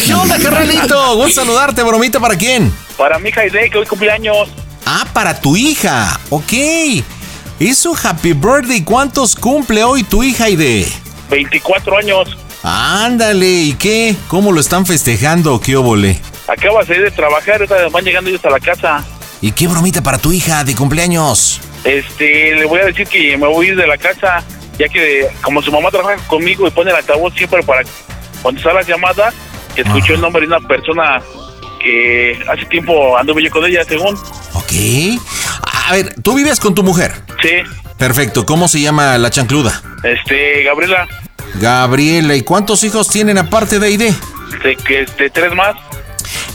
[0.05, 1.15] ¿Qué onda, carnalito?
[1.15, 2.73] Gusto saludarte, bromita, ¿para quién?
[2.97, 4.49] Para mi hija Aide, que hoy cumpleaños.
[4.85, 6.19] Ah, para tu hija.
[6.29, 6.53] Ok.
[7.59, 8.83] Es un happy birthday.
[8.83, 10.87] ¿Cuántos cumple hoy tu hija, Aide?
[11.29, 12.37] 24 años.
[12.63, 14.15] Ándale, ¿y qué?
[14.27, 15.61] ¿Cómo lo están festejando?
[15.61, 16.19] ¿Qué óvole?
[16.47, 17.55] Acaba de salir de trabajar.
[17.61, 19.03] ahorita Van llegando ellos a la casa.
[19.41, 21.61] ¿Y qué bromita para tu hija de cumpleaños?
[21.83, 24.43] Este, le voy a decir que me voy a ir de la casa.
[24.77, 27.81] Ya que como su mamá trabaja conmigo y pone el altavoz siempre para
[28.41, 29.33] contestar las llamadas,
[29.75, 31.21] escuchó el nombre de una persona
[31.81, 34.15] que hace tiempo anduve yo con ella, según.
[34.53, 35.19] Ok.
[35.89, 37.13] A ver, ¿tú vives con tu mujer?
[37.41, 37.55] Sí.
[37.97, 38.45] Perfecto.
[38.45, 39.81] ¿Cómo se llama la chancluda?
[40.03, 41.07] Este, Gabriela,
[41.55, 42.35] Gabriela.
[42.35, 44.13] ¿Y cuántos hijos tienen aparte de Aide?
[44.63, 45.75] de que este, tres más.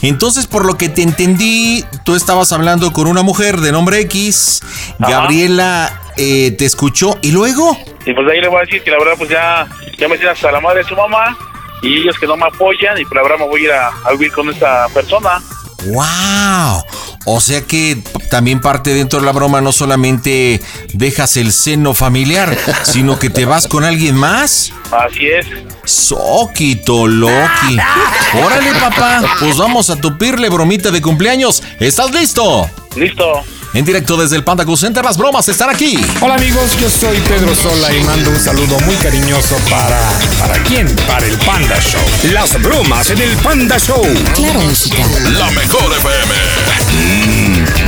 [0.07, 4.61] Entonces, por lo que te entendí, tú estabas hablando con una mujer de nombre X.
[4.99, 5.11] Ajá.
[5.11, 7.77] Gabriela eh, te escuchó y luego.
[8.05, 9.67] Y pues de ahí le voy a decir que la verdad pues ya,
[9.97, 11.35] ya me tiene hasta la madre de su mamá
[11.81, 13.87] y ellos que no me apoyan y pues la verdad me voy a ir a,
[14.05, 15.41] a vivir con esta persona.
[15.85, 16.83] ¡Wow!
[17.25, 17.97] O sea que
[18.29, 20.61] también parte dentro de la broma no solamente
[20.93, 24.71] dejas el seno familiar, sino que te vas con alguien más.
[24.91, 25.45] Así es.
[25.85, 27.77] Soquito Loki.
[28.43, 29.23] Órale, papá.
[29.39, 31.63] Pues vamos a tupirle bromita de cumpleaños.
[31.79, 32.69] ¿Estás listo?
[32.95, 33.43] Listo.
[33.75, 35.99] En directo desde el Panda Cool Center, las bromas están aquí.
[36.21, 39.99] Hola amigos, yo soy Pedro Sola y mando un saludo muy cariñoso para...
[40.39, 40.87] ¿Para quién?
[41.05, 42.01] Para el Panda Show.
[42.31, 44.01] Las bromas en el Panda Show.
[44.33, 45.03] Claro, música.
[45.37, 46.35] La mejor FM.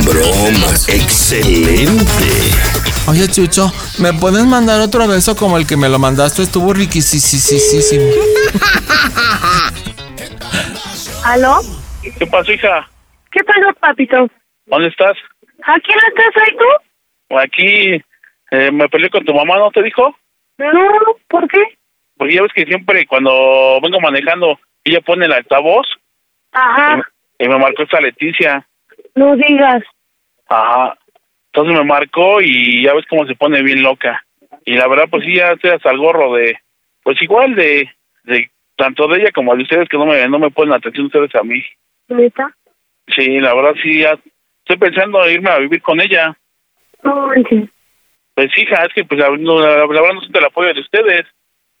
[0.04, 0.86] Bromas.
[0.90, 2.12] Excelente.
[3.06, 6.42] Oye, Chucho, ¿me puedes mandar otro beso como el que me lo mandaste?
[6.42, 8.04] Estuvo riquísimo.
[11.24, 11.62] ¿Aló?
[12.02, 12.90] ¿Qué pasó, hija?
[13.32, 14.28] ¿Qué pasó, papito?
[14.66, 15.16] ¿Dónde estás?
[15.64, 17.36] ¿Aquí en la casa y tú?
[17.36, 18.02] Aquí
[18.50, 20.16] eh, me peleé con tu mamá, ¿no te dijo?
[20.58, 20.88] No,
[21.28, 21.62] ¿por qué?
[22.16, 25.86] Porque ya ves que siempre cuando vengo manejando ella pone el altavoz
[26.52, 27.02] Ajá,
[27.38, 28.66] y me marcó esta Leticia.
[29.14, 29.82] no digas.
[30.48, 30.96] Ajá.
[31.52, 34.24] Entonces me marcó y ya ves cómo se pone bien loca.
[34.64, 36.58] Y la verdad, pues sí, ya estoy hasta el gorro de,
[37.02, 37.88] pues igual de,
[38.24, 41.34] de tanto de ella como de ustedes que no me, no me ponen atención ustedes
[41.34, 41.62] a mí.
[42.08, 42.54] ¿Neta?
[43.08, 44.18] Sí, la verdad sí, ya
[44.68, 46.36] estoy pensando en irme a vivir con ella.
[47.02, 47.70] Manches.
[48.34, 50.80] Pues hija, es que pues la, no, la- la verdad no siento el apoyo de
[50.80, 51.26] ustedes,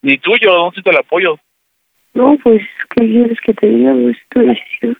[0.02, 1.38] ni tuyo, no siento el apoyo.
[2.14, 2.62] No, pues,
[2.96, 3.92] ¿qué quieres que te diga?
[3.92, 4.96] Pues tu decisión.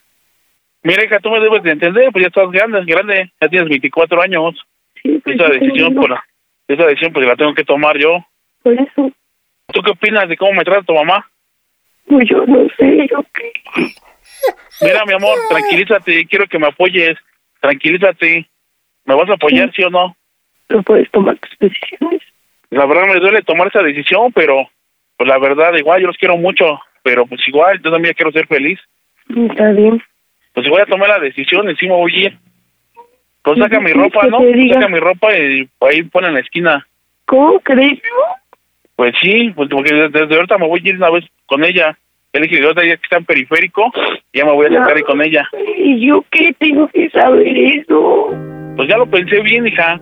[0.82, 4.22] Mira hija, tú me debes de entender, pues ya estás grande, grande, ya tienes 24
[4.22, 4.54] años.
[5.02, 6.24] Sí, pues, Esa decisión, pues, la-
[6.68, 8.18] esa decisión pues la tengo que tomar yo.
[8.62, 9.10] Por eso,
[9.72, 11.28] ¿Tú qué opinas de cómo me trata tu mamá?
[12.06, 13.52] pues yo no sé, yo qué.
[14.80, 17.18] Mira, mi amor, tranquilízate, quiero que me apoyes,
[17.60, 18.48] tranquilízate.
[19.04, 20.16] ¿Me vas a apoyar, sí o no?
[20.68, 22.20] No puedes tomar tus decisiones.
[22.70, 24.68] La verdad me duele tomar esa decisión, pero
[25.16, 28.46] pues la verdad, igual yo los quiero mucho, pero pues igual yo también quiero ser
[28.46, 28.78] feliz.
[29.28, 30.02] Está bien.
[30.52, 32.38] Pues igual ya tomé la decisión, encima voy a ir.
[33.42, 34.38] Pues saca mi ¿Qué ropa, ¿no?
[34.74, 36.86] Saca mi ropa y ahí pone en la esquina.
[37.24, 38.00] ¿Cómo crees?
[38.96, 41.96] Pues sí, pues porque desde ahorita me voy a ir una vez con ella.
[42.34, 43.90] Le dije, ahorita ya que está en periférico,
[44.34, 45.48] ya me voy a sentar ahí con ella.
[45.78, 48.34] ¿Y yo qué tengo que saber eso?
[48.76, 49.98] Pues ya lo pensé bien, hija.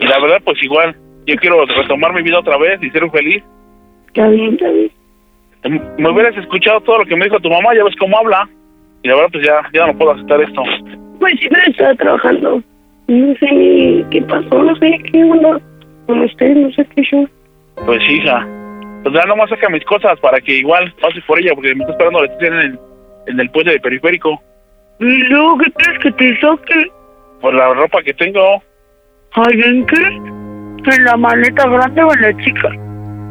[0.00, 0.96] Y la verdad, pues igual,
[1.26, 3.42] yo quiero retomar mi vida otra vez y ser feliz.
[4.08, 4.90] Está bien, está bien.
[5.64, 8.48] M- Me hubieras escuchado todo lo que me dijo tu mamá, ya ves cómo habla.
[9.02, 10.62] Y la verdad, pues ya, ya no puedo aceptar esto.
[11.20, 12.62] Pues sí, pero estaba trabajando.
[13.06, 15.60] No sé ni qué pasó, no sé qué onda
[16.06, 17.24] con ustedes, no sé qué yo.
[17.86, 18.46] Pues sí, hija.
[19.02, 21.92] Pues ya nomás saca mis cosas para que igual pase por ella, porque me está
[21.92, 22.78] esperando Leticia en el,
[23.28, 24.40] en el puente de periférico.
[25.00, 26.90] ¿Y luego qué quieres que te saque?
[27.40, 28.62] Por la ropa que tengo.
[29.32, 30.02] ¿Ay, en qué?
[30.96, 32.68] ¿En la maleta grande o en la chica?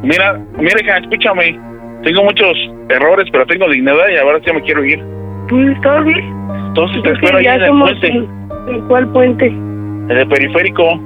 [0.04, 1.60] Mira, mira, hija, escúchame.
[2.04, 2.56] Tengo muchos
[2.90, 5.04] errores, pero tengo dignidad y ahora sí me quiero ir.
[5.50, 6.24] Pues está bien.
[6.68, 8.38] Entonces te espero ahí en el puente, en-
[8.70, 9.48] ¿En cuál puente?
[9.48, 11.00] en el periférico,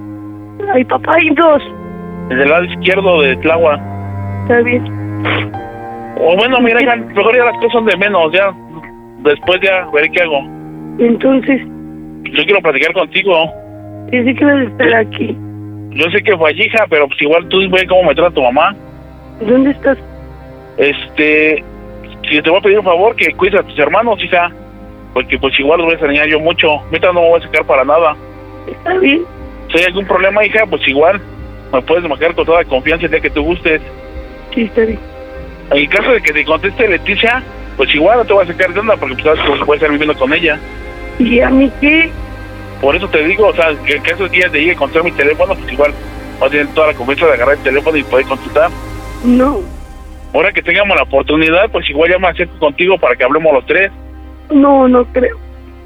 [0.74, 1.64] Ay, papá, hay dos.
[2.30, 3.80] en el lado izquierdo de Tláhuac.
[4.52, 4.84] Está bien.
[6.20, 8.52] O bueno, mira, hija, mejor ya las cosas son de menos, ya.
[9.20, 10.42] Después ya veré qué hago.
[11.00, 11.62] Entonces,
[12.24, 13.50] Yo quiero platicar contigo.
[14.12, 15.38] dice que vas a estar aquí.
[15.92, 18.42] Yo sé que fue allí, hija, pero pues igual tú ve cómo me trata tu
[18.42, 18.76] mamá.
[19.40, 19.98] ¿Dónde estás?
[20.78, 21.64] Este,
[22.30, 24.52] si te voy a pedir un favor, que cuides a tus hermanos, hija.
[25.14, 26.72] Porque pues igual los voy a extrañar yo mucho.
[26.72, 28.18] Ahorita no me voy a sacar para nada.
[28.68, 29.22] Está bien.
[29.72, 31.22] Si hay algún problema, hija, pues igual
[31.72, 33.82] me puedes marcar con toda confianza el día que tú gustes.
[34.54, 34.70] Sí.
[35.72, 37.42] En caso de que te conteste Leticia,
[37.78, 39.90] pues igual no te voy a sacar de onda porque pues sabes que a estar
[39.90, 40.60] viviendo con ella.
[41.20, 42.10] ¿Y a mí qué?
[42.82, 44.74] Por eso te digo, o sea, que en caso de que ella te llegue a
[44.74, 45.94] encontrar mi teléfono, pues igual
[46.40, 48.70] vas a tener toda la confianza de agarrar el teléfono y poder consultar.
[49.24, 49.60] No.
[50.34, 53.66] Ahora que tengamos la oportunidad, pues igual ya me acerco contigo para que hablemos los
[53.66, 53.92] tres.
[54.50, 55.38] No, no creo.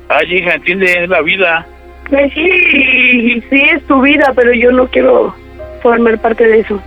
[0.08, 1.66] Ay, hija, entiende, es la vida.
[2.10, 5.36] Pues sí, sí es tu vida, pero yo no quiero
[5.82, 6.82] formar parte de eso.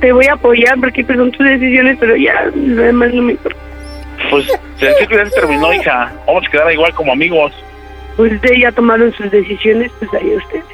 [0.00, 3.32] Te voy a apoyar porque pues, son tus decisiones, pero ya lo demás no me
[3.32, 3.58] importa.
[4.30, 4.48] Pues
[4.80, 6.12] el ciclo ya se terminó, hija.
[6.26, 7.52] Vamos a quedar igual como amigos.
[8.16, 10.64] Pues ustedes ya tomaron sus decisiones, pues ahí ustedes.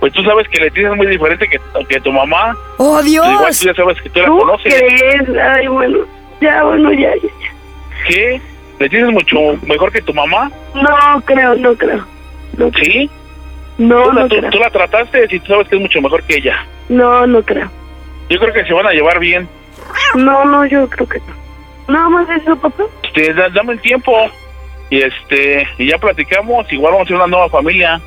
[0.00, 2.54] Pues tú sabes que Leticia es muy diferente que, que tu mamá.
[2.78, 3.58] ¡Oh, Pues igual Dios!
[3.60, 4.74] tú ya sabes que tú la ¿Tú conoces.
[4.74, 5.28] crees?
[5.38, 5.98] Ay, bueno,
[6.40, 8.06] ya, bueno, ya, ya, ya.
[8.08, 8.40] ¿Qué?
[8.78, 9.36] ¿Leticia es mucho
[9.66, 10.50] mejor que tu mamá?
[10.74, 12.04] No creo, no creo.
[12.58, 12.84] No, creo.
[12.84, 13.10] ¿Sí?
[13.78, 14.50] no, tú, no tú- creo.
[14.50, 16.64] tú la trataste y tú sabes que es mucho mejor que ella.
[16.88, 17.70] No, no creo.
[18.28, 19.48] Yo creo que se van a llevar bien.
[20.14, 21.34] No, no, yo creo que no.
[21.92, 22.84] Nada más eso, papá.
[23.04, 24.12] Este, da- dame el tiempo.
[24.90, 26.70] Y este, y ya platicamos.
[26.72, 28.00] Igual vamos a ser una nueva familia.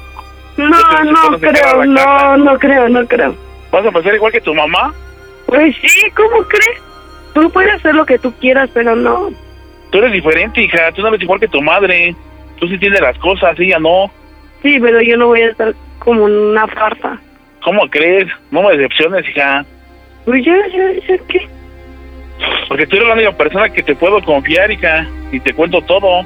[0.58, 0.78] No, no
[1.22, 1.86] ¿cuándo se queda creo, casa?
[1.86, 3.36] no, no creo, no creo.
[3.72, 4.94] ¿Vas a pensar igual que tu mamá?
[5.46, 6.82] Pues sí, ¿cómo crees?
[7.34, 9.30] Tú puedes hacer lo que tú quieras, pero no.
[9.92, 10.92] Tú eres diferente, hija.
[10.92, 12.14] Tú no eres igual que tu madre.
[12.60, 14.12] Tú sí tienes las cosas, ella no.
[14.62, 17.18] Sí, pero yo no voy a estar como una farsa.
[17.64, 18.28] ¿Cómo crees?
[18.52, 19.66] No me decepciones, hija.
[20.26, 21.48] Pues ya, ya, ya, ¿qué?
[22.68, 25.08] Porque tú eres la única persona que te puedo confiar, hija.
[25.32, 26.26] Y te cuento todo.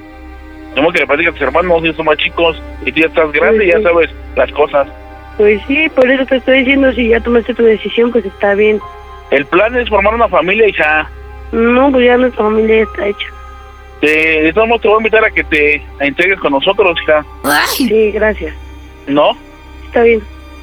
[0.75, 2.62] Tengo que le platicar a tus hermanos, ellos son más chicos.
[2.86, 3.84] Y tú ya estás grande y ya Sí.
[3.84, 4.88] sabes las cosas.
[5.38, 8.80] Pues sí, por eso te estoy diciendo, si ya tomaste tu decisión, pues está bien.
[9.31, 11.10] El plan es formar una familia, hija.
[11.51, 13.28] No, pues ya nuestra familia ya está hecha.
[14.01, 17.25] De, de todos modos, te voy a invitar a que te entregues con nosotros, hija.
[17.45, 17.88] ¡Ay!
[17.88, 18.54] Sí, gracias.
[19.07, 19.31] ¿No?
[19.86, 20.22] Está bien.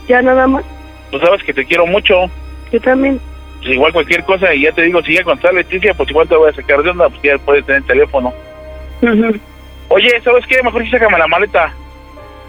[0.08, 0.64] Ya nada más.
[1.10, 2.30] Tú sabes que te quiero mucho.
[2.72, 3.20] Yo también.
[3.58, 6.36] Pues igual cualquier cosa, y ya te digo, si ya contar Leticia, pues igual te
[6.36, 8.32] voy a sacar de onda, pues ya puedes tener teléfono.
[9.02, 9.38] Ujú.
[9.88, 10.62] Oye, ¿sabes qué?
[10.62, 11.72] Mejor sí sácame la maleta.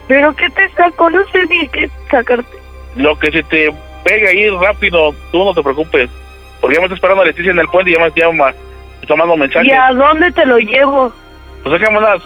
[0.07, 1.09] Pero ¿qué te saco?
[1.09, 2.57] No sé ni qué sacarte.
[2.95, 3.73] Lo que se te
[4.03, 6.09] pegue ahí rápido, tú no te preocupes.
[6.59, 9.67] Porque ya me está esperando Leticia en el puente y ya me está mandando mensajes.
[9.67, 11.11] ¿Y a dónde te lo llevo?
[11.63, 12.21] Pues sácame unas,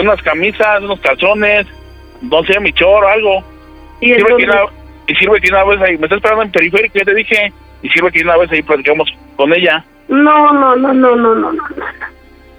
[0.00, 1.66] unas camisas, unos calzones,
[2.20, 3.42] no sé, mi chor, algo.
[4.00, 4.48] ¿Y entonces?
[4.48, 7.52] una, y sirve que una vez ahí, me está esperando en periférico, ya te dije,
[7.82, 9.84] y sirve que una vez ahí platicamos con ella.
[10.08, 11.64] No, no, no, no, no, no, no.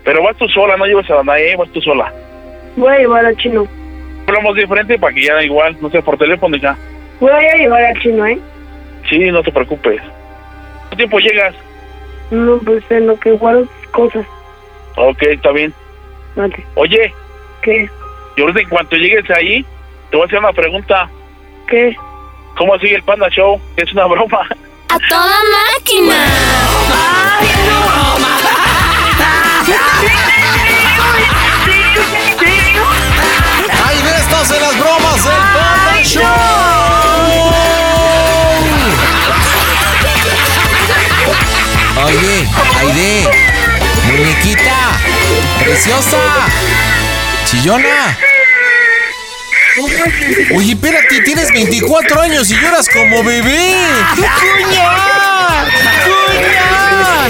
[0.04, 2.12] Pero vas tú sola, no lleves a nadie, vas tú sola.
[2.76, 3.68] Voy a llevar al chino.
[4.28, 6.76] Hablamos diferente para que ya igual, no sé, por teléfono ya.
[7.20, 8.40] Voy a llevar al chino, ¿eh?
[9.10, 10.02] Sí, no te preocupes.
[10.02, 11.56] ¿Cuánto tiempo llegas?
[12.32, 14.26] No, pues en lo que guardo cosas.
[14.96, 15.74] Ok, está bien.
[16.76, 17.14] Oye,
[17.62, 17.90] ¿Qué?
[18.36, 19.64] y ahorita en cuanto llegues ahí,
[20.10, 21.10] te voy a hacer una pregunta.
[21.68, 21.96] ¿Qué?
[22.66, 23.60] ¿Cómo sigue el Panda Show?
[23.76, 24.48] Es una broma.
[24.88, 25.38] ¡A toda
[25.76, 26.16] máquina!
[33.86, 36.24] ¡Hay de estas en las bromas del Panda Show!
[42.06, 42.48] Oye,
[42.80, 43.30] Aide,
[44.08, 44.76] muñequita,
[45.60, 46.48] preciosa,
[47.44, 48.33] chillona.
[50.56, 53.76] Oye, espérate, tienes 24 años y lloras como bebé.
[54.16, 55.66] ¡Cuña!
[56.06, 57.30] ¡Cuña!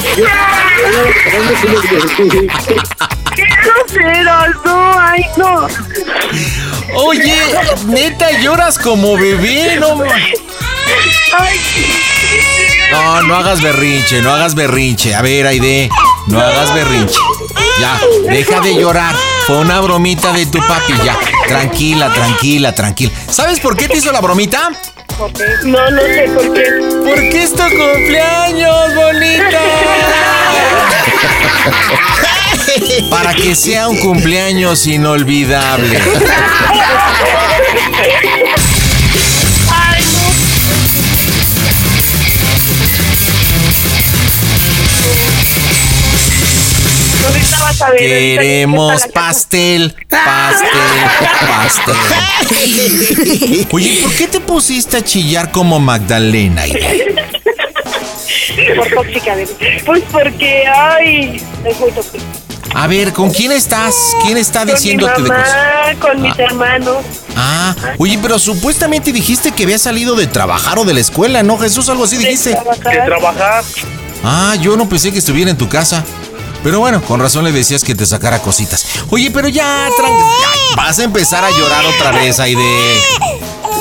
[3.35, 4.55] ¡Qué groseros!
[4.65, 5.67] No, ay, no.
[6.95, 7.35] Oye,
[7.87, 10.03] neta, lloras como bebé, no
[11.39, 11.59] Ay,
[12.91, 15.15] No, no hagas berrinche, no hagas berrinche.
[15.15, 15.89] A ver, Aide,
[16.27, 17.19] no hagas berrinche.
[17.79, 19.15] Ya, deja de llorar.
[19.47, 21.17] Fue una bromita de tu papi, ya.
[21.47, 23.11] Tranquila, tranquila, tranquila.
[23.29, 24.69] ¿Sabes por qué te hizo la bromita?
[25.63, 26.63] No, no sé por qué.
[27.05, 29.59] Porque es tu cumpleaños, bonita.
[33.09, 35.99] Para que sea un cumpleaños inolvidable.
[47.97, 50.69] Queremos pastel, pastel,
[51.47, 51.95] pastel.
[53.71, 56.63] Oye, ¿por qué te pusiste a chillar como Magdalena?
[58.77, 59.47] Por tóxica, de-
[59.85, 62.23] Pues porque, ay, es muy tóxica.
[62.75, 63.95] A ver, ¿con quién estás?
[64.23, 65.95] ¿Quién está Con mi diciéndote de mamá, cosas?
[65.99, 66.97] con mis hermanos.
[67.35, 71.57] Ah, oye, pero supuestamente dijiste que había salido de trabajar o de la escuela, ¿no,
[71.59, 71.87] Jesús?
[71.89, 72.49] Algo así dijiste.
[72.49, 73.05] De trabajar.
[73.05, 73.63] trabajar.
[74.23, 76.03] Ah, yo no pensé que estuviera en tu casa.
[76.63, 78.85] Pero bueno, con razón le decías que te sacara cositas.
[79.09, 79.89] Oye, pero ya,
[80.75, 83.01] vas a empezar a llorar otra vez, Aide.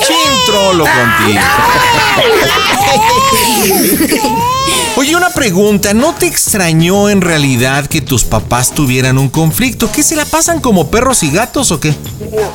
[0.01, 1.41] Chintrolo contigo.
[4.97, 9.91] Oye, una pregunta, ¿no te extrañó en realidad que tus papás tuvieran un conflicto?
[9.91, 11.91] ¿Qué se la pasan como perros y gatos o qué?
[11.91, 12.51] No,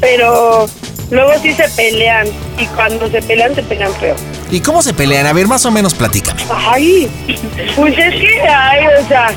[0.00, 0.68] pero
[1.10, 2.26] luego sí se pelean.
[2.58, 4.16] Y cuando se pelean, se pelean feo.
[4.50, 5.26] ¿Y cómo se pelean?
[5.26, 6.42] A ver, más o menos platícame.
[6.52, 7.08] Ay,
[7.76, 9.32] pues es que, ay, o sea,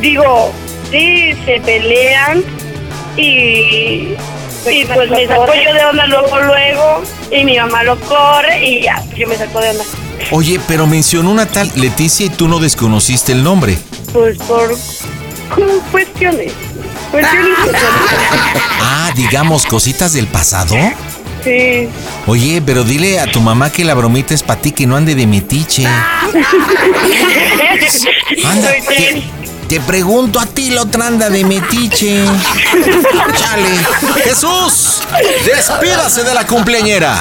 [0.00, 0.52] digo,
[0.90, 2.44] sí, se pelean
[3.16, 4.14] y,
[4.70, 8.82] y pues me saco yo de onda luego, luego, y mi mamá lo corre y
[8.82, 9.84] ya, yo me saco de onda.
[10.30, 13.76] Oye, pero mencionó una tal Leticia y tú no desconociste el nombre.
[14.12, 14.76] Pues por
[15.54, 16.52] cu- cuestiones,
[17.10, 17.58] cuestiones.
[18.84, 20.74] Ah, digamos, cositas del pasado.
[21.44, 21.88] Sí,
[22.26, 25.14] Oye, pero dile a tu mamá que la bromita es para ti, que no ande
[25.16, 25.84] de metiche.
[28.44, 28.70] Anda,
[29.68, 32.24] te pregunto a ti, la otra anda de metiche.
[33.36, 33.78] Chale.
[34.22, 35.00] Jesús,
[35.46, 37.16] despídase de la cumpleañera.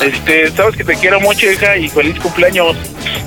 [0.00, 2.76] Este, sabes que te quiero mucho, hija, y feliz cumpleaños.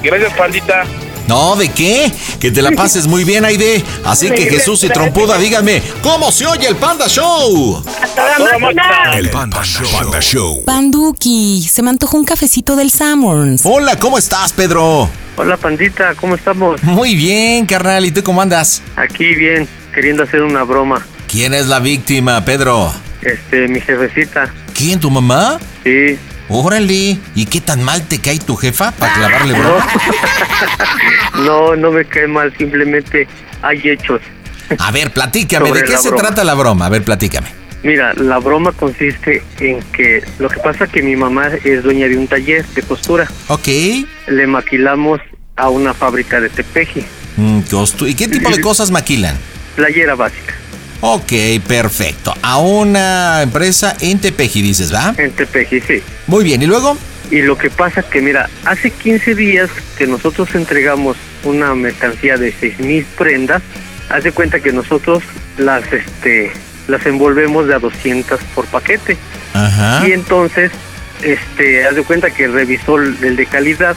[0.01, 0.83] Gracias, pandita.
[1.27, 2.11] No, ¿de qué?
[2.39, 3.83] Que te la pases muy bien, Aide.
[4.03, 7.83] Así que Jesús y Trompuda, díganme, ¿cómo se oye el Panda Show?
[8.01, 9.17] a toda máquina.
[9.17, 9.87] El Panda Show.
[9.91, 10.63] Panda Show.
[10.65, 13.61] Panduki, se me antojó un cafecito del Sammons.
[13.65, 15.09] Hola, ¿cómo estás, Pedro?
[15.37, 16.81] Hola pandita, ¿cómo estamos?
[16.83, 18.05] Muy bien, carnal.
[18.05, 18.81] ¿Y tú cómo andas?
[18.95, 21.05] Aquí bien, queriendo hacer una broma.
[21.27, 22.93] ¿Quién es la víctima, Pedro?
[23.21, 24.53] Este, mi jefecita.
[24.73, 25.59] ¿Quién, tu mamá?
[25.83, 26.17] Sí.
[26.47, 29.87] Órale, ¿y qué tan mal te cae tu jefa para clavarle broma?
[31.45, 33.27] No, no me cae mal, simplemente
[33.61, 34.21] hay hechos.
[34.79, 36.23] A ver, platícame, ¿de qué se broma.
[36.23, 36.85] trata la broma?
[36.85, 37.47] A ver, platícame.
[37.83, 42.17] Mira, la broma consiste en que lo que pasa que mi mamá es dueña de
[42.17, 43.27] un taller de costura.
[43.47, 43.67] Ok.
[44.27, 45.19] Le maquilamos
[45.55, 47.05] a una fábrica de tepeji,
[47.37, 47.59] Mm,
[48.07, 49.37] ¿Y qué tipo de cosas maquilan?
[49.75, 50.53] playera básica,
[51.07, 51.33] Ok,
[51.67, 52.33] perfecto.
[52.41, 55.13] A una empresa en Tepeji, dices, ¿va?
[55.19, 56.01] en tepeji, sí.
[56.25, 56.97] Muy bien, ¿y luego?
[57.29, 59.69] Y lo que pasa que, mira, hace 15 días
[59.99, 63.61] que nosotros entregamos una mercancía de 6 mil prendas,
[64.09, 65.23] haz de cuenta que nosotros
[65.59, 66.51] las, este,
[66.87, 69.15] las envolvemos de a 200 por paquete.
[69.53, 70.07] Ajá.
[70.07, 70.71] Y entonces,
[71.21, 73.95] este, haz de cuenta que revisó el el de calidad,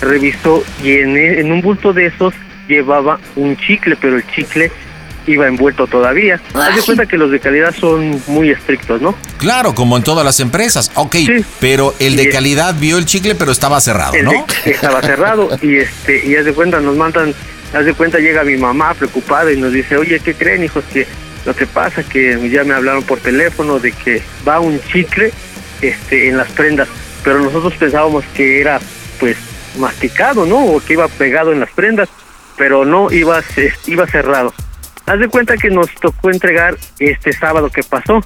[0.00, 2.34] revisó y en, en un bulto de esos
[2.66, 4.72] llevaba un chicle, pero el chicle
[5.28, 6.40] iba envuelto todavía.
[6.54, 9.14] Haz de cuenta que los de calidad son muy estrictos, ¿no?
[9.38, 10.90] Claro, como en todas las empresas.
[10.94, 11.16] Ok,
[11.60, 14.32] pero el de Y- calidad vio el chicle, pero estaba cerrado, El ¿no?
[14.32, 17.34] de- estaba cerrado y este y haz de cuenta nos mandan
[17.74, 21.06] haz de cuenta llega mi mamá preocupada y nos dice oye qué creen hijos que
[21.44, 25.30] lo que pasa que ya me hablaron por teléfono de que va un chicle
[25.82, 26.88] este en las prendas
[27.22, 28.80] pero nosotros pensábamos que era
[29.20, 29.36] pues
[29.78, 32.08] masticado no o que iba pegado en las prendas
[32.56, 34.54] pero no iba ce- iba cerrado
[35.08, 38.20] haz de cuenta que nos tocó entregar este sábado que pasó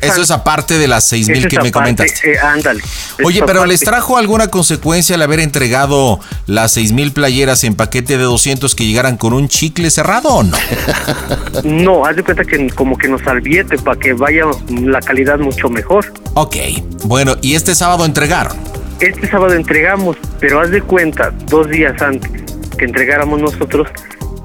[0.00, 2.32] Eso es aparte de las seis mil que me aparte, comentaste.
[2.34, 2.80] eh, ándale
[3.24, 3.68] Oye, pero parte.
[3.68, 8.74] ¿les trajo alguna consecuencia al haber entregado las seis mil playeras en paquete de 200
[8.76, 10.56] que llegaran con un chicle cerrado o no?
[11.64, 15.68] No, haz de cuenta que como que nos advierte para que vaya la calidad mucho
[15.68, 16.06] mejor.
[16.34, 16.56] Ok,
[17.04, 18.56] bueno, y este sábado entregaron.
[19.00, 22.30] Este sábado entregamos, pero haz de cuenta, dos días antes
[22.78, 23.88] que entregáramos nosotros,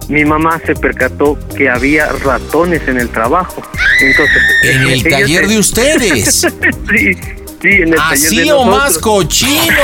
[0.10, 3.62] mi mamá se percató que había ratones en el trabajo.
[4.01, 6.36] Entonces, En el taller se- de ustedes.
[6.89, 7.13] sí,
[7.62, 9.75] sí, en el taller Así o más cochinos.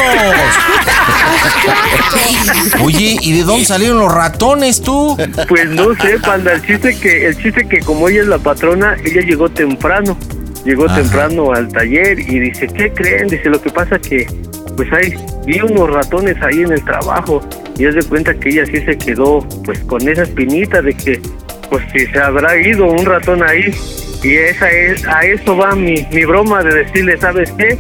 [2.84, 5.18] Oye, ¿y de dónde salieron los ratones tú?
[5.48, 8.96] Pues no sé, panda, el chiste que el chiste que como ella es la patrona,
[9.04, 10.18] ella llegó temprano.
[10.66, 10.96] Llegó Ajá.
[10.98, 13.28] temprano al taller y dice, ¿qué creen?
[13.30, 14.28] Dice, lo que pasa que
[14.76, 15.14] pues hay
[15.46, 17.42] vi unos ratones ahí en el trabajo
[17.80, 21.20] y es de cuenta que ella sí se quedó pues con esa espinita de que
[21.70, 23.74] pues si se habrá ido un ratón ahí
[24.24, 27.78] Y esa es, a eso va mi, mi broma de decirle, ¿sabes qué?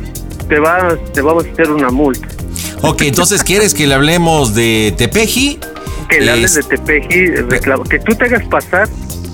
[0.47, 2.27] Te, va, te vamos a hacer una multa.
[2.81, 5.59] Ok, entonces quieres que le hablemos de Tepeji.
[6.07, 8.87] Que le hables de Tepeji, reclamo- que tú te hagas pasar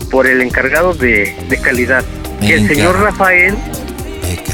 [0.10, 2.04] por el encargado de, de calidad.
[2.42, 3.54] Que el señor Rafael,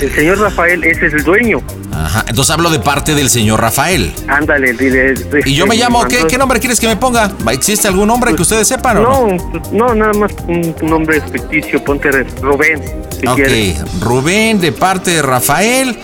[0.02, 1.62] el señor Rafael ese es el dueño.
[2.06, 4.12] Ajá, entonces hablo de parte del señor Rafael.
[4.28, 5.14] Ándale, dile.
[5.46, 7.32] Y yo me este, llamo, ¿qué, nombre quieres que me ponga?
[7.52, 9.28] ¿Existe algún nombre que ustedes sepan o no?
[9.72, 12.10] No, no, nada más un nombre ficticio, ponte
[12.42, 12.82] Rubén.
[13.20, 14.00] si Ok, quieres.
[14.02, 15.98] Rubén de parte de Rafael.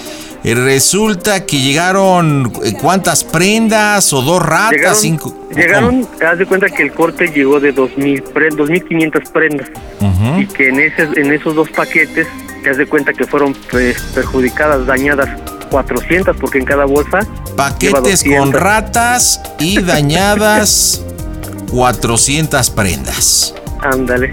[0.44, 5.36] Eh, Resulta que llegaron eh, cuántas prendas o dos ratas, Llegaron, cinco.
[5.54, 9.68] llegaron haz de cuenta que el corte llegó de 2000 pre- 2.500 prendas
[10.00, 10.40] Ujú.
[10.42, 12.28] y que en, ese, en esos dos paquetes,
[12.64, 15.28] te das de cuenta que fueron pues, perjudicadas, dañadas
[15.68, 17.20] 400 porque en cada bolsa
[17.56, 18.40] Paquetes 200.
[18.40, 21.02] con ratas y dañadas
[21.72, 23.54] 400 prendas.
[23.82, 24.32] Ándale.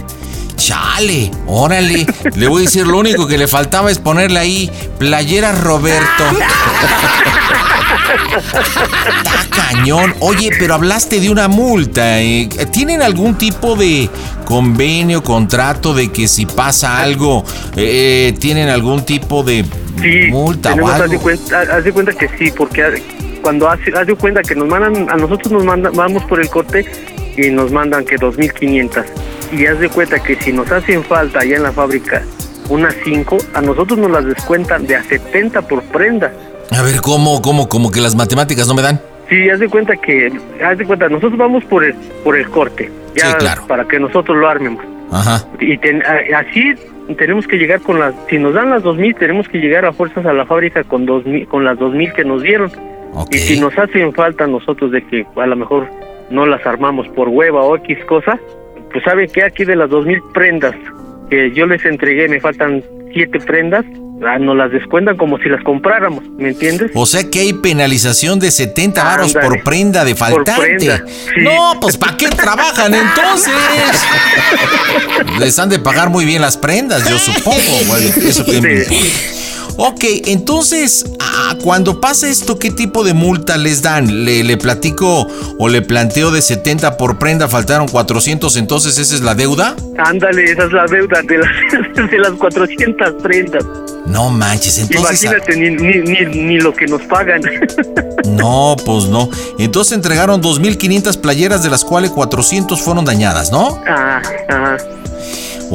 [0.56, 2.06] Chale, órale.
[2.36, 6.24] Le voy a decir, lo único que le faltaba es ponerle ahí playera Roberto.
[8.36, 10.14] Está cañón.
[10.20, 12.20] Oye, pero hablaste de una multa.
[12.20, 12.48] eh.
[12.72, 14.08] ¿Tienen algún tipo de
[14.44, 17.44] convenio, contrato de que si pasa algo,
[17.76, 19.64] eh, tienen algún tipo de
[20.00, 21.20] Sí, multa o tenemos, haz de, algo?
[21.22, 23.02] cuenta, haz de cuenta que sí, porque
[23.42, 26.48] cuando hace, haz de cuenta que nos mandan, a nosotros nos mandan, vamos por el
[26.48, 26.84] corte
[27.36, 29.04] y nos mandan que 2.500.
[29.52, 32.22] Y haz de cuenta que si nos hacen falta allá en la fábrica
[32.68, 36.32] unas 5, a nosotros nos las descuentan de a 70 por prenda.
[36.70, 39.00] A ver, ¿cómo, cómo, como que las matemáticas no me dan?
[39.28, 40.32] Sí, haz de cuenta que,
[40.64, 43.66] haz de cuenta, nosotros vamos por el, por el corte, ya Sí, claro.
[43.66, 44.84] para que nosotros lo armemos.
[45.12, 45.44] Ajá.
[45.60, 46.02] Y ten-
[46.34, 46.74] así
[47.18, 50.24] tenemos que llegar con las, si nos dan las 2000, tenemos que llegar a fuerzas
[50.26, 52.72] a la fábrica con 2000, con las 2000 que nos dieron.
[53.30, 55.86] Y si nos hacen falta nosotros de que a lo mejor
[56.30, 58.38] no las armamos por hueva o X cosa,
[58.92, 60.74] pues saben que aquí de las 2000 prendas
[61.30, 63.84] que yo les entregué me faltan 7 prendas,
[64.26, 66.90] ah, nos las descuentan como si las compráramos, ¿me entiendes?
[66.94, 70.60] O sea que hay penalización de 70 varos por prenda de faltante.
[70.60, 71.40] prenda, sí.
[71.42, 73.52] No, pues ¿para qué trabajan entonces?
[75.38, 77.58] Les han de pagar muy bien las prendas, yo supongo.
[77.88, 78.86] Bueno, eso que-
[79.76, 84.24] Ok, entonces, ah, cuando pasa esto, ¿qué tipo de multa les dan?
[84.24, 85.26] ¿Le, le platico
[85.58, 89.74] o le planteo de 70 por prenda, faltaron 400, entonces esa es la deuda?
[89.98, 91.50] Ándale, esa es la deuda de las,
[92.10, 93.64] de las 400 prendas.
[94.06, 95.24] No manches, entonces...
[95.24, 97.42] Imagínate, ni, ni, ni, ni lo que nos pagan.
[98.24, 99.28] No, pues no.
[99.58, 103.80] Entonces entregaron 2.500 playeras, de las cuales 400 fueron dañadas, ¿no?
[103.86, 104.78] Ah, ajá.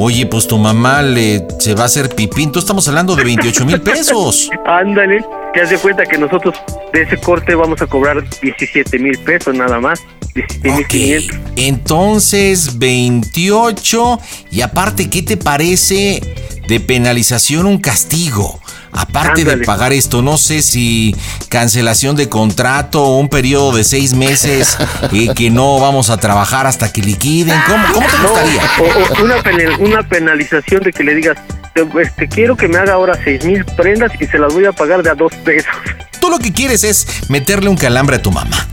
[0.02, 2.50] Oye, pues tu mamá le se va a hacer pipín.
[2.50, 4.48] Tú estamos hablando de 28 mil pesos.
[4.64, 6.54] Ándale, te das de cuenta que nosotros
[6.90, 10.00] de ese corte vamos a cobrar 17 mil pesos nada más.
[10.34, 11.38] 17 mil 500.
[11.56, 14.20] Entonces, 28.
[14.50, 16.22] Y aparte, ¿qué te parece
[16.66, 18.58] de penalización un castigo?
[18.92, 21.14] Aparte de pagar esto, no sé si
[21.48, 24.76] cancelación de contrato o un periodo de seis meses
[25.12, 27.58] y que no vamos a trabajar hasta que liquiden.
[27.66, 28.62] ¿Cómo, cómo te No, gustaría?
[28.80, 31.36] o, o una, penal- una penalización de que le digas,
[31.74, 34.72] te, este, quiero que me haga ahora 6 mil prendas y se las voy a
[34.72, 35.70] pagar de a dos pesos.
[36.20, 38.66] Tú lo que quieres es meterle un calambre a tu mamá.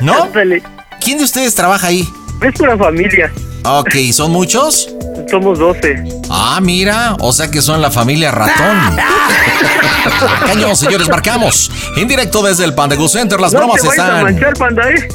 [0.00, 0.28] ¿No?
[1.00, 2.08] ¿Quién de ustedes trabaja ahí?
[2.42, 3.32] Es una familia.
[3.64, 4.94] Ok, ¿son muchos?
[5.30, 6.02] Somos 12.
[6.30, 8.96] Ah, mira, o sea que son la familia ratón.
[10.46, 11.70] Cañón, señores, marcamos.
[11.96, 14.22] En directo desde el Panda Go Center, las no bromas te vayas a están.
[14.24, 15.08] manchar, panda, ¿eh?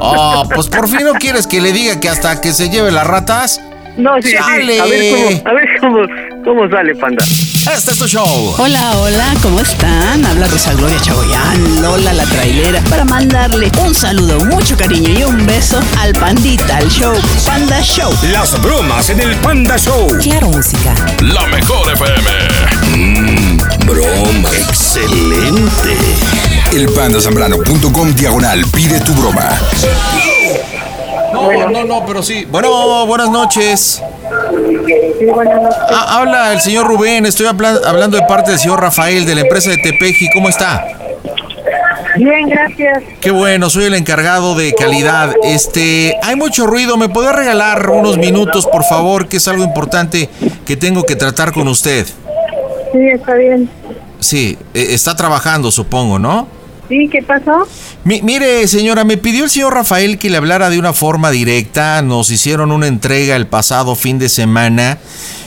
[0.00, 3.06] Oh, pues por fin no quieres que le diga que hasta que se lleve las
[3.06, 3.60] ratas.
[3.96, 4.36] No, sí, sí.
[4.36, 4.80] Chale.
[4.80, 5.98] A ver cómo, a ver cómo,
[6.44, 7.24] cómo sale, panda.
[7.24, 8.54] Este es tu show.
[8.58, 10.24] Hola, hola, ¿cómo están?
[10.24, 15.46] Habla Rosa Gloria Chagoyán, Lola la trailera, para mandarle un saludo, mucho cariño y un
[15.46, 17.14] beso al Pandita, al show
[17.46, 18.12] Panda Show.
[18.32, 20.08] Las bromas en el Panda Show.
[20.22, 20.94] Claro, música.
[21.20, 22.30] La mejor FM.
[22.96, 24.50] Mmm, broma.
[24.68, 25.96] Excelente.
[26.72, 29.48] Elpandasambrano.com diagonal pide tu broma.
[31.32, 32.44] No, no, no, pero sí.
[32.50, 34.02] Bueno, buenas noches.
[35.90, 39.40] Ah, habla el señor Rubén, estoy habla- hablando de parte del señor Rafael de la
[39.42, 40.28] empresa de Tepeji.
[40.32, 40.84] ¿Cómo está?
[42.16, 43.02] Bien, gracias.
[43.20, 45.32] Qué bueno, soy el encargado de calidad.
[45.44, 49.28] Este, hay mucho ruido, ¿me puede regalar unos minutos, por favor?
[49.28, 50.28] Que es algo importante
[50.66, 52.06] que tengo que tratar con usted.
[52.92, 53.70] Sí, está bien.
[54.18, 56.46] Sí, eh, está trabajando, supongo, ¿no?
[56.90, 57.66] Sí, ¿qué pasó?
[58.04, 62.02] Mi- mire, señora, me pidió el señor Rafael que le hablara de una forma directa.
[62.02, 64.98] Nos hicieron una entrega el pasado fin de semana,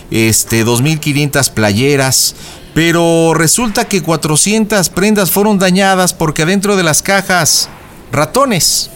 [0.10, 2.36] este, 2.500 playeras,
[2.74, 7.68] pero resulta que 400 prendas fueron dañadas porque adentro de las cajas,
[8.12, 8.90] ratones.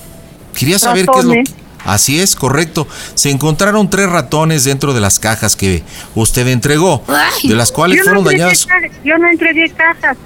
[0.57, 1.67] Quería saber qué es lo que...
[1.85, 2.87] Así es, correcto.
[3.13, 5.83] Se encontraron tres ratones dentro de las cajas que
[6.15, 7.03] usted entregó,
[7.43, 8.67] de las cuales no fueron dañadas.
[9.05, 10.17] Yo no entregué cajas.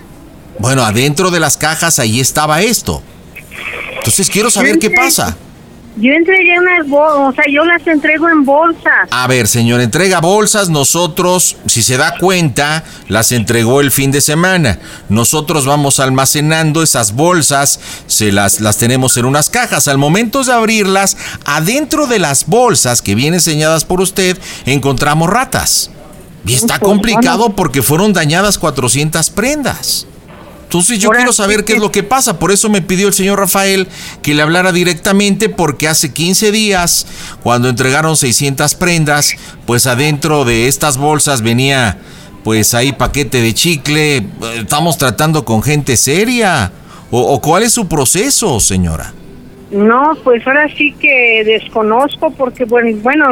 [0.59, 3.01] Bueno, adentro de las cajas ahí estaba esto.
[3.97, 5.37] Entonces quiero saber qué pasa.
[5.97, 9.09] Yo entregué unas bolsas, o sea, yo las entrego en bolsas.
[9.11, 10.69] A ver, señor, entrega bolsas.
[10.69, 14.79] Nosotros, si se da cuenta, las entregó el fin de semana.
[15.09, 19.89] Nosotros vamos almacenando esas bolsas, se las, las tenemos en unas cajas.
[19.89, 25.91] Al momento de abrirlas, adentro de las bolsas que vienen señadas por usted, encontramos ratas.
[26.45, 30.07] Y está Pues, complicado porque fueron dañadas 400 prendas.
[30.71, 32.39] Entonces yo Ahora quiero saber qué es lo que pasa.
[32.39, 33.89] Por eso me pidió el señor Rafael
[34.21, 37.07] que le hablara directamente porque hace 15 días,
[37.43, 41.97] cuando entregaron 600 prendas, pues adentro de estas bolsas venía
[42.45, 44.25] pues ahí paquete de chicle.
[44.55, 46.71] Estamos tratando con gente seria.
[47.11, 49.13] ¿O, o cuál es su proceso, señora?
[49.71, 53.25] No, pues ahora sí que desconozco porque, bueno, bueno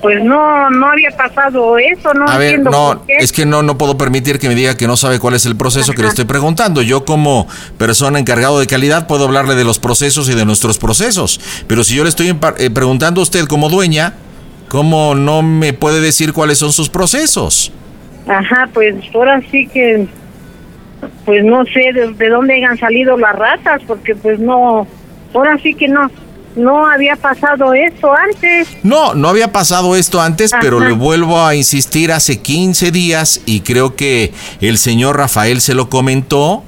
[0.00, 3.16] pues no no había pasado eso, no A ver, entiendo no, por qué.
[3.18, 5.56] es que no, no puedo permitir que me diga que no sabe cuál es el
[5.56, 6.82] proceso que le estoy preguntando.
[6.82, 7.46] Yo como
[7.78, 11.40] persona encargado de calidad puedo hablarle de los procesos y de nuestros procesos.
[11.66, 14.14] Pero si yo le estoy eh, preguntando a usted como dueña,
[14.68, 17.72] ¿cómo no me puede decir cuáles son sus procesos?
[18.26, 20.06] Ajá, pues ahora sí que,
[21.24, 24.86] pues no sé de, de dónde hayan salido las ratas, porque pues no,
[25.34, 26.10] ahora sí que no,
[26.60, 28.68] no había pasado eso antes.
[28.82, 33.60] No, no había pasado esto antes, pero le vuelvo a insistir hace 15 días y
[33.60, 36.64] creo que el señor Rafael se lo comentó.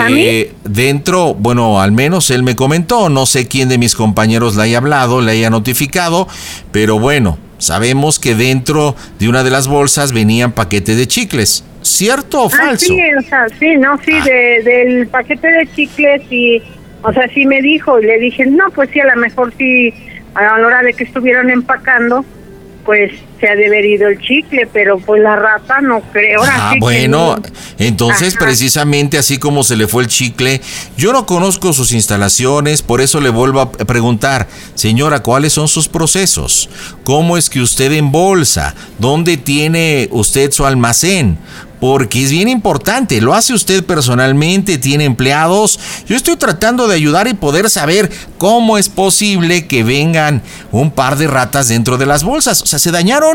[0.00, 0.22] ¿A mí?
[0.22, 4.62] eh, dentro, bueno, al menos él me comentó, no sé quién de mis compañeros le
[4.62, 6.28] haya hablado, le haya notificado,
[6.70, 11.64] pero bueno, sabemos que dentro de una de las bolsas venían paquetes de chicles.
[11.82, 12.86] ¿Cierto o Ah, falso?
[12.86, 16.62] sí, o sea, sí, no, sí, de, del paquete de chicles y,
[17.02, 19.94] o sea, sí me dijo y le dije, no, pues sí, a lo mejor sí,
[20.34, 22.24] a la hora de que estuvieron empacando,
[22.84, 26.42] pues se ha de haber ido el chicle, pero pues la rata no creo.
[26.44, 27.42] Ah, sí bueno, no.
[27.78, 28.44] entonces Ajá.
[28.44, 30.60] precisamente así como se le fue el chicle,
[30.96, 35.88] yo no conozco sus instalaciones, por eso le vuelvo a preguntar, señora, ¿cuáles son sus
[35.88, 36.68] procesos?
[37.04, 38.74] ¿Cómo es que usted embolsa?
[38.98, 41.38] ¿Dónde tiene usted su almacén?
[41.80, 45.80] Porque es bien importante, lo hace usted personalmente, tiene empleados.
[46.06, 51.16] Yo estoy tratando de ayudar y poder saber cómo es posible que vengan un par
[51.16, 52.60] de ratas dentro de las bolsas.
[52.60, 53.29] O sea, se dañaron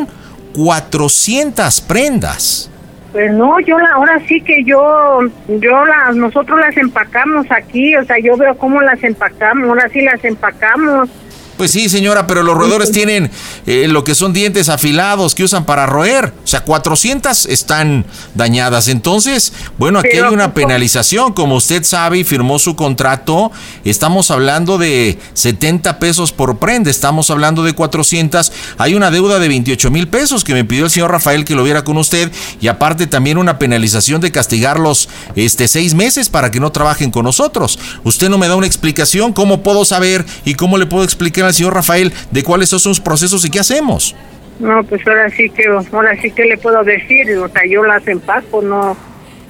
[0.55, 2.69] 400 prendas.
[3.11, 8.03] Pues no, yo la, ahora sí que yo, yo las, nosotros las empacamos aquí, o
[8.03, 11.09] sea, yo veo cómo las empacamos, ahora sí las empacamos.
[11.57, 13.31] Pues sí, señora, pero los roedores tienen
[13.65, 16.33] eh, lo que son dientes afilados que usan para roer.
[16.43, 18.89] O sea, 400 están dañadas.
[18.89, 21.31] Entonces, bueno, aquí Pero, hay una penalización.
[21.31, 23.53] Como usted sabe y firmó su contrato,
[23.85, 26.91] estamos hablando de 70 pesos por prenda.
[26.91, 28.51] Estamos hablando de 400.
[28.77, 31.63] Hay una deuda de 28 mil pesos que me pidió el señor Rafael que lo
[31.63, 32.33] viera con usted.
[32.59, 37.23] Y aparte también una penalización de castigarlos este, seis meses para que no trabajen con
[37.23, 37.79] nosotros.
[38.03, 39.31] Usted no me da una explicación.
[39.31, 42.99] ¿Cómo puedo saber y cómo le puedo explicar al señor Rafael de cuáles son sus
[42.99, 44.15] procesos y qué hacemos?
[44.59, 48.07] No, pues ahora sí que, ahora sí que le puedo decir, o sea, yo las
[48.07, 48.95] empaco, no,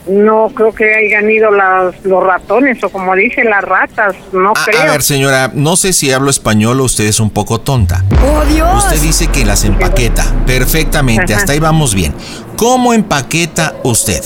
[0.07, 4.65] no creo que hayan ido las, los ratones o como dicen las ratas, no A,
[4.65, 4.81] creo.
[4.81, 8.03] a ver, señora, no sé si hablo español o usted es un poco tonta.
[8.23, 8.83] ¡Oh, Dios!
[8.83, 10.25] Usted dice que las empaqueta.
[10.47, 11.41] Perfectamente, Ajá.
[11.41, 12.13] hasta ahí vamos bien.
[12.57, 14.23] ¿Cómo empaqueta usted?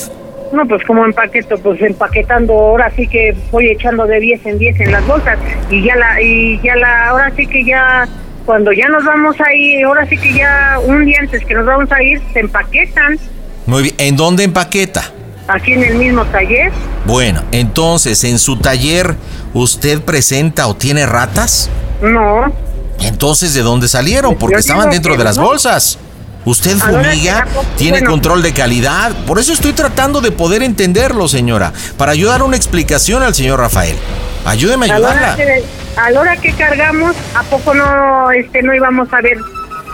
[0.52, 4.80] No, pues como empaqueto, pues empaquetando, ahora sí que voy echando de 10 en 10
[4.80, 5.38] en las bolsas
[5.70, 8.08] y ya la, y ya la, ahora sí que ya,
[8.44, 11.64] cuando ya nos vamos a ir, ahora sí que ya un día antes que nos
[11.66, 13.16] vamos a ir, se empaquetan
[13.66, 15.04] Muy bien, ¿en dónde empaqueta?
[15.46, 16.70] aquí en el mismo taller.
[17.06, 19.16] Bueno, entonces, ¿en su taller
[19.52, 21.68] usted presenta o tiene ratas?
[22.00, 22.52] No,
[23.00, 24.36] Entonces, ¿de dónde salieron?
[24.36, 25.44] Porque Yo estaban dentro de las no.
[25.44, 25.98] bolsas.
[26.44, 27.46] ¿Usted fumiga?
[27.76, 29.12] ¿Tiene control de calidad?
[29.26, 31.72] Por eso estoy tratando de poder entenderlo, señora.
[31.96, 33.96] Para ayudar una explicación al señor Rafael.
[34.46, 35.36] Ayúdeme a a ayudarla.
[35.36, 35.64] que,
[35.96, 39.36] a la hora que cargamos, ¿a poco no, este, no íbamos a ver,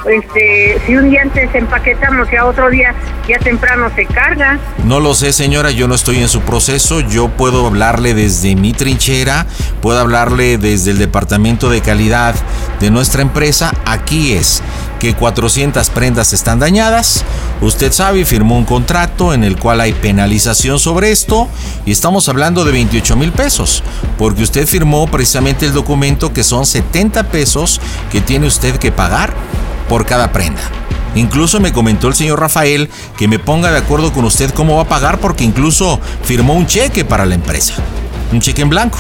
[0.09, 2.95] este, si un día antes empaquetamos y a otro día
[3.29, 4.59] ya temprano se carga?
[4.85, 7.01] No lo sé, señora, yo no estoy en su proceso.
[7.01, 9.47] Yo puedo hablarle desde mi trinchera,
[9.83, 12.37] puedo hablarle desde el departamento de calidad
[12.79, 13.75] de nuestra empresa.
[13.85, 14.63] Aquí es
[14.99, 17.25] que 400 prendas están dañadas.
[17.61, 21.49] Usted sabe, firmó un contrato en el cual hay penalización sobre esto
[21.85, 23.83] y estamos hablando de 28 mil pesos,
[24.19, 27.81] porque usted firmó precisamente el documento que son 70 pesos
[28.11, 29.35] que tiene usted que pagar
[29.89, 30.63] por cada prenda.
[31.15, 34.83] Incluso me comentó el señor Rafael que me ponga de acuerdo con usted cómo va
[34.83, 37.75] a pagar porque incluso firmó un cheque para la empresa.
[38.33, 38.99] Un cheque en blanco.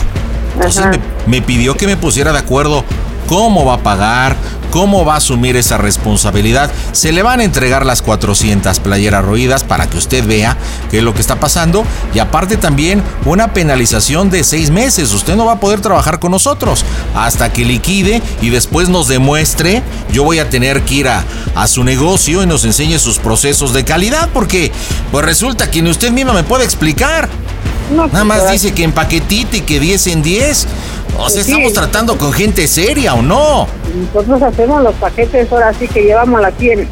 [0.55, 0.87] Entonces
[1.27, 2.85] me pidió que me pusiera de acuerdo
[3.27, 4.37] cómo va a pagar,
[4.71, 6.71] cómo va a asumir esa responsabilidad.
[6.93, 10.57] Se le van a entregar las 400 playeras roídas para que usted vea
[10.91, 11.85] qué es lo que está pasando
[12.15, 15.13] y aparte también una penalización de seis meses.
[15.13, 16.85] Usted no va a poder trabajar con nosotros
[17.15, 19.83] hasta que liquide y después nos demuestre.
[20.13, 23.73] Yo voy a tener que ir a, a su negocio y nos enseñe sus procesos
[23.73, 24.73] de calidad porque
[25.11, 27.29] pues resulta que ni usted misma me puede explicar.
[27.95, 30.67] Nada más dice que en paquetito y que 10 en 10.
[31.19, 31.51] O sea, Sí.
[31.53, 33.67] estamos tratando con gente seria o no.
[34.15, 36.87] Nosotros hacemos los paquetes, ahora sí que llevamos las 100,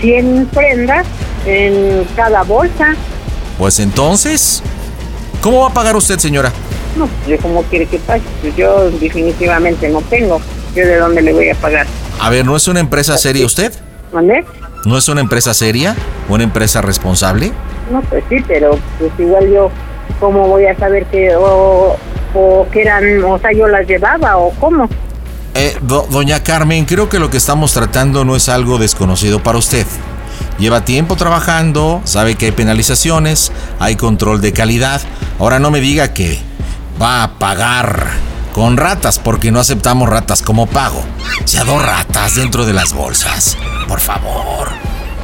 [0.00, 1.06] 100 prendas
[1.46, 2.94] en cada bolsa.
[3.58, 4.62] Pues entonces,
[5.40, 6.52] ¿cómo va a pagar usted, señora?
[6.96, 10.40] No, yo como quiere que pague, Pues yo definitivamente no tengo.
[10.74, 11.86] Yo de dónde le voy a pagar.
[12.20, 13.72] A ver, ¿no es una empresa seria usted?
[14.84, 15.96] ¿No es una empresa seria?
[16.28, 17.52] ¿Una empresa responsable?
[17.90, 19.70] No, pues sí, pero pues igual yo,
[20.20, 21.96] ¿cómo voy a saber que, o,
[22.34, 24.88] o que eran, o sea, yo las llevaba o cómo?
[25.54, 29.58] Eh, do- doña Carmen, creo que lo que estamos tratando no es algo desconocido para
[29.58, 29.86] usted.
[30.58, 35.00] Lleva tiempo trabajando, sabe que hay penalizaciones, hay control de calidad.
[35.38, 36.38] Ahora no me diga que
[37.00, 38.06] va a pagar
[38.52, 41.02] con ratas, porque no aceptamos ratas como pago.
[41.44, 43.56] O sea, dos ratas dentro de las bolsas.
[43.88, 44.68] Por favor.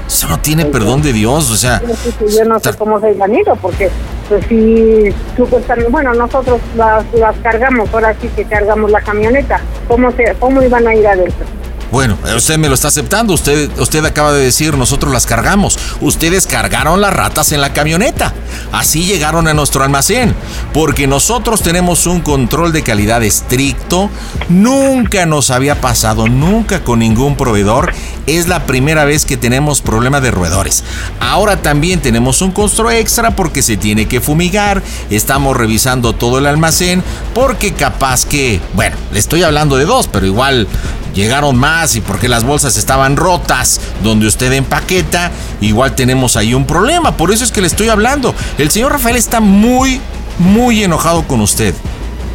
[0.08, 1.82] Eso no tiene perdón de Dios, o sea...
[1.86, 3.90] Yo sí, sí, no sé cómo se han ido, porque
[4.26, 10.10] pues si supuestamente, bueno, nosotros las, las cargamos, ahora sí que cargamos la camioneta, ¿cómo,
[10.12, 11.46] se, cómo iban a ir adentro?
[11.90, 13.32] Bueno, usted me lo está aceptando.
[13.32, 15.78] Usted, usted acaba de decir, nosotros las cargamos.
[16.00, 18.34] Ustedes cargaron las ratas en la camioneta.
[18.72, 20.34] Así llegaron a nuestro almacén.
[20.74, 24.10] Porque nosotros tenemos un control de calidad estricto.
[24.48, 27.92] Nunca nos había pasado, nunca con ningún proveedor.
[28.26, 30.84] Es la primera vez que tenemos problema de roedores.
[31.20, 34.82] Ahora también tenemos un costo extra porque se tiene que fumigar.
[35.10, 37.02] Estamos revisando todo el almacén
[37.34, 40.68] porque capaz que, bueno, le estoy hablando de dos, pero igual
[41.14, 46.66] llegaron más y porque las bolsas estaban rotas donde usted empaqueta, igual tenemos ahí un
[46.66, 47.16] problema.
[47.16, 48.34] Por eso es que le estoy hablando.
[48.58, 50.00] El señor Rafael está muy,
[50.38, 51.74] muy enojado con usted.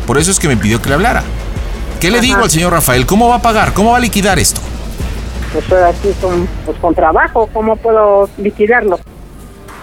[0.07, 1.23] Por eso es que me pidió que le hablara.
[1.99, 3.05] ¿Qué le digo al señor Rafael?
[3.05, 3.73] ¿Cómo va a pagar?
[3.73, 4.59] ¿Cómo va a liquidar esto?
[5.53, 5.65] Pues
[6.01, 8.99] sí con, pues, con trabajo, ¿cómo puedo liquidarlo?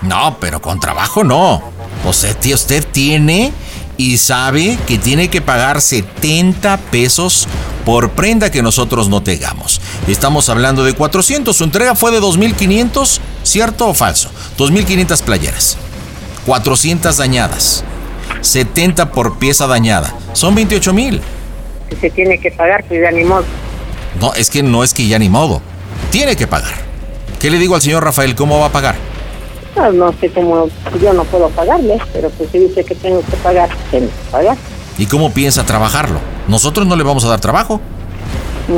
[0.02, 1.62] No, pero con trabajo no.
[2.04, 3.52] O sea, tí- usted tiene
[4.00, 7.46] y sabe que tiene que pagar 70 pesos
[7.84, 9.82] por prenda que nosotros no tengamos.
[10.08, 11.54] Estamos hablando de 400.
[11.54, 14.30] Su entrega fue de 2.500, ¿cierto o falso?
[14.56, 15.76] 2.500 playeras.
[16.46, 17.84] 400 dañadas.
[18.40, 20.14] 70 por pieza dañada.
[20.32, 21.20] Son 28 mil.
[21.90, 23.44] Si se tiene que pagar, pues ya ni modo.
[24.18, 25.60] No, es que no es que ya ni modo.
[26.10, 26.72] Tiene que pagar.
[27.38, 28.34] ¿Qué le digo al señor Rafael?
[28.34, 29.09] ¿Cómo va a pagar?
[29.76, 30.68] No, no sé cómo,
[31.00, 34.56] yo no puedo pagarle, pero pues si dice que tengo que pagar, tengo que pagar.
[34.98, 36.20] ¿Y cómo piensa trabajarlo?
[36.48, 37.80] Nosotros no le vamos a dar trabajo.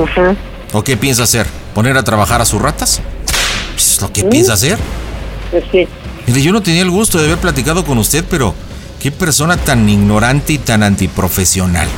[0.05, 0.37] Ajá.
[0.73, 1.47] ¿O qué piensa hacer?
[1.75, 3.01] ¿Poner a trabajar a sus ratas?
[3.77, 4.79] ¿Es lo que piensa hacer?
[5.51, 5.89] Pues sí.
[6.27, 8.55] Mire, yo no tenía el gusto de haber platicado con usted, pero
[9.01, 11.89] qué persona tan ignorante y tan antiprofesional.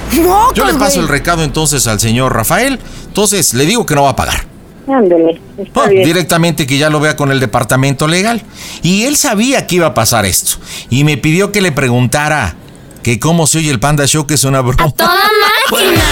[0.55, 2.79] Yo le paso el recado entonces al señor Rafael.
[3.07, 4.54] Entonces, le digo que no va a pagar.
[4.87, 6.05] Ándale, está bien.
[6.05, 8.43] directamente que ya lo vea con el departamento legal.
[8.83, 10.59] Y él sabía que iba a pasar esto.
[10.91, 12.55] Y me pidió que le preguntara
[13.03, 14.93] que cómo se oye el Panda Show, que es una broma.
[14.93, 15.15] ¡Toda
[15.71, 16.03] máquina!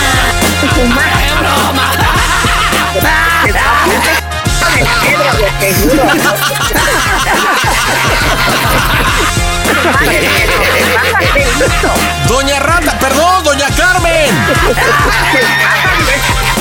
[12.28, 14.30] Doña Rata, perdón, doña Carmen.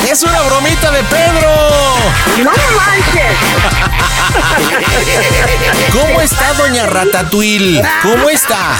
[0.09, 1.49] Es una bromita de Pedro.
[2.43, 3.37] ¡No manches!
[5.93, 7.81] ¿Cómo está doña Ratatouille?
[8.01, 8.75] ¿Cómo está?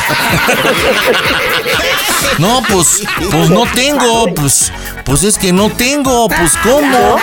[2.38, 4.72] No, pues, pues no tengo, pues,
[5.04, 7.18] pues es que no tengo, pues ¿cómo?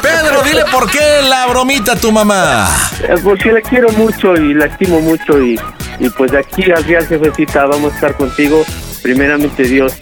[0.00, 2.68] Pedro, dile por qué la bromita a tu mamá.
[3.02, 5.58] Eh, Porque la quiero mucho y la mucho y,
[5.98, 8.64] y pues de aquí al día jefecita vamos a estar contigo,
[9.02, 9.94] primeramente Dios,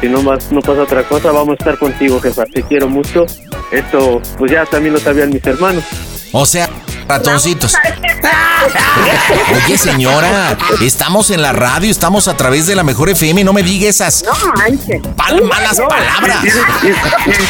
[0.00, 3.26] si no más no pasa otra cosa, vamos a estar contigo jefa, te quiero mucho,
[3.70, 5.84] esto pues ya también lo sabían mis hermanos.
[6.32, 6.68] O sea,
[7.10, 7.74] ratoncitos.
[9.66, 13.64] Oye, señora, estamos en la radio, estamos a través de la mejor FM, no me
[13.64, 15.02] diga esas No manches.
[15.16, 16.38] pal- malas palabras.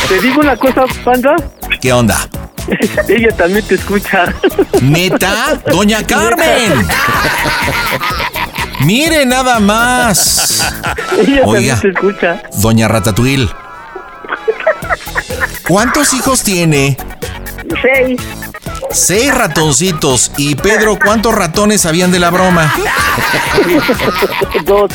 [0.08, 1.36] Te digo una cosa, Panda,
[1.80, 2.26] ¿Qué onda?
[3.08, 4.32] ella también te escucha.
[4.80, 5.60] ¿Neta?
[5.70, 6.86] ¡Doña Carmen!
[8.80, 10.72] Mire nada más.
[11.18, 11.74] ella Oiga.
[11.74, 12.42] también te escucha.
[12.56, 13.50] Doña Ratatouille.
[15.68, 16.96] ¿Cuántos hijos tiene?
[17.82, 18.20] Seis.
[18.92, 20.32] Seis ratoncitos.
[20.36, 22.72] Y Pedro, ¿cuántos ratones sabían de la broma?
[24.64, 24.90] Dos.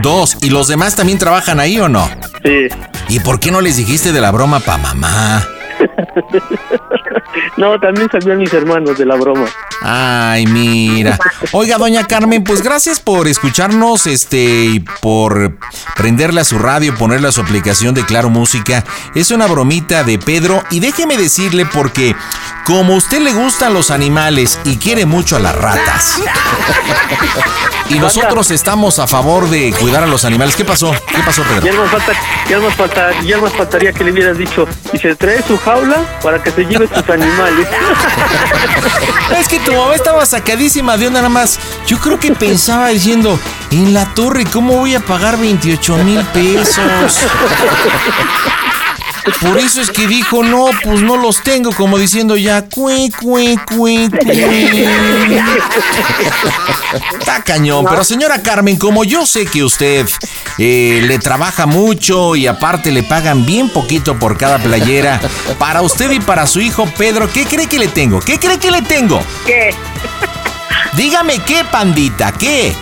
[0.00, 0.36] Dos.
[0.42, 2.08] ¿Y los demás también trabajan ahí o no?
[2.44, 2.68] Sí.
[3.08, 5.46] ¿Y por qué no les dijiste de la broma pa' mamá?
[7.56, 9.46] No, también sabían mis hermanos de la broma.
[9.82, 11.18] Ay, mira.
[11.52, 15.56] Oiga, doña Carmen, pues gracias por escucharnos, este, y por
[15.96, 18.84] prenderle a su radio, ponerle a su aplicación de Claro Música.
[19.14, 22.14] Es una bromita de Pedro y déjeme decirle porque
[22.64, 26.20] como a usted le gustan los animales y quiere mucho a las ratas.
[27.88, 30.54] Y nosotros estamos a favor de cuidar a los animales.
[30.54, 30.92] ¿Qué pasó?
[31.08, 31.62] ¿Qué pasó, Pedro?
[31.62, 32.12] Ya nos, falta,
[32.48, 35.96] ya, nos falta, ya nos faltaría que le hubieras dicho, y se trae su jaula
[36.22, 37.19] para que se lleve sus animales.
[39.38, 41.58] Es que tu mamá estaba sacadísima de onda nada más.
[41.86, 43.38] Yo creo que pensaba diciendo,
[43.70, 47.18] en la torre, ¿cómo voy a pagar 28 mil pesos?
[49.40, 53.58] Por eso es que dijo, no, pues no los tengo, como diciendo ya, cue, cue,
[53.66, 55.40] cue, cue.
[57.18, 60.06] Está cañón, pero señora Carmen, como yo sé que usted
[60.58, 65.20] eh, le trabaja mucho y aparte le pagan bien poquito por cada playera,
[65.58, 68.20] para usted y para su hijo Pedro, ¿qué cree que le tengo?
[68.20, 69.22] ¿Qué cree que le tengo?
[69.46, 69.74] ¿Qué?
[70.94, 72.74] Dígame qué, pandita, ¿qué?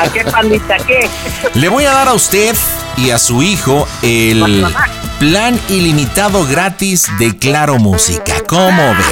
[0.00, 1.08] ¿A qué pandita qué?
[1.54, 2.54] Le voy a dar a usted
[2.96, 4.64] y a su hijo el
[5.18, 8.34] plan ilimitado gratis de Claro Música.
[8.46, 9.04] ¿Cómo ve?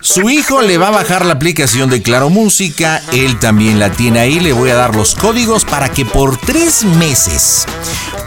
[0.00, 4.20] Su hijo le va a bajar la aplicación de Claro Música, él también la tiene
[4.20, 7.66] ahí, le voy a dar los códigos para que por tres meses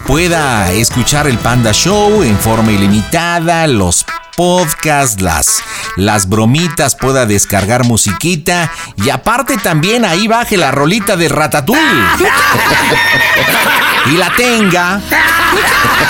[0.06, 4.06] pueda escuchar el Panda Show en forma ilimitada, los
[4.36, 5.62] podcasts, las,
[5.96, 11.84] las bromitas, pueda descargar musiquita y aparte también ahí baje la rolita de Ratatouille
[14.08, 15.02] y la tenga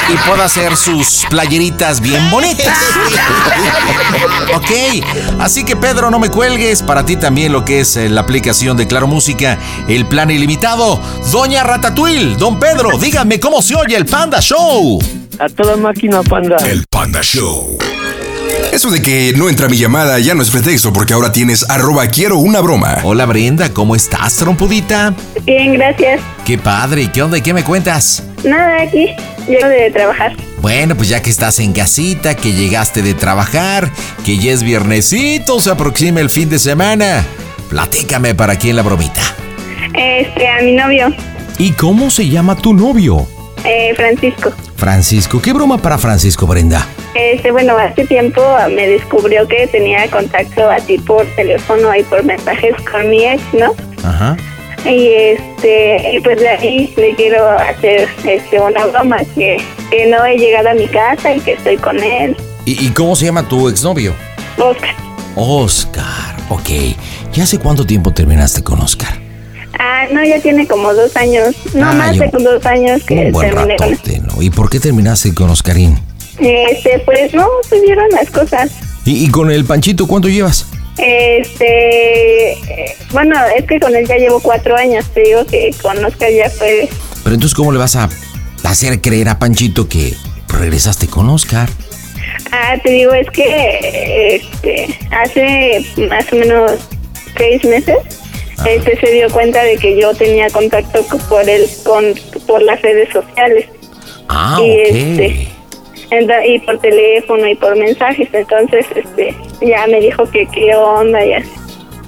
[0.09, 2.77] y pueda hacer sus playeritas bien bonitas.
[4.53, 4.71] Ok,
[5.39, 6.83] así que Pedro, no me cuelgues.
[6.83, 9.57] Para ti también lo que es eh, la aplicación de Claro Música,
[9.87, 11.01] el plan ilimitado.
[11.31, 14.99] Doña Ratatouille, don Pedro, díganme cómo se oye el Panda Show.
[15.39, 16.57] A toda máquina, panda.
[16.57, 17.77] El Panda Show.
[18.75, 22.07] Eso de que no entra mi llamada ya no es pretexto porque ahora tienes arroba
[22.07, 22.97] quiero una broma.
[23.03, 25.13] Hola Brenda, ¿cómo estás, trompudita?
[25.45, 26.19] Bien, gracias.
[26.43, 27.39] Qué padre, ¿qué onda?
[27.39, 28.21] ¿Qué me cuentas?
[28.43, 29.11] Nada, aquí.
[29.47, 30.35] Llego de trabajar.
[30.61, 33.89] Bueno, pues ya que estás en casita, que llegaste de trabajar,
[34.25, 37.25] que ya es viernesito, se aproxima el fin de semana.
[37.69, 39.21] Platícame para quién la bromita.
[39.93, 41.15] Este, a mi novio,
[41.57, 43.25] ¿Y cómo se llama tu novio?
[43.65, 44.51] Eh, Francisco.
[44.75, 45.41] Francisco.
[45.41, 46.85] ¿Qué broma para Francisco, Brenda?
[47.13, 52.23] Este, bueno, hace tiempo me descubrió que tenía contacto a ti por teléfono y por
[52.23, 53.73] mensajes con mi ex, ¿no?
[54.03, 54.35] Ajá.
[54.85, 59.57] Y este, y pues de ahí le quiero hacer este una broma que,
[59.89, 62.35] que no he llegado a mi casa y que estoy con él.
[62.65, 64.13] ¿Y, y cómo se llama tu exnovio?
[64.57, 64.93] Oscar.
[65.35, 66.35] Oscar.
[66.49, 66.69] Ok.
[67.33, 69.24] ¿Y hace cuánto tiempo terminaste con Oscar?
[69.87, 73.75] Ah, no, ya tiene como dos años, no Ah, más de dos años que terminé
[73.75, 74.41] con ¿no?
[74.41, 75.99] ¿Y por qué terminaste con Oscarín?
[76.39, 78.71] Este, pues no, tuvieron las cosas.
[79.05, 80.65] ¿Y, y con el Panchito cuánto llevas?
[80.97, 82.57] Este,
[83.11, 86.49] bueno, es que con él ya llevo cuatro años, te digo que con Oscar ya
[86.49, 86.89] fue,
[87.23, 88.09] Pero entonces, ¿cómo le vas a
[88.63, 90.15] hacer creer a Panchito que
[90.47, 91.69] regresaste con Oscar?
[92.51, 96.71] ah, te digo, es que, este, hace más o menos
[97.37, 97.97] seis meses,
[98.67, 102.03] este se dio cuenta de que yo tenía contacto co- por él, con,
[102.47, 103.65] por las redes sociales.
[104.29, 105.47] Ah, y este,
[106.47, 111.33] y por teléfono y por mensajes, entonces, este, ya me dijo que qué onda y
[111.33, 111.49] así.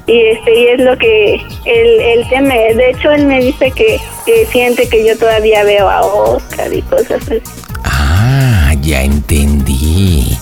[0.07, 2.73] Y este, y es lo que él, él teme.
[2.75, 6.81] De hecho, él me dice que, que siente que yo todavía veo a Oscar y
[6.83, 7.41] cosas así.
[7.83, 10.37] Ah, ya entendí.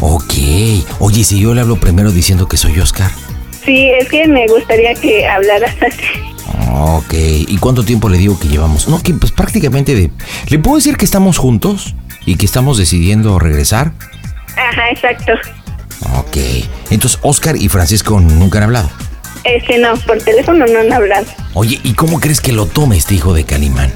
[0.00, 0.34] Ok.
[0.98, 3.10] Oye, si yo le hablo primero diciendo que soy Oscar.
[3.64, 6.30] Sí, es que me gustaría que hablaras así.
[6.72, 7.14] Ok.
[7.14, 8.88] ¿Y cuánto tiempo le digo que llevamos?
[8.88, 10.10] No, que pues prácticamente de...
[10.48, 11.94] ¿Le puedo decir que estamos juntos?
[12.26, 13.92] ¿Y que estamos decidiendo regresar?
[14.56, 15.32] Ajá, exacto.
[16.18, 16.36] Ok.
[16.90, 18.90] Entonces, Oscar y Francisco nunca han hablado.
[19.44, 21.26] Este no, por teléfono no han hablado.
[21.54, 23.92] Oye, ¿y cómo crees que lo tome este hijo de Calimán?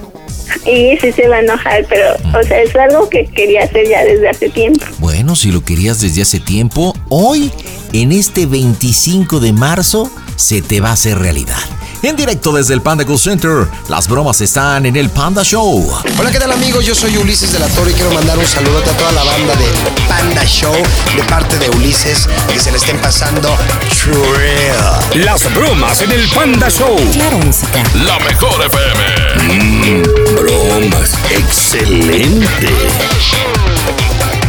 [0.66, 4.04] Y sí se va a enojar, pero, o sea, es algo que quería hacer ya
[4.04, 4.84] desde hace tiempo.
[4.98, 7.52] Bueno, si lo querías desde hace tiempo, hoy,
[7.92, 11.58] en este 25 de marzo, se te va a hacer realidad.
[12.04, 15.90] En directo desde el Panda Cool Center, las bromas están en el Panda Show.
[16.18, 16.84] Hola, ¿qué tal amigos?
[16.84, 19.56] Yo soy Ulises de la Torre y quiero mandar un saludote a toda la banda
[19.56, 19.74] del
[20.06, 20.74] Panda Show
[21.16, 23.56] de parte de Ulises, que se le estén pasando
[23.88, 25.24] trill.
[25.24, 26.94] Las bromas en el Panda Show.
[27.12, 27.82] Claro, música.
[28.04, 30.02] La mejor FM.
[30.02, 30.02] Mmm,
[30.34, 31.14] bromas.
[31.30, 32.68] Excelente.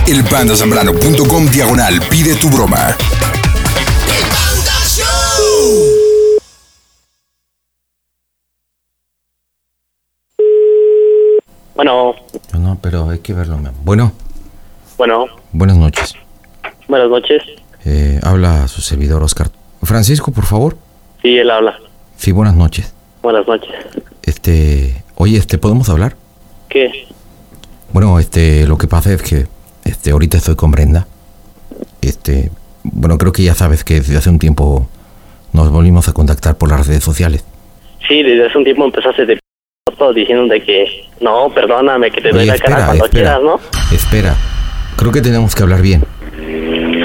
[0.07, 2.97] Elpandasambrano.com diagonal pide tu broma.
[11.76, 12.15] Bueno,
[12.57, 13.59] No, pero hay que verlo.
[13.84, 14.13] Bueno,
[14.97, 16.15] bueno, buenas noches.
[16.88, 17.41] buenas noches.
[17.84, 19.49] Eh, habla su servidor Oscar.
[19.84, 20.78] Francisco, por favor.
[21.21, 21.78] Sí, él habla.
[22.17, 22.93] Sí, buenas noches.
[23.21, 23.69] Buenas noches.
[24.23, 26.15] Este, oye, este, ¿podemos hablar?
[26.69, 27.07] ¿Qué?
[27.91, 29.47] Bueno, este, lo que pasa es que,
[29.84, 31.07] este, ahorita estoy con Brenda.
[32.01, 32.51] Este,
[32.84, 34.88] bueno, creo que ya sabes que desde hace un tiempo
[35.53, 37.43] nos volvimos a contactar por las redes sociales.
[38.07, 39.39] Sí, desde hace un tiempo empezaste de
[39.88, 43.38] p todo diciendo de que no, perdóname, que te doy Oye, la cara cuando espera.
[43.38, 43.59] quieras, ¿no?
[43.95, 44.36] Espera,
[44.95, 46.03] creo que tenemos que hablar bien.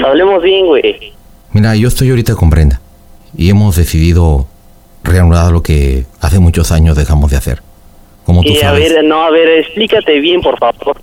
[0.03, 1.13] Hablemos bien, güey.
[1.51, 2.81] Mira, yo estoy ahorita con Brenda
[3.37, 4.47] y hemos decidido
[5.03, 7.61] reanudar lo que hace muchos años dejamos de hacer.
[8.25, 8.91] Como tú Y a sabes.
[8.91, 10.97] ver, no, a ver, explícate bien, por favor.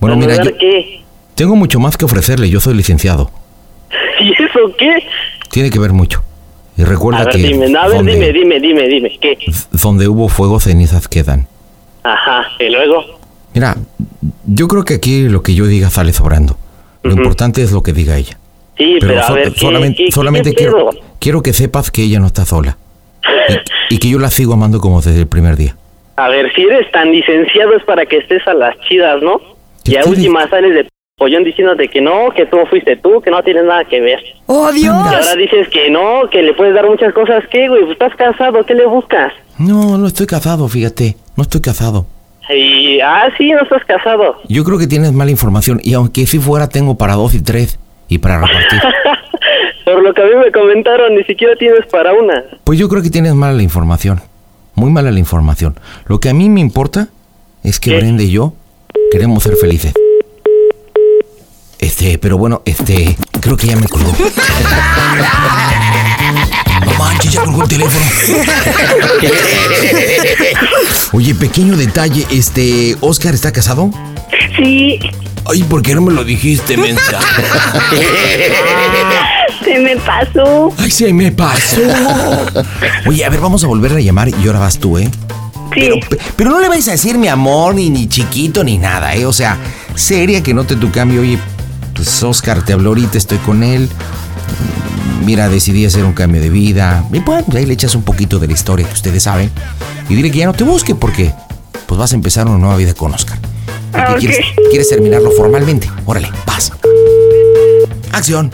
[0.00, 1.02] Bueno, mira, ¿Reanudar yo qué?
[1.34, 2.48] tengo mucho más que ofrecerle.
[2.48, 3.30] Yo soy licenciado.
[4.20, 5.02] ¿Y eso qué?
[5.50, 6.22] Tiene que ver mucho.
[6.78, 9.36] Y recuerda A ver, que dime, no, a ver, donde, dime, dime, dime, dime, ¿qué?
[9.82, 11.46] donde hubo fuego, cenizas quedan.
[12.04, 13.04] Ajá, y luego,
[13.52, 13.76] Mira,
[14.46, 16.56] yo creo que aquí lo que yo diga sale sobrando.
[17.02, 18.38] Lo importante es lo que diga ella.
[18.76, 22.20] sí, pero, a so- ver, ¿qué, solamente, qué- solamente quiero, quiero que sepas que ella
[22.20, 22.78] no está sola.
[23.90, 25.74] Y, y que yo la sigo amando como desde el primer día.
[26.16, 29.40] A ver, si eres tan licenciado es para que estés a las chidas, ¿no?
[29.84, 30.88] Y a última sales de
[31.18, 34.20] pollón diciéndote que no, que tú fuiste tú, que no tienes nada que ver.
[34.46, 37.44] ¡Oh, Y ahora dices que no, que le puedes dar muchas cosas.
[37.50, 37.82] ¿Qué, güey?
[37.82, 39.32] Pues estás casado, ¿qué le buscas?
[39.58, 41.16] No, no estoy casado, fíjate.
[41.36, 42.06] No estoy casado.
[42.48, 44.36] Y, ah, sí, no estás casado.
[44.48, 45.80] Yo creo que tienes mala información.
[45.82, 47.78] Y aunque si fuera, tengo para dos y tres.
[48.08, 48.80] Y para repartir.
[49.84, 52.44] Por lo que a mí me comentaron, ni siquiera tienes para una.
[52.64, 54.20] Pues yo creo que tienes mala la información.
[54.74, 55.74] Muy mala la información.
[56.06, 57.08] Lo que a mí me importa
[57.64, 58.52] es que Brenda y yo
[59.10, 59.94] queremos ser felices.
[61.78, 64.12] Este, pero bueno, este, creo que ya me colgó.
[66.84, 68.04] No manches, ya colgó el teléfono.
[71.12, 73.90] Oye, pequeño detalle, este, ¿Oscar está casado?
[74.56, 74.98] Sí,
[75.50, 77.20] Ay, ¿por qué no me lo dijiste, mensa?
[79.64, 80.70] se me pasó.
[80.76, 81.80] Ay, se me pasó.
[83.06, 85.08] Oye, a ver, vamos a volver a llamar y ahora vas tú, ¿eh?
[85.74, 89.14] Pero, pe- pero no le vais a decir mi amor, ni, ni chiquito, ni nada,
[89.14, 89.24] ¿eh?
[89.24, 89.56] O sea,
[89.94, 91.22] seria que note tu cambio.
[91.22, 91.38] Oye,
[91.98, 93.88] pues Oscar te habló ahorita, estoy con él.
[95.24, 97.04] Mira, decidí hacer un cambio de vida.
[97.12, 99.50] Y bueno, pues ahí le echas un poquito de la historia que ustedes saben.
[100.08, 101.32] Y dile que ya no te busque porque
[101.86, 103.36] pues vas a empezar una nueva vida con Oscar.
[103.92, 104.38] Ah, quieres,
[104.70, 105.88] quieres terminarlo formalmente.
[106.06, 106.72] Órale, vas.
[108.12, 108.52] Acción.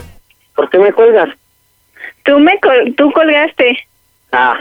[0.55, 1.29] ¿Por qué me cuelgas?
[2.25, 3.77] Tú me col- tú colgaste.
[4.31, 4.57] Ah,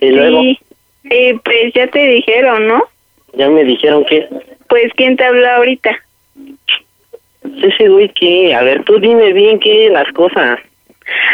[0.00, 0.42] y luego.
[0.42, 2.82] Y pues ya te dijeron, ¿no?
[3.36, 4.26] ya me dijeron que...
[4.68, 5.90] Pues quién te habló ahorita.
[7.62, 8.54] Ese güey que...
[8.54, 10.58] A ver, tú dime bien qué las cosas.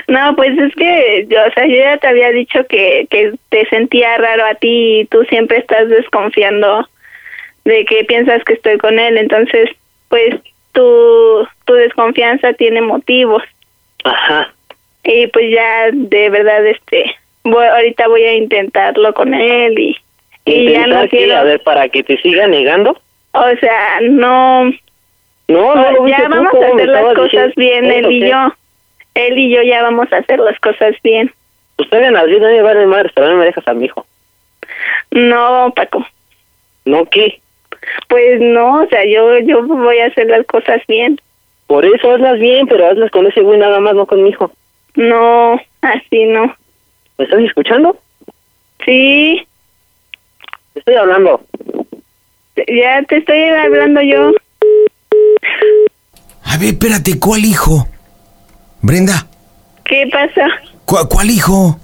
[0.08, 3.66] No, pues es que, yo, o sea, yo ya te había dicho que, que te
[3.68, 6.88] sentía raro a ti y tú siempre estás desconfiando
[7.64, 9.70] de que piensas que estoy con él, entonces,
[10.08, 10.34] pues
[10.72, 13.42] tu, tu desconfianza tiene motivos.
[14.02, 14.52] Ajá.
[15.04, 19.96] Y pues ya, de verdad, este, voy, ahorita voy a intentarlo con él y,
[20.46, 21.16] y ya no ¿Intentar qué?
[21.18, 22.98] quiero, A ver, para que te siga negando.
[23.32, 24.72] o sea, no,
[25.50, 28.54] No, no, lo ya vamos a hacer las cosas diciendo bien, él y yo.
[29.14, 31.32] Él y yo ya vamos a hacer las cosas bien.
[31.90, 34.06] Las bien, no me vale madre, pero no me dejas a mi hijo.
[35.10, 36.06] No, Paco.
[36.84, 37.40] ¿No qué?
[38.08, 41.20] Pues no, o sea, yo yo voy a hacer las cosas bien.
[41.66, 44.52] Por eso hazlas bien, pero hazlas con ese güey nada más, no con mi hijo.
[44.94, 46.54] No, así no.
[47.18, 47.96] ¿Me estás escuchando?
[48.84, 49.46] Sí,
[50.74, 51.40] Te estoy hablando.
[52.68, 54.32] ya te estoy hablando yo.
[56.60, 57.88] A ver, espérate, ¿cuál hijo?
[58.82, 59.26] Brenda,
[59.82, 60.46] ¿Qué pasa?
[60.84, 61.80] ¿cu- ¿cuál hijo?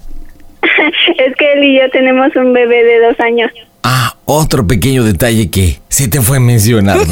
[0.61, 3.51] es que él y yo tenemos un bebé de dos años.
[3.83, 6.99] Ah, otro pequeño detalle que se te fue a mencionar.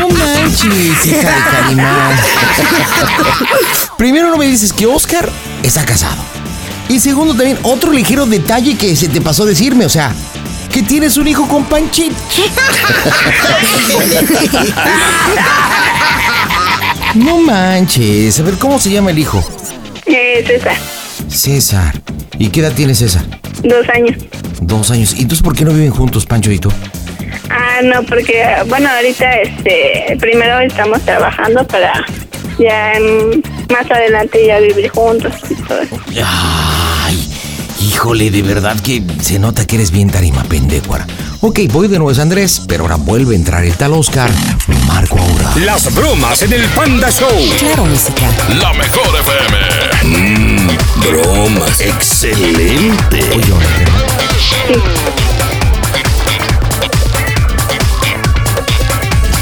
[0.00, 1.30] no manches, hija
[1.68, 1.76] de.
[3.96, 5.30] Primero no me dices que Oscar
[5.62, 6.20] está casado.
[6.88, 10.12] Y segundo también, otro ligero detalle que se te pasó decirme, o sea,
[10.74, 12.16] que tienes un hijo con Panchito.
[17.14, 19.42] no manches, a ver, ¿cómo se llama el hijo?
[20.06, 20.76] Eh, César,
[21.28, 21.94] César.
[22.38, 23.22] ¿Y qué edad tiene César?
[23.62, 24.16] dos años.
[24.60, 25.14] Dos años.
[25.16, 26.70] ¿Y entonces por qué no viven juntos, Pancho y tú?
[27.50, 32.04] Ah, no, porque, bueno, ahorita, este, primero estamos trabajando para
[32.58, 35.96] ya en- más adelante ya vivir juntos y todo eso.
[36.08, 36.22] Ay,
[37.80, 41.06] Híjole, de verdad que se nota que eres bien tarima pendecuara.
[41.40, 44.30] Ok, voy de nuevo es Andrés, pero ahora vuelve a entrar el tal Oscar.
[44.86, 45.52] Marco ahora.
[45.56, 47.28] Las bromas en el Panda Show.
[47.58, 48.22] Claro, música.
[48.58, 49.58] La mejor FM.
[50.04, 50.68] Mmm,
[51.02, 51.80] bromas.
[51.80, 53.20] Excelente.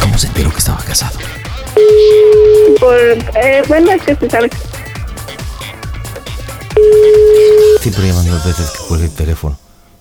[0.00, 1.18] ¿Cómo se enteró que estaba casado?
[2.80, 4.50] Por, eh, bueno, es que se sabe.
[7.80, 9.56] Siempre llaman dos veces que cuelgue el teléfono.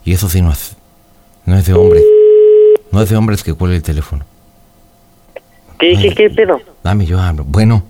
[0.06, 0.76] Y eso sí no es.
[1.46, 2.02] No es de hombre.
[2.92, 4.26] No es de hombres que cuelgue el teléfono.
[5.80, 6.60] ¿Qué, qué, qué pedo?
[6.84, 7.44] Dame, yo hablo.
[7.48, 7.84] Bueno.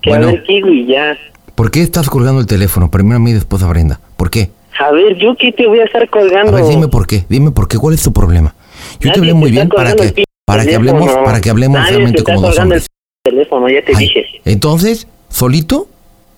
[0.00, 1.16] Que Bueno, a ver güey, ya.
[1.54, 2.90] ¿por qué estás colgando el teléfono?
[2.90, 3.98] Primero a mí y después a Brenda.
[4.16, 4.50] ¿Por qué?
[4.78, 6.52] A ver, yo qué te voy a estar A colgando.
[6.52, 7.24] ver, dime por qué.
[7.28, 7.78] Dime por qué.
[7.78, 8.54] ¿Cuál es tu problema?
[9.00, 12.16] Yo te hablé muy bien para que, para que hablemos, para que hablemos Nadie realmente
[12.16, 12.86] te está como dos colgando hombres.
[13.24, 14.26] el teléfono, ya te dije.
[14.44, 15.88] Entonces, ¿solito?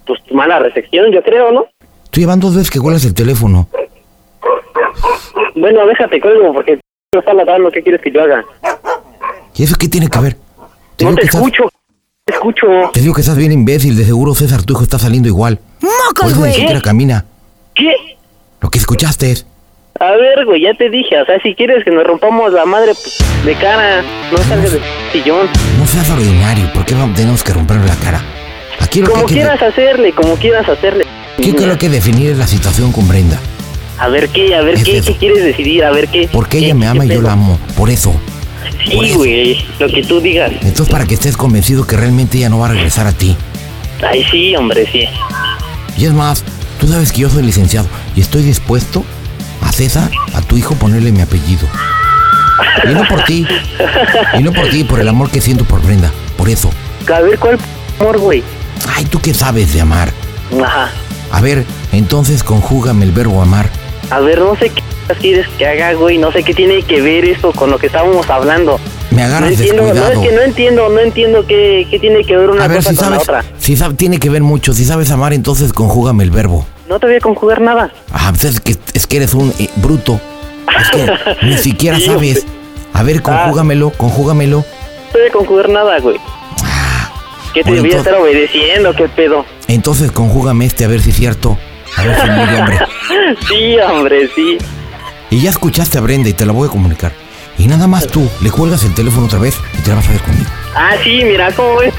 [0.06, 1.66] Pues mala recepción, yo creo, ¿no?
[2.16, 3.68] Tú llevan dos veces que cuelgas el teléfono.
[5.54, 6.80] Bueno, déjate cuelgo porque
[7.12, 8.42] no está ladrando, ¿qué quieres que yo haga?
[9.54, 10.36] ¿Y eso qué tiene que ver?
[10.96, 11.68] Te No digo te que estás- escucho,
[12.24, 12.66] te escucho.
[12.94, 13.98] Te digo que estás bien imbécil.
[13.98, 15.58] De seguro César, tu hijo está saliendo igual.
[16.18, 17.26] Por eso ni siquiera camina.
[17.74, 17.92] ¿Qué?
[18.62, 19.46] Lo que escuchaste es...
[20.00, 22.92] A ver, güey, ya te dije, o sea, si quieres que nos rompamos la madre
[22.94, 24.00] pues, de cara,
[24.32, 24.80] no salgas del
[25.12, 25.48] sillón.
[25.78, 26.72] No seas ordinario.
[26.72, 28.22] ¿Por qué vamos- tenemos que romperle la cara?
[28.80, 29.34] Aquí lo que Como que...
[29.34, 31.04] quieras hacerle, como quieras hacerle.
[31.36, 33.38] ¿Qué creo que definir es la situación con Brenda?
[33.98, 36.28] A ver qué, a ver Es qué, qué quieres decidir, a ver qué.
[36.30, 37.58] Porque qué- ella me ama y yo la amo.
[37.76, 38.14] Por eso.
[38.88, 40.52] Sí, güey, lo que tú digas.
[40.62, 43.36] Entonces, para que estés convencido que realmente ella no va a regresar a ti.
[44.06, 45.04] Ay, sí, hombre, sí.
[45.96, 46.44] Y es más,
[46.80, 49.04] tú sabes que yo soy licenciado y estoy dispuesto
[49.62, 51.66] a César, a tu hijo, ponerle mi apellido.
[52.84, 53.46] Y no por ti.
[54.38, 56.12] Y no por ti, por el amor que siento por Brenda.
[56.36, 56.70] Por eso.
[57.12, 57.58] A ver, ¿cuál
[58.00, 58.42] amor, güey?
[58.94, 60.12] Ay, ¿tú qué sabes de amar?
[60.62, 60.90] Ajá.
[61.30, 63.68] A ver, entonces conjúgame el verbo amar.
[64.10, 64.82] A ver, no sé qué
[65.20, 68.28] quieres que haga, güey, no sé qué tiene que ver esto con lo que estábamos
[68.30, 68.78] hablando.
[69.10, 70.22] Me No agarras entiendo, no, descuidado.
[70.22, 72.90] es que no entiendo, no entiendo qué, qué tiene que ver una A ver, cosa
[72.90, 73.44] si con sabes, la otra.
[73.58, 74.72] si sabes, tiene que ver mucho.
[74.72, 76.66] Si sabes amar, entonces conjúgame el verbo.
[76.88, 77.90] No te voy a conjugar nada.
[78.12, 80.20] Ah, pues es que, es que eres un eh, bruto.
[80.80, 81.12] Es que
[81.46, 82.44] ni siquiera sabes.
[82.92, 84.58] A ver, conjúgamelo, conjúgamelo.
[84.58, 84.64] No
[85.12, 86.16] te voy a conjugar nada, güey.
[87.54, 88.94] ¿Qué te Bueno, voy a estar obedeciendo?
[88.94, 89.44] ¿Qué pedo?
[89.68, 91.58] Entonces conjúgame este a ver si es cierto.
[91.96, 92.78] A ver si es muy hombre.
[93.48, 94.58] sí, hombre, sí.
[95.30, 97.12] Y ya escuchaste a Brenda y te la voy a comunicar.
[97.58, 100.12] Y nada más tú, le cuelgas el teléfono otra vez y te la vas a
[100.12, 100.50] ver conmigo.
[100.74, 101.94] Ah, sí, mira, ¿cómo ves?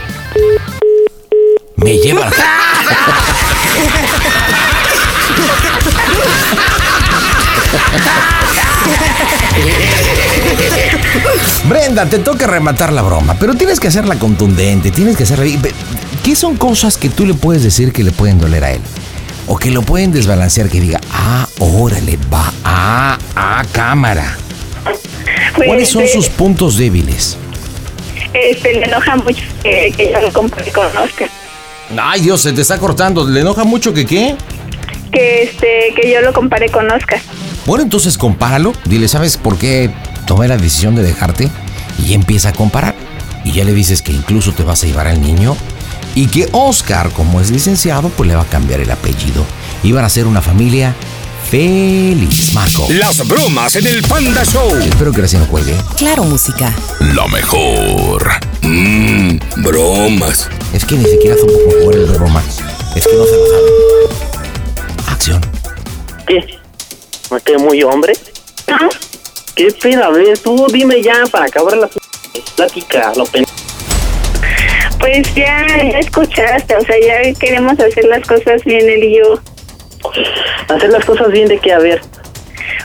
[1.76, 2.30] Me lleva.
[11.68, 15.46] Brenda, te toca rematar la broma, pero tienes que hacerla contundente, tienes que hacerla...
[16.24, 18.82] ¿Qué son cosas que tú le puedes decir que le pueden doler a él?
[19.48, 24.38] O que lo pueden desbalancear, que diga, ah, órale, va, ah, ah, cámara.
[25.56, 27.38] ¿Cuáles son sus puntos débiles?
[28.34, 31.30] Este, le enoja mucho que, que yo lo compare con Oscar.
[31.98, 33.28] Ay, Dios, se te está cortando.
[33.28, 34.36] ¿Le enoja mucho que qué?
[35.12, 37.20] Que, este, que yo lo compare con Oscar.
[37.68, 38.72] Bueno, entonces compáralo.
[38.86, 39.92] Dile, ¿sabes por qué
[40.26, 41.52] tomé la decisión de dejarte?
[42.04, 42.96] Y empieza a comparar.
[43.44, 45.56] Y ya le dices que incluso te vas a llevar al niño.
[46.16, 49.46] Y que Oscar, como es licenciado, pues le va a cambiar el apellido.
[49.84, 50.96] Y van a ser una familia
[51.52, 52.88] feliz, Marco.
[52.90, 54.74] Las bromas en el Panda Show.
[54.78, 55.76] Espero que recién no cuelgue.
[55.98, 56.74] Claro, música.
[57.14, 58.30] La mejor.
[58.62, 60.50] Mmm, bromas.
[60.74, 62.60] Es que ni siquiera conjugar el verbo más.
[62.96, 65.12] Es que no se lo sabe.
[65.12, 65.42] Acción.
[66.26, 66.57] ¿Qué?
[67.30, 68.14] ¿No estoy muy hombre?
[69.56, 70.04] ¿Qué pedo?
[70.04, 71.90] A ver, tú dime ya para acabar la
[72.56, 73.46] plática, lo pen...
[75.00, 79.40] Pues ya, ya escuchaste, o sea, ya queremos hacer las cosas bien él y yo.
[80.70, 82.02] Hacer las cosas bien de qué, a ver.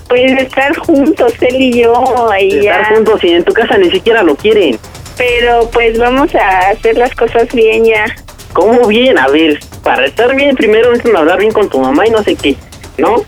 [0.08, 2.80] Pues estar juntos, él y yo, ya.
[2.80, 4.78] Estar juntos y en tu casa ni siquiera lo quieren.
[5.16, 8.04] Pero pues vamos a hacer las cosas bien ya.
[8.52, 9.18] ¿Cómo bien?
[9.18, 12.34] A ver, para estar bien primero necesitan hablar bien con tu mamá y no sé
[12.34, 12.56] qué,
[12.98, 13.24] ¿no?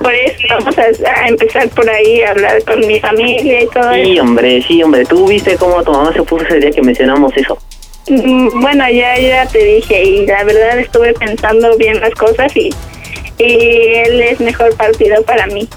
[0.00, 0.82] Por eso vamos a,
[1.22, 4.22] a empezar por ahí, a hablar con mi familia y todo Sí, eso.
[4.22, 5.04] hombre, sí, hombre.
[5.04, 7.56] Tú viste cómo tu mamá se puso ese día que mencionamos eso.
[8.08, 12.70] Mm, Bueno, ya, ya te dije y la verdad estuve pensando bien las cosas y,
[13.38, 15.68] y él es mejor partido para mí.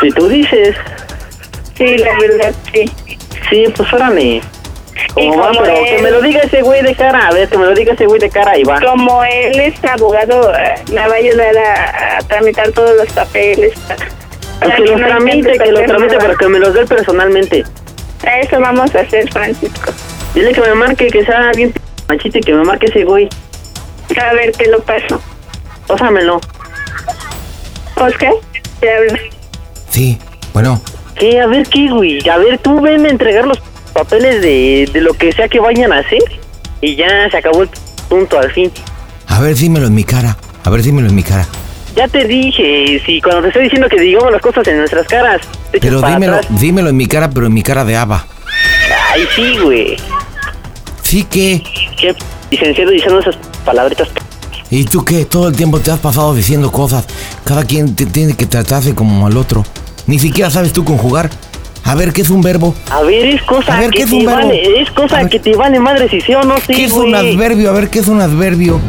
[0.00, 0.76] Si tú dices,
[1.76, 2.84] Sí, la verdad, sí.
[3.50, 4.40] sí, pues órale.
[5.14, 5.48] ¿Cómo va?
[5.48, 7.28] como Pero él- que me lo diga ese güey de cara.
[7.28, 8.80] A ver, que me lo diga ese güey de cara y va.
[8.80, 13.72] Como él es abogado, eh, me va a ayudar a, a tramitar todos los papeles.
[13.88, 14.06] para-
[14.60, 17.64] para que los no tramite, que los tramite, pero que me los dé personalmente.
[18.24, 19.92] A eso vamos a hacer, Francisco.
[20.34, 23.28] Dile que me marque, que sea bien p- machito y que me marque ese güey.
[24.20, 25.20] A ver, te lo paso.
[25.88, 26.40] Pásamelo.
[27.96, 28.32] Oscar,
[28.80, 29.18] te habla.
[29.90, 30.18] Sí,
[30.52, 30.80] bueno.
[31.16, 31.40] ¿Qué?
[31.40, 32.26] A ver, ¿qué, güey?
[32.28, 33.58] A ver, tú ven a entregar los
[33.92, 36.22] papeles de, de lo que sea que vayan a hacer
[36.80, 37.68] y ya se acabó el
[38.08, 38.70] punto al fin.
[39.28, 40.36] A ver, dímelo en mi cara.
[40.64, 41.46] A ver, dímelo en mi cara.
[41.94, 45.42] Ya te dije, si cuando te estoy diciendo que digamos las cosas en nuestras caras,
[45.70, 46.60] te Pero dímelo, atrás.
[46.60, 48.26] dímelo en mi cara, pero en mi cara de Ava.
[49.12, 49.96] Ay, sí, güey.
[51.02, 51.62] ¿Sí qué?
[51.98, 52.14] Qué
[52.50, 54.08] licenciado diciendo esas palabritas.
[54.70, 55.26] ¿Y tú qué?
[55.26, 57.04] Todo el tiempo te has pasado diciendo cosas.
[57.44, 59.64] Cada quien te- tiene que tratarse como al otro.
[60.06, 61.28] Ni siquiera sabes tú conjugar.
[61.84, 62.74] A ver, ¿qué es un verbo?
[62.90, 64.40] A ver, es cosa A ver, que ¿qué es te un verbo?
[64.40, 67.10] vale, es cosa que te vale madre si sí o no sí, ¿Qué es un
[67.10, 67.32] güey.
[67.34, 67.70] adverbio?
[67.70, 68.80] A ver, ¿qué es un adverbio?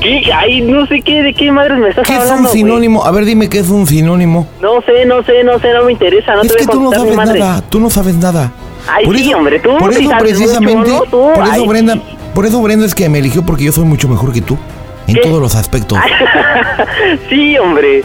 [0.00, 0.22] ¿Qué?
[0.34, 2.56] Ay, no sé qué, de qué madres me estás ¿Qué es hablando, un güey.
[2.62, 3.04] sinónimo?
[3.04, 4.48] A ver, dime qué es un sinónimo.
[4.62, 6.78] No sé, no sé, no sé, no me interesa, no es te que voy a
[6.78, 7.62] tú no sabes nada.
[7.68, 8.52] Tú no sabes nada.
[8.88, 11.10] Ay, por sí, eso, hombre, tú por sí eso precisamente, mucho, ¿no?
[11.34, 11.66] Por eso ay.
[11.68, 11.98] Brenda,
[12.34, 14.56] por eso Brenda es que me eligió porque yo soy mucho mejor que tú
[15.06, 15.20] en ¿Qué?
[15.20, 15.98] todos los aspectos.
[17.28, 18.02] sí, hombre.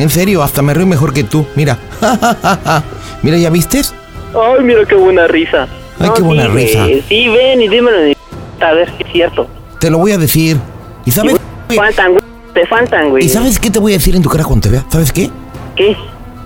[0.00, 1.44] En serio, hasta me río mejor que tú.
[1.56, 1.76] Mira.
[3.22, 3.94] Mira, ¿ya vistes?
[4.34, 5.68] Ay, mira qué buena risa.
[5.98, 6.86] Ay, No, qué buena sí, risa.
[7.06, 8.16] Sí, ven y dímelo de
[8.60, 9.46] a ver si es cierto.
[9.78, 10.58] Te lo voy a decir.
[11.04, 11.36] ¿Y sabes?
[11.68, 12.24] Te faltan, güey.
[12.54, 13.26] Te faltan, güey.
[13.26, 14.86] ¿Y sabes qué te voy a decir en tu cara cuando te vea?
[14.88, 15.30] ¿Sabes qué?
[15.76, 15.94] ¿Qué?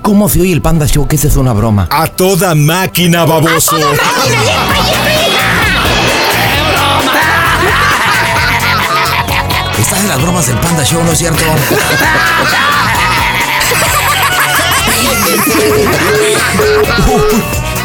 [0.03, 1.07] ¿Cómo se oye el Panda Show?
[1.07, 1.87] Que esa es una broma.
[1.93, 3.77] A toda máquina, baboso.
[9.79, 11.45] Estás en las bromas del Panda Show, ¿no es cierto?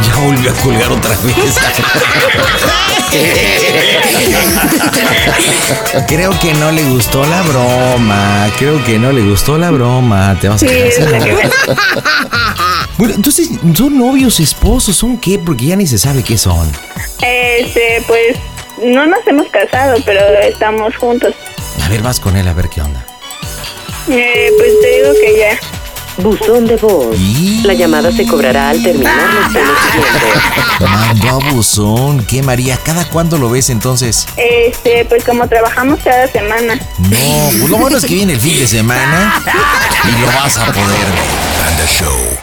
[0.05, 1.55] ya volvió a colgar otra vez.
[6.07, 8.49] Creo que no le gustó la broma.
[8.57, 10.37] Creo que no le gustó la broma.
[10.39, 11.49] Te vas a Sí, quedar.
[12.97, 14.95] Bueno, entonces, ¿son novios, esposos?
[14.95, 15.39] ¿Son qué?
[15.39, 16.69] Porque ya ni se sabe qué son.
[17.21, 18.37] Este, pues
[18.83, 21.33] no nos hemos casado, pero estamos juntos.
[21.83, 23.05] A ver, vas con él a ver qué onda.
[24.09, 25.78] Eh, pues te digo que ya.
[26.17, 27.17] Buzón de voz.
[27.63, 30.81] La llamada se cobrará al terminar los tonos siguientes.
[30.81, 32.25] Mandó a buzón.
[32.25, 32.77] ¿Qué, María?
[32.83, 34.25] ¿Cada cuándo lo ves entonces?
[34.35, 36.75] Este, pues como trabajamos cada semana.
[36.99, 39.41] No, pues lo bueno es que viene el fin de semana
[40.05, 41.63] y lo vas a poder ver.
[41.63, 42.37] Panda Show.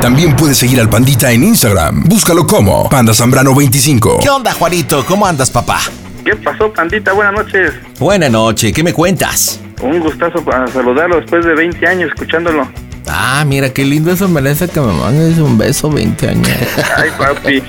[0.00, 2.04] También puedes seguir al Pandita en Instagram.
[2.04, 4.20] Búscalo como Panda Zambrano25.
[4.20, 5.04] ¿Qué onda, Juanito?
[5.04, 5.80] ¿Cómo andas, papá?
[6.28, 7.14] ¿Qué pasó, pandita?
[7.14, 7.72] Buenas noches.
[7.98, 9.62] Buena noche, ¿qué me cuentas?
[9.80, 12.68] Un gustazo para saludarlo después de 20 años escuchándolo.
[13.06, 16.50] Ah, mira, qué lindo eso merece que me mandes un beso 20 años.
[16.98, 17.62] Ay, papi.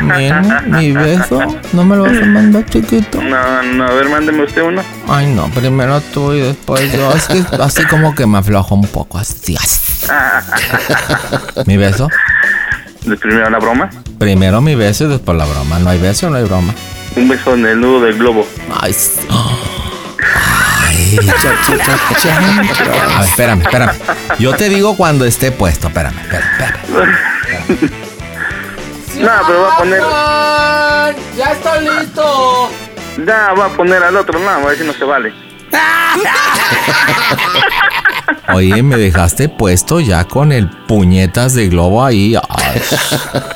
[0.00, 1.40] Mira, mi beso.
[1.72, 3.20] ¿No me lo vas a mandar, chiquito?
[3.20, 4.82] No, no, a ver, mándeme usted uno.
[5.08, 7.10] Ay, no, primero tú y después yo.
[7.16, 9.56] Es que así como que me aflojo un poco, así.
[9.56, 10.06] así.
[11.66, 12.08] ¿Mi beso?
[13.04, 13.90] ¿De primero la broma?
[14.20, 15.80] Primero mi beso y después la broma.
[15.80, 16.72] No hay beso, no hay broma.
[17.16, 18.46] Un beso en el nudo del globo.
[18.80, 18.94] Ay.
[21.18, 23.92] A ver, espérame, espérame.
[24.38, 25.88] Yo te digo cuando esté puesto.
[25.88, 26.74] Espérame, espérame.
[26.84, 27.90] espérame.
[29.18, 30.00] No, pero va a poner.
[31.38, 32.68] ¡Ya está listo!
[33.26, 34.38] Ya, va a poner al otro.
[34.38, 35.32] No, a ver si no se vale.
[38.52, 42.36] Oye, me dejaste puesto ya con el puñetas de globo ahí.
[42.48, 42.82] Ay.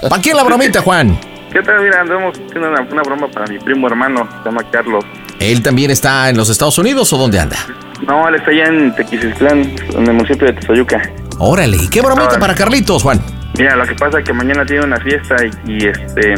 [0.08, 1.18] ¿Para quién la bromita, Juan?
[1.52, 1.82] ¿Qué tal?
[1.82, 4.28] Mira, andamos haciendo una, una broma para mi primo hermano.
[4.42, 5.04] Se llama Carlos.
[5.40, 7.56] ¿Él también está en los Estados Unidos o dónde anda?
[8.06, 11.02] No, él está allá en Tequisistlán, en el municipio de Tezoyuca.
[11.38, 12.40] Órale, ¿y qué bromita Órale.
[12.40, 13.20] para Carlitos, Juan?
[13.58, 15.36] Mira, lo que pasa es que mañana tiene una fiesta
[15.66, 16.34] y, y, este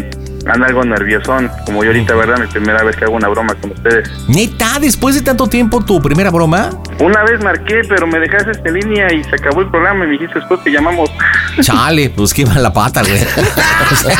[0.47, 1.51] anda algo nerviosón.
[1.67, 2.39] Como yo ahorita, ¿verdad?
[2.39, 4.09] Mi primera vez que hago una broma con ustedes.
[4.29, 6.71] Neta, después de tanto tiempo, tu primera broma.
[6.99, 10.13] Una vez marqué, pero me dejaste en línea y se acabó el programa y me
[10.15, 11.11] dijiste después que llamamos.
[11.61, 13.15] Chale, pues qué mala pata, güey.
[13.15, 14.19] O sea,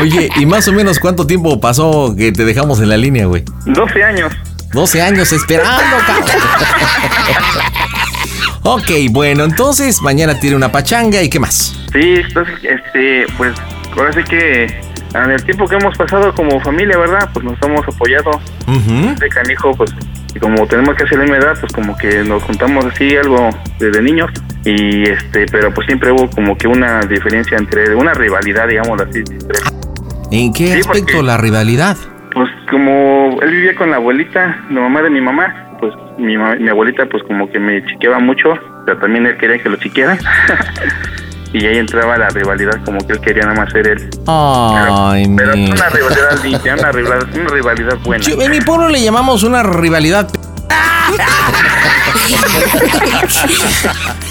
[0.00, 3.44] Oye, ¿y más o menos cuánto tiempo pasó que te dejamos en la línea, güey?
[3.66, 4.32] 12 años.
[4.72, 6.26] 12 años esperando, cabrón.
[8.62, 11.74] Ok, bueno, entonces mañana tiene una pachanga y qué más.
[11.92, 13.54] Sí, entonces, este, pues,
[13.96, 14.80] ahora sí que
[15.14, 17.28] en el tiempo que hemos pasado como familia, ¿verdad?
[17.32, 18.30] Pues nos hemos apoyado.
[19.18, 19.94] De canijo, pues,
[20.34, 24.02] y como tenemos casi la misma edad, pues como que nos juntamos así algo desde
[24.02, 24.30] niños.
[24.64, 29.20] Y este, pero pues siempre hubo como que una diferencia entre, una rivalidad, digamos así.
[29.20, 29.60] entre-
[30.30, 31.96] ¿En qué Sí, aspecto porque- la rivalidad?
[32.34, 36.68] Pues como él vivía con la abuelita, la mamá de mi mamá, pues mi, mi
[36.68, 38.52] abuelita pues como que me chiqueaba mucho,
[38.84, 40.18] pero también él quería que lo chiqueara.
[41.52, 44.10] y ahí entraba la rivalidad, como que él quería nada más ser él.
[44.26, 48.24] Ay, Pero es una rivalidad limpia, una rivalidad, una rivalidad buena.
[48.24, 50.28] Yo- En mi pueblo le llamamos una rivalidad.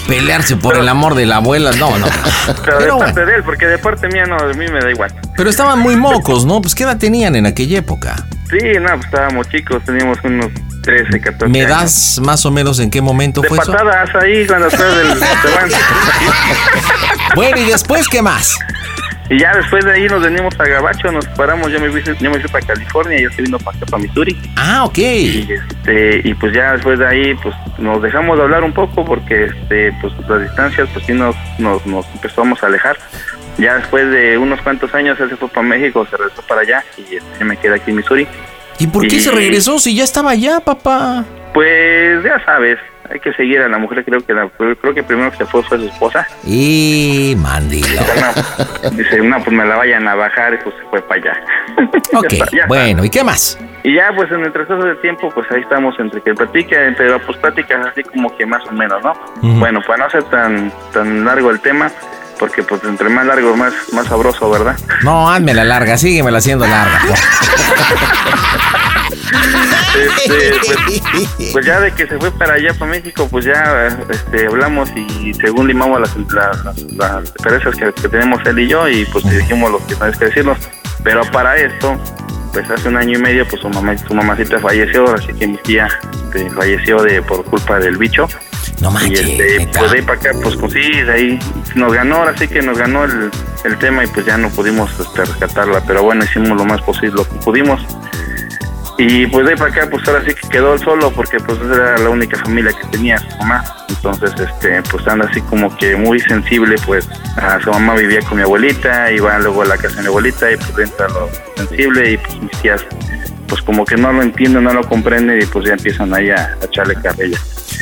[0.07, 2.05] Pelearse por el amor de la abuela, no, no.
[2.63, 4.79] Pero, de Pero parte bueno, de él, porque de parte mía no, de mí me
[4.79, 5.11] da igual.
[5.35, 6.61] pero estaban muy mocos, ¿no?
[6.61, 8.15] Pues ¿qué edad tenían en aquella época?
[8.49, 10.47] Sí, no, pues estábamos chicos, teníamos unos
[10.87, 11.69] 13, 14 ¿Me años.
[11.69, 13.71] das más o menos en qué momento De fue eso?
[13.73, 15.07] patadas ahí cuando estás del...
[17.35, 18.57] Bueno, ¿y después qué más?
[19.29, 22.31] Y ya después de ahí nos venimos a Gabacho, nos paramos, yo me fui, yo
[22.31, 24.39] me fui para California y él se vino para acá, para Missouri.
[24.55, 24.97] Ah, ok.
[24.97, 29.03] Y, este, y pues ya después de ahí, pues nos dejamos de hablar un poco
[29.03, 32.97] porque este, pues las distancias, pues sí nos, nos, nos empezamos a alejar.
[33.57, 36.85] Ya después de unos cuantos años él se fue para México, se regresó para allá
[36.97, 38.25] y este, yo me quedé aquí en Missouri.
[38.79, 41.25] ¿Y por qué se regresó si ya estaba allá, papá?
[41.53, 42.77] Pues ya sabes,
[43.09, 45.63] hay que seguir a la mujer, creo que la, creo que primero que se fue
[45.63, 46.27] fue su esposa.
[46.45, 47.87] Y mandilo.
[48.81, 51.41] No, dice, no, pues me la vayan a bajar y pues se fue para allá.
[52.13, 52.67] Ok, Ya está, ya está.
[52.67, 53.59] bueno, ¿y qué más?
[53.83, 57.19] Y ya pues en el transcurso del tiempo pues ahí estamos entre que platica, pero
[57.25, 59.13] pues pláticas así como que más o menos, ¿no?
[59.59, 61.89] Bueno, para no ser tan tan largo el tema,
[62.39, 64.75] porque pues entre más largo más más sabroso, ¿verdad?
[65.03, 66.99] No, hazme la larga, síguemela haciendo larga.
[69.97, 70.51] Este,
[71.11, 74.89] pues, pues ya de que se fue para allá, para México, pues ya este, hablamos
[74.95, 79.27] y según limamos las, las, las- diferencias que, que tenemos él y yo y pues
[79.29, 80.57] dijimos lo que tenemos que decirnos.
[81.03, 81.97] Pero para esto,
[82.57, 85.57] pues hace un año y medio, pues su mamá, su mamacita falleció, así que mi
[85.57, 88.27] tía este, falleció de por culpa del bicho.
[88.81, 91.39] No y este, pues de ahí para acá, pues, pues sí, de ahí
[91.75, 93.29] nos ganó, ahora sí que nos ganó el,
[93.63, 97.15] el tema y pues ya no pudimos este, rescatarla, pero bueno, hicimos lo más posible,
[97.17, 97.81] lo que pudimos.
[98.97, 101.59] Y pues de ahí para acá, pues ahora sí que quedó él solo porque pues
[101.61, 103.63] era la única familia que tenía su mamá.
[103.89, 108.37] Entonces, este, pues anda así como que muy sensible, pues a su mamá vivía con
[108.37, 112.11] mi abuelita, iba luego a la casa de mi abuelita y pues entra lo sensible
[112.11, 112.85] y pues mis tías
[113.47, 116.57] pues como que no lo entienden, no lo comprenden y pues ya empiezan ahí a,
[116.61, 117.37] a echarle carrilla.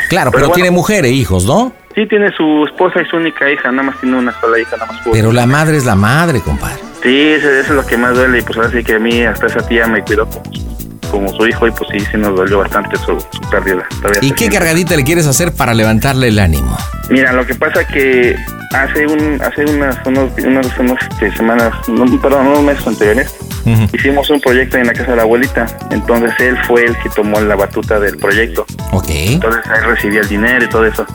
[0.09, 0.53] Claro, pero, Pero bueno.
[0.53, 1.73] tiene mujer e hijos, ¿no?
[1.95, 4.91] Sí, tiene su esposa y su única hija, nada más tiene una sola hija, nada
[4.91, 5.01] más.
[5.11, 6.81] Pero la madre es la madre, compadre.
[7.01, 9.47] Sí, eso, es lo que más duele y pues ahora sí que a mí hasta
[9.47, 10.43] esa tía me cuidó como,
[11.05, 13.83] como su hijo y pues sí, sí nos dolió bastante su, su pérdida.
[14.01, 14.57] Todavía ¿Y qué siente.
[14.57, 16.77] cargadita le quieres hacer para levantarle el ánimo?
[17.09, 18.35] Mira, lo que pasa que
[18.83, 23.35] hace un hace unas unos, unas, unas, este, semanas, no, perdón, unos meses anteriores,
[23.93, 25.65] hicimos un proyecto en la casa de la abuelita.
[25.91, 28.65] Entonces él fue el que tomó la batuta del proyecto.
[28.91, 29.09] Ok.
[29.09, 31.05] Entonces él recibía el dinero y todo eso.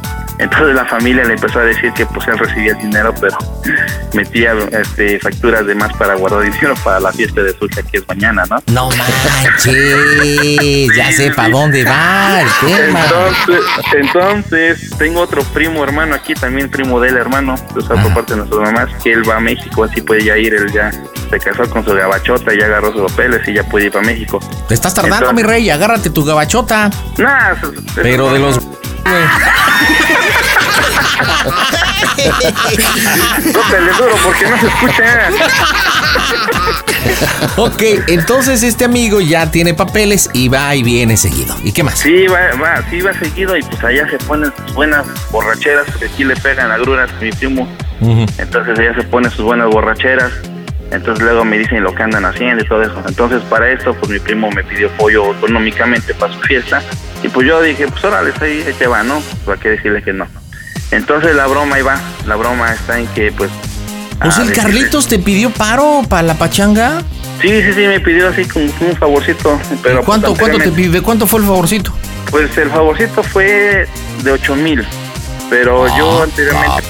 [0.40, 3.36] Entonces la familia le empezó a decir que pues él recibía el dinero, pero
[4.14, 7.98] metía este, facturas de más para guardar dinero para la fiesta de su hija que
[7.98, 8.56] es mañana, ¿no?
[8.72, 13.04] No manches, ya sé para dónde va el tema.
[13.04, 13.60] Entonces,
[13.94, 18.38] entonces, tengo otro primo hermano aquí, también primo del hermano, o sea, por parte de
[18.38, 21.68] nuestras mamás, que él va a México, así puede ya ir, él ya se casó
[21.70, 24.40] con su gabachota, ya agarró sus papeles y ya puede ir para México.
[24.68, 26.90] Te estás tardando, Entonces- mi rey, agárrate tu gabachota.
[27.18, 27.54] Nah,
[27.94, 28.60] Pero de los...
[33.52, 35.30] Tócale duro porque no se escucha.
[37.56, 41.56] Ok, entonces este amigo ya tiene papeles y va y viene seguido.
[41.62, 41.98] ¿Y qué más?
[41.98, 46.06] Sí, va, va, sí va seguido y pues allá se ponen sus buenas borracheras, porque
[46.06, 47.68] aquí le pegan agruras a mi primo.
[48.38, 50.32] Entonces ella se pone sus buenas borracheras.
[50.90, 53.00] Entonces luego me dicen lo que andan haciendo y todo eso.
[53.06, 56.82] Entonces para esto, pues mi primo me pidió apoyo económicamente para su fiesta.
[57.22, 59.22] Y pues yo dije, pues órale, ahí, ahí te va, ¿no?
[59.44, 60.26] Pues hay que decirle que no.
[60.90, 62.00] Entonces la broma ahí va.
[62.26, 63.50] La broma está en que pues...
[64.20, 67.02] Pues ah, el decirle- Carlitos te pidió paro para la pachanga.
[67.40, 69.58] Sí, sí, sí, me pidió así como un favorcito.
[69.82, 71.00] Pero ¿Cuánto, pues, cuánto te pide?
[71.00, 71.92] ¿Cuánto fue el favorcito?
[72.30, 73.88] Pues el favorcito fue
[74.22, 74.86] de 8 mil,
[75.48, 76.84] pero yo anteriormente,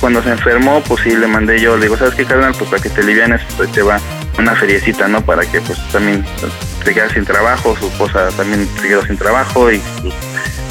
[0.00, 2.54] cuando se enfermó, pues sí le mandé yo, le digo, ¿sabes qué, carnal?
[2.56, 3.98] Pues para que te alivianes, pues te va
[4.38, 5.20] una feriecita, ¿no?
[5.22, 6.24] Para que pues también
[6.84, 10.14] te quedas sin trabajo, su esposa también se quedó sin trabajo y pues,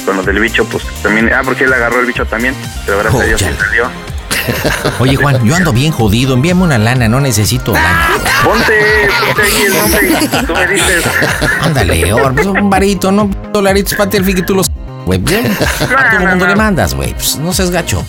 [0.06, 2.54] con lo del bicho, pues también, ah, porque él agarró el bicho también,
[2.86, 3.90] pero gracias a Dios sí salió.
[5.00, 6.34] Oye, Juan, yo ando bien jodido.
[6.34, 8.08] Envíame una lana, no necesito lana.
[8.44, 11.04] Ponte, ponte ahí el nombre tú me dices.
[11.60, 14.70] Ándale, pues un varito, no dolaritos para el fin que tú los.
[15.04, 15.46] Güey, bien.
[15.46, 17.12] a todo el mundo le mandas, güey.
[17.12, 18.04] Pues no seas gacho.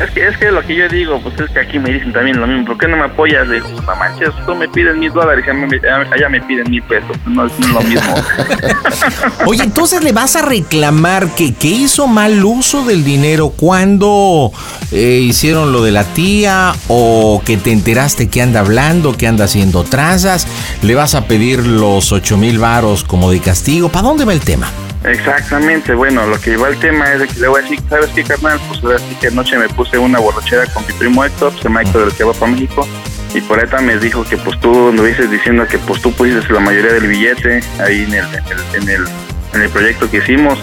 [0.00, 2.40] Es que, es que lo que yo digo, pues es que aquí me dicen también
[2.40, 2.64] lo mismo.
[2.66, 3.46] ¿Por qué no me apoyas?
[3.46, 7.16] Le digo, pues, no manches, tú me pides mil dólares allá me, piden mil pesos.
[7.26, 8.14] No, es no es lo mismo.
[9.46, 14.52] Oye, entonces le vas a reclamar que, que hizo mal uso del dinero cuando
[14.90, 19.44] eh, hicieron lo de la tía o que te enteraste que anda hablando, que anda
[19.44, 20.46] haciendo trazas.
[20.82, 23.88] Le vas a pedir los ocho mil varos como de castigo.
[23.88, 24.68] ¿Para dónde va el tema?
[25.04, 28.10] Exactamente, bueno, lo que va el tema es de que le voy a decir, ¿sabes
[28.14, 28.60] qué, carnal?
[28.68, 31.82] Pues ahora sí que anoche me puse una borrachera con mi primo Héctor, se llama
[31.82, 32.86] Héctor, el que va para México,
[33.34, 36.60] y por ahí me dijo que pues tú anduviste diciendo que pues tú pusiste la
[36.60, 38.24] mayoría del billete ahí en el,
[38.74, 39.04] en el,
[39.54, 40.60] en el, proyecto que hicimos,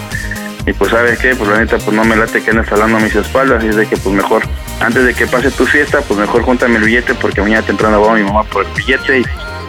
[0.66, 3.00] y pues sabes qué, pues la neta pues no me late que andes hablando a
[3.00, 4.42] mis espaldas, y es de que pues mejor,
[4.80, 8.14] antes de que pase tu fiesta, pues mejor júntame el billete porque mañana temprano va
[8.14, 9.24] mi mamá por el billete y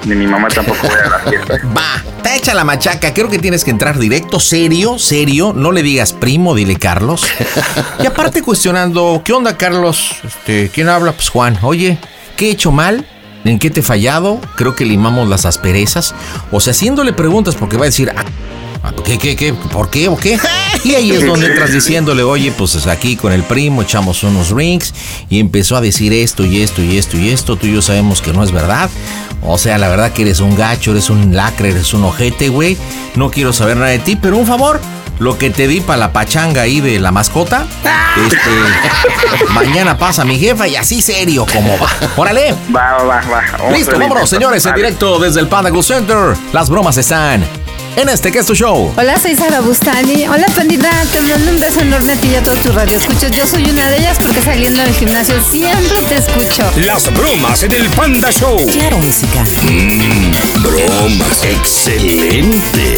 [0.06, 1.54] ni mi mamá tampoco vaya a la fiesta.
[1.78, 3.14] Va, te echa la machaca.
[3.14, 5.54] Creo que tienes que entrar directo, serio, serio.
[5.56, 7.26] No le digas primo, dile Carlos.
[8.02, 10.12] Y aparte cuestionando, ¿qué onda, Carlos?
[10.24, 11.12] Este, ¿quién habla?
[11.14, 11.58] Pues Juan.
[11.62, 11.98] Oye,
[12.38, 13.06] ¿qué he hecho mal?
[13.44, 14.40] ¿En qué te he fallado?
[14.56, 16.14] Creo que limamos las asperezas.
[16.52, 18.24] O sea, haciéndole preguntas porque va a decir, ah,
[19.06, 19.54] ¿Qué, qué, qué?
[19.54, 20.40] ¿Por qué o qué?
[20.84, 24.96] Y ahí es donde entras diciéndole, oye, pues aquí con el primo echamos unos rings
[25.30, 27.56] y empezó a decir esto y esto y esto y esto.
[27.56, 28.90] Tú y yo sabemos que no es verdad.
[29.44, 32.78] O sea, la verdad que eres un gacho, eres un lacre, eres un ojete, güey.
[33.16, 34.82] No quiero saber nada de ti, pero un favor.
[35.20, 37.68] Lo que te di para la pachanga ahí de la mascota,
[38.26, 41.90] este, mañana pasa mi jefa y así serio como va.
[42.16, 42.56] Órale.
[42.76, 43.22] Va, va, va.
[43.30, 43.72] va.
[43.72, 46.36] Listo, vámonos, señores, en directo desde el Panda Go Center.
[46.54, 47.44] Las bromas están
[47.96, 48.94] en este que es tu show.
[48.98, 50.28] Hola, soy Sara Bustani.
[50.28, 50.90] Hola, pandita.
[51.12, 53.32] Te mando un beso enorme a ti y a todos tus radioescuchas.
[53.32, 56.72] Yo soy una de ellas porque saliendo del gimnasio siempre te escucho.
[56.86, 58.66] Las bromas en el Panda Show.
[58.72, 59.44] Claro, música.
[59.64, 61.44] Mmm, bromas.
[61.44, 62.96] Excelente.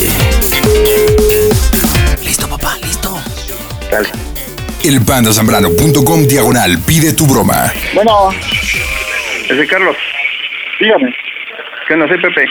[2.23, 3.19] Listo, papá, listo.
[3.91, 4.09] Dale.
[4.83, 7.71] Elpandasambrano.com diagonal pide tu broma.
[7.93, 8.29] Bueno.
[9.49, 9.95] Ese Carlos.
[10.79, 11.13] Dígame.
[11.87, 12.07] ¿Qué onda?
[12.07, 12.45] Soy Pepe.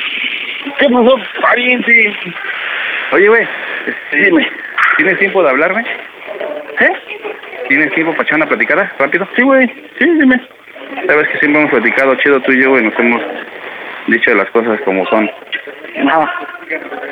[0.79, 2.15] ¿Qué pasó, pariente?
[3.13, 3.47] Oye, güey.
[3.87, 4.49] este, Dime.
[4.97, 5.85] ¿Tienes tiempo de hablarme?
[6.81, 6.93] ¿Eh?
[7.69, 8.93] ¿Tienes tiempo para echar una platicada?
[8.99, 9.29] ¿Rápido?
[9.35, 9.67] Sí, güey.
[9.99, 10.41] Sí, dime.
[11.07, 12.83] Sabes que siempre hemos platicado chido tú y yo, güey.
[12.85, 13.23] Nos hemos
[14.07, 15.31] dicho las cosas como son.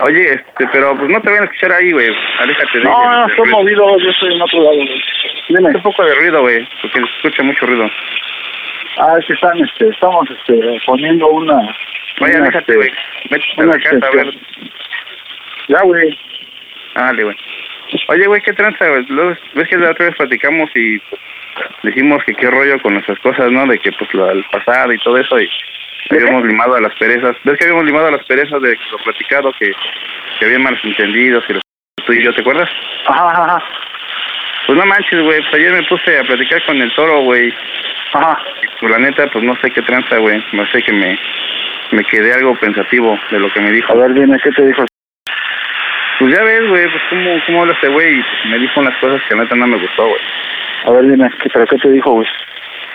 [0.03, 2.09] Oye, este, pero pues no te vayan a escuchar ahí, güey.
[2.41, 4.77] Aléjate de No, no, estoy movido, yo estoy en otro lado.
[4.77, 5.03] güey.
[5.49, 5.71] Dime.
[5.75, 7.91] Un poco de ruido, güey, porque se escucha mucho ruido.
[8.99, 11.75] Ah, es que están, este, estamos este, poniendo una...
[12.19, 12.91] Vaya, una, este, güey.
[13.31, 14.35] Métete a la casa, a ver.
[15.69, 16.19] Ya, güey.
[16.95, 17.37] Dale, güey.
[18.09, 19.07] Oye, güey, ¿qué tranza, güey?
[19.55, 21.21] Ves que la otra vez platicamos y pues,
[21.83, 23.67] dijimos que qué rollo con nuestras cosas, ¿no?
[23.67, 25.51] De que, pues, lo del pasado y todo eso y
[26.11, 27.37] habíamos limado a las perezas.
[27.45, 29.73] ¿Ves que habíamos limado a las perezas de lo platicado, que,
[30.39, 31.63] que había malos entendidos, que los
[32.05, 32.69] tú y yo, ¿te acuerdas?
[33.07, 33.65] Ajá, ajá, ajá.
[34.67, 37.53] Pues no manches, güey, pues ayer me puse a platicar con el toro, güey.
[38.13, 38.39] Ajá.
[38.63, 40.43] Y pues la neta, pues no sé qué tranza, güey.
[40.53, 41.19] No sé que me,
[41.93, 43.93] me quedé algo pensativo de lo que me dijo.
[43.93, 44.85] A ver, dime, ¿qué te dijo?
[46.19, 48.97] Pues ya ves, güey, pues cómo, cómo habla este güey y pues, me dijo unas
[48.99, 50.21] cosas que neta no me gustó, güey.
[50.85, 52.27] A ver, dime, ¿qué, ¿pero qué te dijo, güey?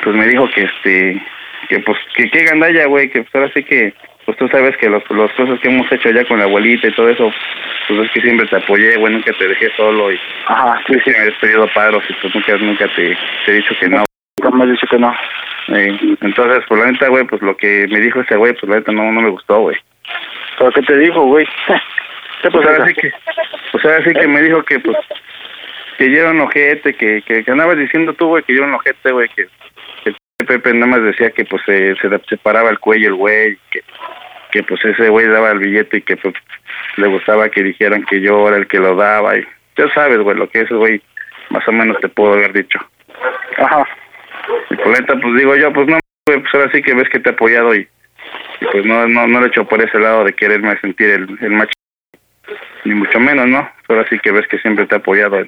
[0.03, 1.21] Pues me dijo que este,
[1.67, 3.93] que pues, que qué gandalla, güey, que pues ahora sí que,
[4.25, 6.93] pues tú sabes que los, las cosas que hemos hecho ya con la abuelita y
[6.93, 7.31] todo eso,
[7.87, 11.11] pues es que siempre te apoyé, güey, nunca te dejé solo y Ajá, sí, sí.
[11.11, 14.05] me habías pedido paros y pues nunca, nunca te, te he dicho que no.
[14.53, 15.11] Me has dicho que no.
[15.69, 18.77] Eh, entonces, pues la neta, güey, pues lo que me dijo ese güey, pues la
[18.77, 19.77] neta no, no me gustó, güey.
[20.57, 21.45] ¿Pero qué te dijo, güey?
[22.41, 23.11] ¿Qué Pues ahora sí que,
[23.71, 24.97] pues ahora sí que me dijo que, pues,
[25.97, 28.67] que yo era un ojete, que, que, que andabas diciendo tú, güey, que yo era
[28.67, 29.47] un ojete, güey, que,
[30.03, 30.09] que
[30.39, 33.81] el Pepe nada más decía que, pues, se, se separaba el cuello el güey, que,
[34.51, 36.35] que, pues, ese güey daba el billete y que, pues,
[36.97, 39.45] le gustaba que dijeran que yo era el que lo daba y
[39.77, 41.01] ya sabes, güey, lo que ese güey
[41.49, 42.79] más o menos te puedo haber dicho.
[43.57, 43.85] Ajá.
[44.69, 47.19] Y por la neta, pues, digo yo, pues, no, pues, ahora sí que ves que
[47.19, 47.87] te he apoyado y,
[48.61, 51.37] y pues, no, no, no lo he hecho por ese lado de quererme sentir el,
[51.41, 51.73] el macho
[52.83, 53.69] ni mucho menos, ¿no?
[53.87, 55.43] Ahora sí que ves que siempre te he apoyado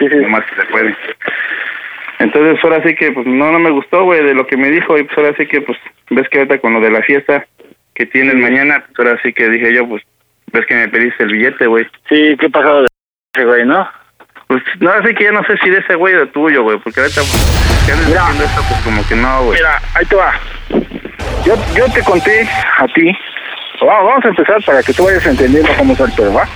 [0.00, 0.96] lo más que se puede.
[2.20, 4.98] Entonces, ahora sí que, pues, no, no me gustó, güey, de lo que me dijo,
[4.98, 5.78] y pues ahora sí que, pues,
[6.10, 7.46] ves que ahorita con lo de la fiesta
[7.94, 10.02] que tienes mañana, pues ahora sí que dije yo, pues,
[10.52, 11.86] ves que me pediste el billete, güey.
[12.08, 12.88] Sí, ¿qué pasó de
[13.34, 13.88] ese güey, no?
[14.48, 16.78] Pues, no, así que ya no sé si de ese güey o de tuyo, güey,
[16.78, 19.58] porque ahorita, pues, que andes diciendo esto, pues, como que no, güey.
[19.58, 20.32] Mira, ahí te va.
[21.44, 23.16] Yo, yo te conté a ti.
[23.82, 26.48] Vamos, vamos a empezar para que tú vayas entendiendo cómo es el pedo, ¿va?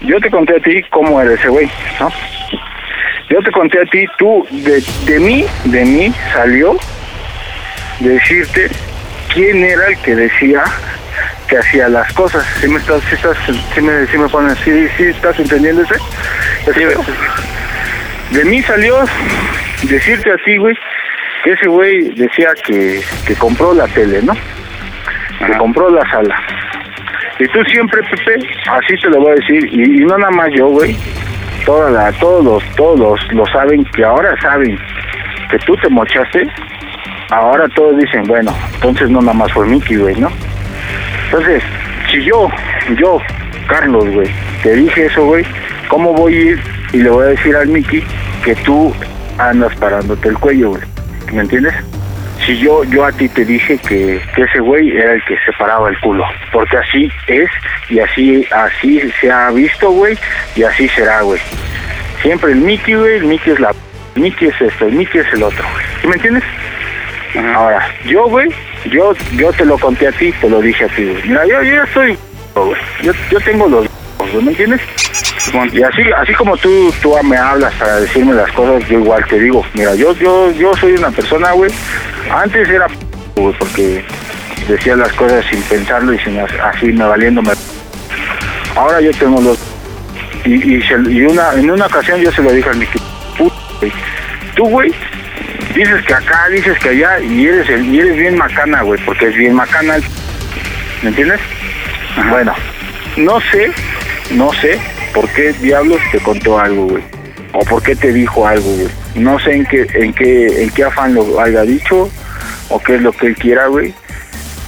[0.00, 2.10] Yo te conté a ti cómo era ese güey, ¿no?
[3.30, 6.76] Yo te conté a ti, tú, de, de mí, de mí salió
[8.00, 8.70] decirte
[9.32, 10.64] quién era el que decía
[11.48, 12.44] que hacía las cosas.
[12.60, 13.36] ¿Sí me estás, sí estás,
[13.74, 15.94] sí me, sí me pones, sí, sí estás entendiendo ese?
[16.72, 17.04] pedo?
[18.30, 18.96] de mí salió
[19.84, 20.74] decirte a ti, güey,
[21.44, 24.34] que ese güey decía que, que compró la tele, ¿no?
[25.44, 26.36] Que compró la sala.
[27.38, 30.48] Y tú siempre, Pepe, así te lo voy a decir, y, y no nada más
[30.56, 30.96] yo, güey,
[31.64, 34.76] toda la, todos los, todos lo saben, que ahora saben
[35.50, 36.46] que tú te mochaste,
[37.30, 40.30] ahora todos dicen, bueno, entonces no nada más fue Mickey, güey, ¿no?
[41.26, 41.62] Entonces,
[42.10, 42.48] si yo,
[42.98, 43.20] yo,
[43.68, 44.28] Carlos, güey,
[44.62, 45.44] te dije eso, güey,
[45.88, 46.60] ¿cómo voy a ir
[46.92, 48.04] y le voy a decir al Mickey
[48.44, 48.94] que tú
[49.38, 50.82] andas parándote el cuello, güey?
[51.32, 51.74] ¿Me entiendes?
[52.44, 55.52] Si yo, yo a ti te dije que, que ese güey era el que se
[55.58, 57.50] paraba el culo, porque así es
[57.88, 60.16] y así, así se ha visto, güey,
[60.54, 61.40] y así será, güey.
[62.22, 63.74] Siempre el Mickey, güey, el Mickey es la...
[64.14, 65.84] Mickey es esto, el Mickey es el otro, güey.
[66.00, 66.44] ¿Sí me entiendes?
[67.54, 68.48] Ahora, yo, güey,
[68.84, 71.02] yo, yo te lo conté a ti, te lo dije a ti.
[71.26, 72.16] Mira, yo, yo soy,
[72.54, 72.76] güey.
[73.02, 73.86] Yo, yo tengo los,
[74.42, 74.80] ¿me entiendes?
[75.72, 79.38] Y así, así como tú, tú me hablas para decirme las cosas, yo igual te
[79.38, 81.70] digo, mira, yo, yo, yo soy una persona, güey.
[82.30, 82.86] Antes era,
[83.36, 84.04] güey, porque
[84.68, 87.52] decía las cosas sin pensarlo y sin así me valiéndome.
[88.74, 89.58] Ahora yo tengo los
[90.44, 93.00] y, y, se- y una, en una ocasión yo se lo dije al Mickey,
[93.38, 93.92] "Puta, güey,
[94.54, 94.92] tú, güey,
[95.74, 99.26] dices que acá, dices que allá, y eres, el- y eres bien macana, güey, porque
[99.28, 99.98] es bien macana,
[101.02, 101.40] ¿me entiendes?
[102.30, 102.54] Bueno,
[103.16, 103.70] no sé,
[104.30, 104.78] no sé
[105.12, 107.02] por qué diablos te contó algo, güey,
[107.52, 108.88] o por qué te dijo algo, güey.
[109.14, 112.10] No sé en qué, en qué, en qué afán lo haya dicho,
[112.68, 113.94] o qué es lo que él quiera, güey.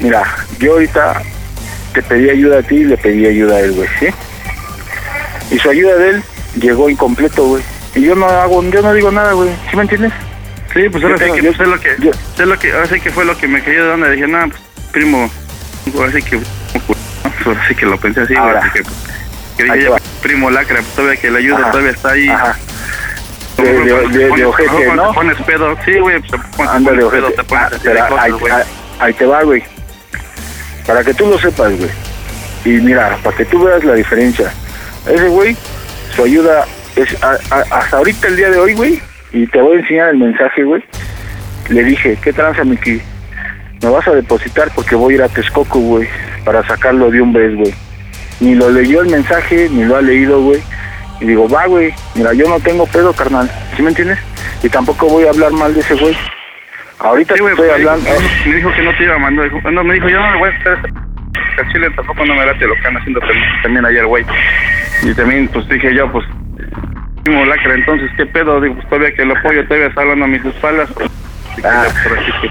[0.01, 0.23] Mira,
[0.59, 1.23] yo ahorita
[1.93, 4.07] te pedí ayuda a ti y le pedí ayuda a él, güey, ¿sí?
[5.51, 6.23] Y su ayuda de él
[6.61, 7.63] llegó incompleto, güey.
[7.95, 9.51] Y yo no hago, yo no digo nera, güey.
[9.71, 10.13] ¿Sí me entiendes?
[10.79, 11.91] Sí, pues ahora sí que, pues, es lo que,
[12.39, 14.11] es lo que, ahora sí que fue lo que me cayó de onda.
[14.11, 14.61] Dije, no, pues,
[14.93, 15.29] primo,
[15.97, 16.43] ahora sí que, ¿no?
[17.47, 18.61] ahora sí que lo pensé así, Ahora.
[18.61, 18.83] así que,
[19.57, 19.97] que dije, ya, va.
[20.23, 21.71] primo lacra, pues, todavía que la ayuda Ajá.
[21.73, 22.29] todavía está ahí.
[22.29, 22.57] Ajá.
[23.57, 25.09] De- de- de- de ojete, ¿no?
[25.09, 26.21] te pones pedo, sí, güey,
[26.57, 28.65] pues, Ándale, pones pedo, te pones Ah, pero cosas, ahí-
[29.01, 29.65] ahí te va, güey.
[30.87, 31.91] Para que tú lo sepas, güey.
[32.65, 34.53] Y mira, para que tú veas la diferencia.
[35.09, 35.57] Ese güey,
[36.15, 36.65] su ayuda
[36.95, 39.03] es a- a- hasta ahorita el día de hoy, güey.
[39.33, 40.83] Y te voy a enseñar el mensaje, güey.
[41.69, 43.01] Le dije, ¿qué tranza, Miki?
[43.83, 46.09] Me vas a depositar porque voy a ir a Texcoco, güey,
[46.45, 47.73] para sacarlo de un vez, güey.
[48.41, 50.61] Ni lo leyó el mensaje, ni lo ha leído, güey.
[51.21, 53.51] Y digo, va, güey, mira, yo no tengo pedo, carnal.
[53.77, 54.19] ¿Sí me entiendes?
[54.63, 56.17] Y tampoco voy a hablar mal de ese güey.
[57.01, 58.09] Ahorita Sí, estoy hablando.
[58.47, 59.51] me dijo que no te iba a mandar.
[59.73, 60.79] No, me dijo, yo no me voy a estar
[61.73, 64.25] chile tampoco no me late lo que están haciendo tam- también ayer, güey.
[65.03, 66.25] Y también, pues dije yo, pues,
[67.27, 68.61] lacra, entonces, ¿qué pedo?
[68.61, 70.89] Digo, pues todavía que lo apoyo, todavía está hablando a mis espaldas.
[71.65, 71.87] Ah.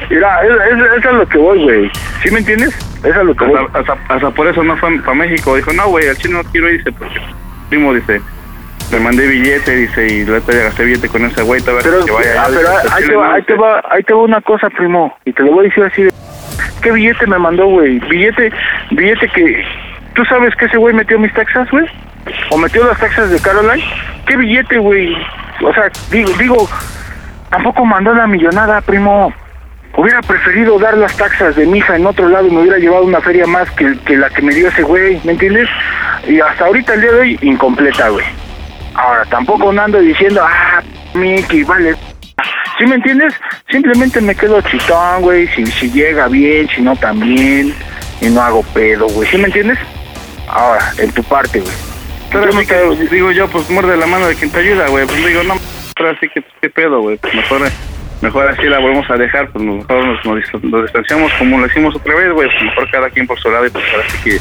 [0.10, 1.92] Mira, es, es, a lo que voy, güey.
[2.22, 2.76] ¿Sí me entiendes?
[3.04, 3.56] Es a lo que voy.
[3.56, 5.56] hasta, hasta, hasta por eso no fue para México.
[5.56, 7.22] Dijo, no, güey, al chino no quiero ir, dice, porque
[7.70, 8.22] primo, dice,
[8.92, 12.12] le mandé billete, dice, y la ya gasté billete con ese güey, todavía Pero, que
[12.12, 12.42] vaya.
[12.42, 15.16] ah, pero ahí, te va, ahí te va, ahí te va una cosa, primo.
[15.26, 16.12] Y te lo voy a decir así de...
[16.82, 18.00] ¿Qué billete me mandó, güey?
[18.00, 18.52] Billete,
[18.92, 19.66] billete que...
[20.18, 21.86] ¿Tú sabes que ese güey metió mis taxas, güey?
[22.50, 23.84] ¿O metió las taxas de Caroline?
[24.26, 25.16] ¿Qué billete, güey?
[25.64, 26.68] O sea, digo, digo,
[27.52, 29.32] tampoco mandó la millonada, primo.
[29.96, 33.04] Hubiera preferido dar las taxas de mi hija en otro lado y me hubiera llevado
[33.04, 35.70] una feria más que, que la que me dio ese güey, ¿me entiendes?
[36.28, 38.26] Y hasta ahorita, el día de hoy, incompleta, güey.
[38.96, 40.82] Ahora, tampoco no ando diciendo, ah,
[41.14, 41.96] Mickey, vale.
[42.80, 43.36] ¿Sí me entiendes?
[43.70, 47.72] Simplemente me quedo chitón, güey, si, si llega bien, si no también,
[48.20, 49.30] y no hago pedo, güey.
[49.30, 49.78] ¿Sí me entiendes?
[50.48, 51.74] Ahora, en tu parte, güey.
[52.32, 55.06] Pero Yo así que, digo yo, pues muerde la mano de quien te ayuda, güey.
[55.06, 55.56] Pues digo, no,
[55.96, 57.18] pero así que, ¿qué pedo, güey?
[57.18, 57.62] Pues mejor,
[58.22, 61.66] mejor así la volvemos a dejar, pues mejor nos, nos, dis- nos distanciamos como lo
[61.68, 62.50] hicimos otra vez, güey.
[62.50, 64.38] Pues mejor cada quien por su lado y pues ahora sí que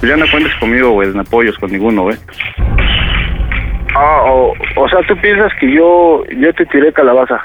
[0.00, 2.16] pues ya no cuentes conmigo, güey, en apoyos con ninguno, güey.
[3.94, 7.40] Ah, o, o sea, tú piensas que yo, yo te tiré calabaza.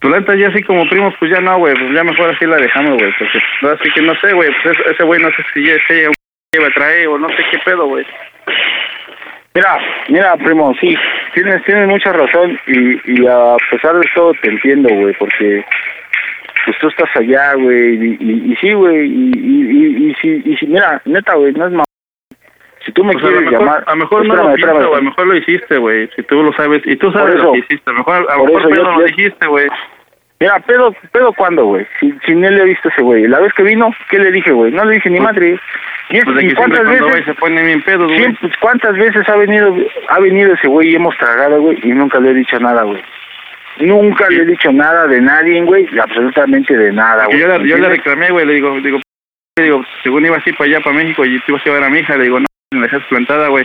[0.00, 2.56] Tu lenta ya así como primos, pues ya no, güey, pues ya mejor así la
[2.56, 3.12] dejamos, güey.
[3.18, 3.38] Porque,
[3.74, 6.08] así que no sé, güey, pues ese- güey no sé si ya se
[6.52, 8.04] lleva a traer o no sé qué pedo, güey.
[9.54, 9.78] Mira,
[10.08, 10.94] mira, primo, sí,
[11.34, 15.64] tienes, tienes mucha razón y, y a pesar de todo te entiendo, güey, porque
[16.64, 20.42] pues tú estás allá, güey, y, y, y sí, güey, y, y, y, y si,
[20.50, 21.84] y si, mira, neta, güey, no es ma...
[22.84, 23.84] Si tú me Pues a lo quieres mejor, llamar...
[23.86, 24.74] a lo mejor no lo espérame.
[24.76, 27.52] güey, a lo mejor lo hiciste, güey, si tú lo sabes, y tú sabes lo
[27.52, 29.68] que hiciste, a lo mejor, a lo mejor yo- no yo- dijiste, güey.
[30.42, 31.86] Mira, pedo, pedo cuándo, güey.
[32.00, 33.28] Si, si ni le he visto a ese güey.
[33.28, 34.72] La vez que vino, ¿qué le dije, güey?
[34.72, 35.56] No le dije ni madre.
[36.10, 38.18] Y, es- Pues y que siempre cuántas veces, se pone bien pedo, güey.
[38.18, 39.72] siempre- cuántas veces ha venido,
[40.08, 43.00] ha venido ese güey y hemos tragado, güey, y nunca le he dicho nada, güey.
[43.78, 47.38] Nunca le he dicho nada de nadie, güey, absolutamente de nada, güey.
[47.38, 48.98] yo, yo le reclamé, güey, le digo, digo,
[49.56, 51.90] le digo, según iba así para allá, para México, y te ibas a llevar a
[51.90, 53.64] mi hija, le digo, no, me la dejas plantada, güey.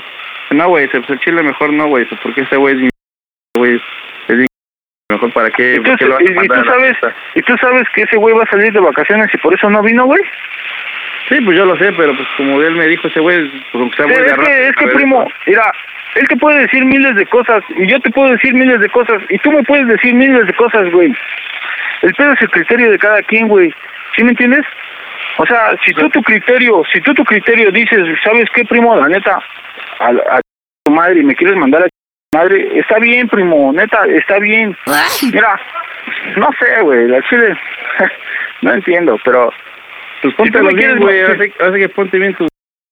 [0.51, 2.89] No, güey, pues el chile mejor no, güey, pues porque ese güey es mi,
[3.57, 3.81] güey,
[4.29, 4.46] es
[5.09, 6.97] mejor para qué, ¿Y tú, ¿por qué lo y- tú sabes?
[7.35, 9.81] ¿Y tú sabes que ese güey va a salir de vacaciones y por eso no
[9.81, 10.21] vino, güey?
[11.29, 13.95] Sí, pues yo lo sé, pero pues como él me dijo ese güey, pues aunque
[13.95, 15.71] sea Sí, muy de es que, es que ver, primo, mira,
[16.15, 19.21] él te puede decir miles de cosas y yo te puedo decir miles de cosas
[19.29, 21.13] y tú me puedes decir miles de cosas, güey.
[22.01, 23.73] El pedo es el criterio de cada quien, güey.
[24.15, 24.65] ¿Sí me entiendes?
[25.37, 28.95] O sea, si tú tu criterio, si tú tu criterio dices, ¿sabes qué, primo?
[28.95, 29.39] La neta,
[29.99, 30.41] a, a
[30.83, 31.87] tu madre y me quieres mandar a
[32.37, 34.75] madre, está bien, primo, neta, está bien.
[35.31, 35.59] Mira,
[36.37, 37.57] no sé, güey, la chile,
[38.61, 39.51] no entiendo, pero...
[40.21, 42.47] Pues póntelo me bien, güey, hace, hace que ponte bien tu,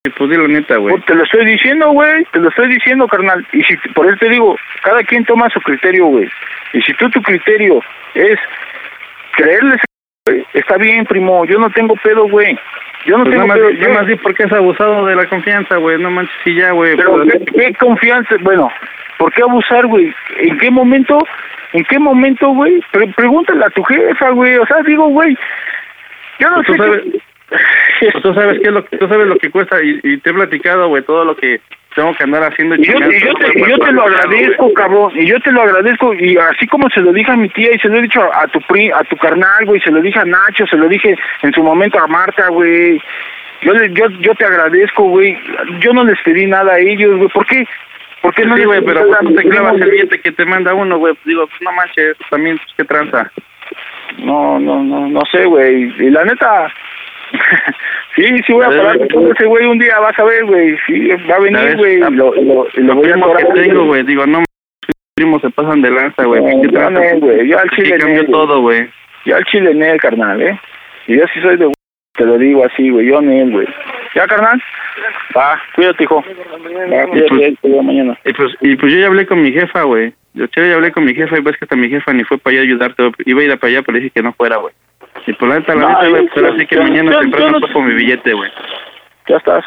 [0.06, 0.94] y pues dilo neta, güey.
[0.94, 3.46] Pues te lo estoy diciendo, güey, te lo estoy diciendo, carnal.
[3.52, 6.30] Y si por eso te digo, cada quien toma su criterio, güey.
[6.74, 7.82] Y si tú tu criterio
[8.14, 8.40] es
[9.32, 9.82] creerles
[10.28, 12.56] güey, está bien, primo, yo no tengo pedo, güey.
[13.08, 13.72] Yo no Pues tengo nada pedo.
[13.72, 16.00] más, nada más di por qué has abusado de la confianza, güey.
[16.00, 16.96] No manches, sí, ya, güey.
[16.96, 18.36] Pero, pues, ¿qué, qué confianza?
[18.42, 18.70] Bueno,
[19.18, 20.14] ¿por qué abusar, güey?
[20.40, 21.18] ¿En qué momento?
[21.74, 22.82] ¿En qué momento, güey?
[22.92, 24.56] Pre- pregúntale a tu jefa, güey.
[24.58, 25.38] O sea, digo, güey,
[26.40, 26.80] yo no Pues tú sé.
[26.80, 27.20] sabes- qué-
[28.12, 30.30] pues tú sabes qué es lo que, tú sabes lo que cuesta y, y te
[30.30, 31.60] he platicado, güey, todo lo que
[31.96, 32.76] tengo que andar haciendo.
[32.76, 36.14] Y yo, chingando, y yo te, yo lo agradezco, cabrón, y yo te lo agradezco,
[36.14, 38.42] y así como se lo dije a mi tía y se lo he dicho a,
[38.44, 41.16] a tu pri, a tu carnal, güey, se lo dije a Nacho, se lo dije
[41.44, 43.02] en su momento a Marta, güey.
[43.62, 45.38] Yo, yo, yo te agradezco, güey.
[45.80, 47.30] Yo no les pedí nada a ellos, güey.
[47.30, 47.66] ¿Por qué?
[48.26, 50.74] ¿Por qué no sí, güey, pero pues, tú te clavas el billete que te manda
[50.74, 51.14] uno, güey.
[51.14, 53.32] Pues, digo, pues, no manches, también, pues, qué tranza.
[54.18, 55.94] No, no, no, no sé, güey.
[56.00, 56.74] Y la neta,
[58.16, 60.44] sí, sí voy a A ver, parar con ese güey un día, vas a ver,
[60.46, 60.76] güey.
[60.88, 61.98] Sí, va a venir, güey.
[62.00, 64.44] Lo, lo, lo Los voy a primos que cobrar, tengo, güey, digo, no,
[65.16, 66.42] primos se pasan de lanza, güey.
[66.42, 67.16] No, qué yo tranza.
[67.18, 68.90] güey, yo al chile cambió todo, güey.
[69.26, 70.60] Yo al chile Nel, carnal, ¿eh?
[71.06, 71.72] Y yo sí soy de...
[72.18, 73.06] Te lo digo así, güey.
[73.06, 73.68] Yo Nel, güey.
[74.16, 74.62] ¿Ya, carnal?
[75.36, 76.24] Va, cuídate, hijo.
[76.24, 78.18] Va, cuídate, te veo mañana.
[78.26, 80.14] Y pues, y pues yo ya hablé con mi jefa, güey.
[80.34, 82.54] Yo ya hablé con mi jefa y ves que hasta mi jefa ni fue para
[82.56, 83.12] allá ayudarte.
[83.26, 84.74] Iba a ir para allá, pero dije que no fuera, güey.
[85.28, 87.52] Y por la neta, la neta, güey, yo- pues ahora sí que mañana yo- temprano
[87.52, 88.50] yo no- por mi billete, güey.
[89.28, 89.66] Ya estás.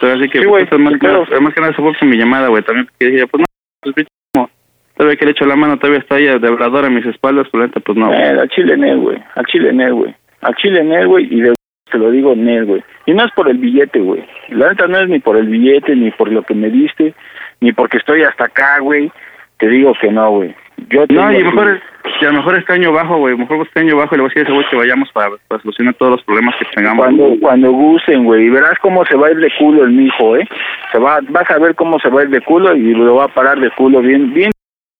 [0.00, 1.92] Ahora sí que, Sí, pues, güey, esto más, que nada, más que nada se fue
[1.92, 2.62] por mi llamada, güey.
[2.62, 3.46] También porque dije, pues no,
[3.82, 4.50] pues bicho,
[4.96, 7.60] todavía que le echo la mano, todavía está ahí de hablador a mis espaldas, por
[7.60, 8.12] la neta, pues no.
[8.12, 9.18] Eh, al chile güey.
[9.34, 10.14] Al chile güey.
[10.42, 11.26] Al chile güey.
[11.30, 11.54] Y de
[11.94, 12.82] te lo digo Nel, güey.
[13.06, 14.24] Y no es por el billete, güey.
[14.48, 17.14] La neta no es ni por el billete, ni por lo que me diste,
[17.60, 19.12] ni porque estoy hasta acá, güey.
[19.58, 20.52] Te digo que no, güey.
[20.88, 21.44] Yo No, y así.
[21.44, 21.80] mejor,
[22.20, 23.36] y a lo mejor este año bajo, güey.
[23.36, 25.30] Mejor este año bajo y le voy a decir a ese güey que vayamos para,
[25.46, 27.04] para solucionar todos los problemas que tengamos.
[27.04, 30.36] Cuando, cuando gusten, güey, y verás cómo se va a ir de culo el mijo,
[30.36, 30.48] ¿eh?
[30.90, 33.26] Se va, vas a ver cómo se va a ir de culo y lo va
[33.26, 34.50] a parar de culo bien, bien,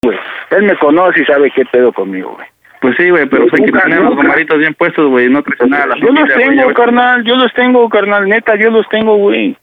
[0.05, 0.17] güey.
[0.51, 2.47] Él me conoce y sabe qué pedo conmigo, güey.
[2.85, 5.83] Pues sí, güey, pero pues hay que tener los gomaritos bien puestos, güey, no traicionar
[5.83, 8.71] a la Yo familia, los güey, ya tengo, carnal, yo los tengo, carnal, neta, yo
[8.71, 9.57] los tengo, güey.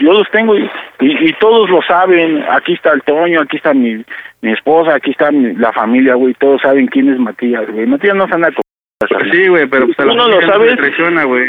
[0.00, 0.68] Yo los tengo y,
[0.98, 2.44] y, y todos lo saben.
[2.50, 4.04] Aquí está el Toño, aquí está mi,
[4.40, 6.34] mi esposa, aquí está mi- la familia, güey.
[6.34, 7.86] Todos saben quién es Matías, güey.
[7.86, 8.62] Matías no se anda con...
[9.08, 10.70] Pues sí, güey, pero pues a la Tú no lo no sabes.
[10.72, 11.48] se traiciona, güey.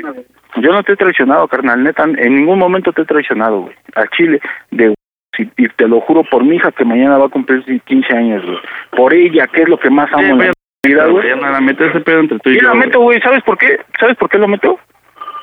[0.57, 3.75] Yo no te he traicionado, carnal, neta, en ningún momento te he traicionado, güey.
[3.95, 4.93] A Chile, de
[5.39, 8.45] y, y te lo juro por mi hija que mañana va a cumplir 15 años,
[8.45, 8.59] güey.
[8.91, 10.51] Por ella, que es lo que más amo Sí,
[10.93, 11.29] pero güey.
[11.29, 12.67] ya la metes ese pedo entre tú y Y yo.
[12.67, 13.79] la meto, güey, ¿sabes por qué?
[13.99, 14.79] ¿Sabes por qué lo meto?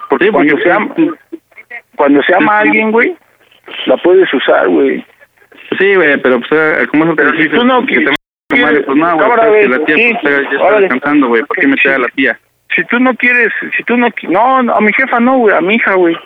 [0.09, 0.95] Porque Sí, porque cuando se ama,
[1.97, 3.17] cuando se ama a alguien, güey,
[3.87, 5.05] la puedes usar, güey.
[5.79, 8.05] Sí, güey, pero pues, eh, ¿cómo se te Pero si tú no Que
[8.49, 11.57] te madre, pues no, güey, güey, la tía sí, pues, ya está descansando, güey, ¿por
[11.57, 12.39] qué meter a la tía?
[12.75, 15.75] Si tú no quieres, si tú no, no, a mi jefa no, güey, a mi
[15.77, 16.17] hija, güey.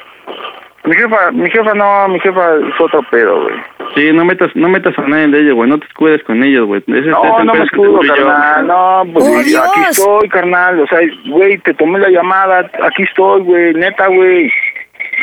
[0.87, 3.55] Mi jefa, mi jefa no, mi jefa es otro pedo, güey.
[3.97, 6.67] Sí, no metas, no metas a nadie de ellos, güey, no te escudes con ellos,
[6.67, 6.81] güey.
[6.87, 8.15] Ese- ese es No, el no me escudo, yo.
[8.15, 8.67] carnal.
[8.67, 9.65] No, pues ¡Oh, aquí Dios!
[9.91, 10.81] estoy, carnal.
[10.81, 12.71] O sea, güey, te tomé la llamada.
[12.83, 13.75] Aquí estoy, güey.
[13.75, 14.51] Neta, güey.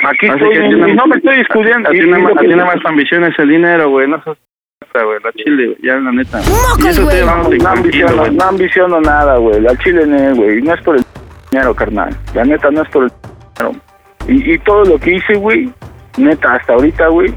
[0.05, 0.55] Aquí Así estoy.
[0.89, 1.89] y no me estoy discutiendo.
[1.89, 4.37] A ti nada más- tu ambición es el dinero, güey, no sos
[4.91, 6.39] p***, güey, la chile, ya la neta.
[6.39, 7.21] Eso güey.
[7.25, 8.31] No, no ambiciono, güey.
[8.31, 9.61] no ambiciono nada, güey.
[9.61, 10.03] La chile,
[10.35, 10.61] güey.
[10.61, 11.03] No es por el
[11.51, 12.09] dinero, carnal.
[12.33, 13.11] La neta, no es por el
[13.59, 13.79] dinero.
[14.27, 15.69] Y, y todo lo que hice, güey,
[16.17, 17.33] neta, hasta ahorita, güey,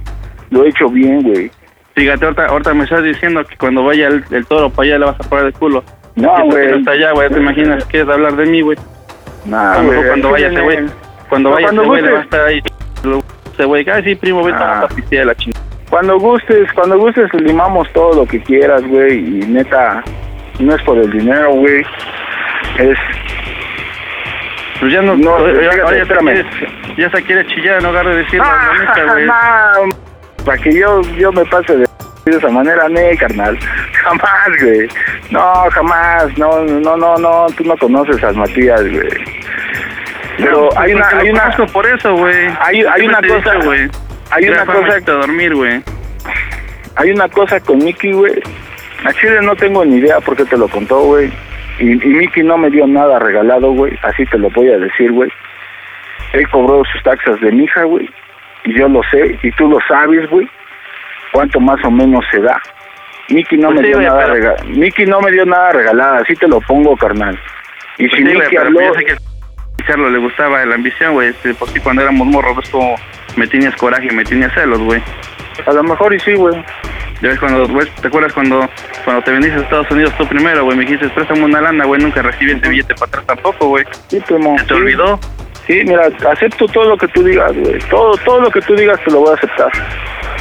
[0.50, 1.50] lo he hecho bien, güey.
[1.94, 5.04] Fíjate, ahorita, ahorita me estás diciendo que cuando vaya el, el toro para allá le
[5.06, 5.82] vas a parar el culo.
[6.14, 6.68] No, güey.
[6.70, 8.78] no está allá, güey, ¿te imaginas que es hablar de mí, güey?
[9.46, 10.78] Nah, güey, cuando vaya ese güey,
[11.28, 12.62] cuando vaya ese güey le va a estar ahí,
[13.52, 14.80] ese güey, ay, sí, primo, vete Ah.
[14.82, 15.64] a pistear la chingada.
[15.90, 20.02] Cuando gustes, cuando gustes limamos todo lo que quieras, güey, y neta,
[20.58, 21.82] no es por el dinero, güey,
[22.78, 22.98] es...
[24.80, 26.44] Pues ya no, No, oye, oye, espérame.
[26.96, 28.72] ya se quiere chillar, no agarre de decir Ah,
[29.06, 29.26] la güey.
[29.26, 31.86] no, para que yo, yo me pase de,
[32.26, 33.58] de esa manera, no, carnal,
[34.04, 34.88] jamás, güey,
[35.30, 35.40] no,
[35.70, 39.08] jamás, no, no, no, no, tú no conoces a Matías, güey,
[40.38, 42.48] pero No, hay una, porque hay una, conozco por eso, güey.
[42.60, 43.88] hay, hay una cosa, güey.
[44.30, 45.82] hay que una cosa, quita dormir, güey.
[46.96, 48.34] hay una cosa con Mickey, güey.
[49.04, 51.30] A Chile no tengo ni idea por qué te lo contó, güey.
[51.78, 53.98] Y, y Mickey no me dio nada regalado, güey.
[54.02, 55.30] Así te lo voy a decir, güey.
[56.32, 58.08] Él cobró sus taxas de mi hija, güey.
[58.64, 59.38] Y yo lo sé.
[59.42, 60.48] Y tú lo sabes, güey.
[61.32, 62.60] Cuánto más o menos se da.
[63.28, 64.64] Mickey no Pues me sí, dio nada pero- regalado.
[64.68, 66.14] Mickey no me dio nada regalado.
[66.16, 67.38] Así te lo pongo, carnal.
[67.98, 68.80] Y Pues si sí, Mickey pero habló...
[68.80, 69.16] yo sé que a
[69.86, 71.28] Carlos le gustaba la ambición, güey.
[71.28, 72.96] Este, si cuando éramos morros, ves como
[73.36, 75.02] me tenías coraje y me tenías celos, güey.
[75.66, 76.54] A lo mejor y sí, güey.
[77.22, 78.68] Ya ves cuando, güey, ¿te acuerdas cuando
[79.04, 80.76] cuando te viniste a Estados Unidos tú primero, güey?
[80.76, 82.00] Me dijiste, préstame una lana, güey.
[82.02, 83.84] Nunca recibí ese billete para atrás tampoco, güey.
[84.08, 84.56] Sí, primo.
[84.58, 84.80] ¿Se te sí.
[84.80, 85.18] olvidó?
[85.66, 87.78] Sí, mira, acepto todo lo que tú digas, güey.
[87.90, 89.72] Todo, todo lo que tú digas te lo voy a aceptar.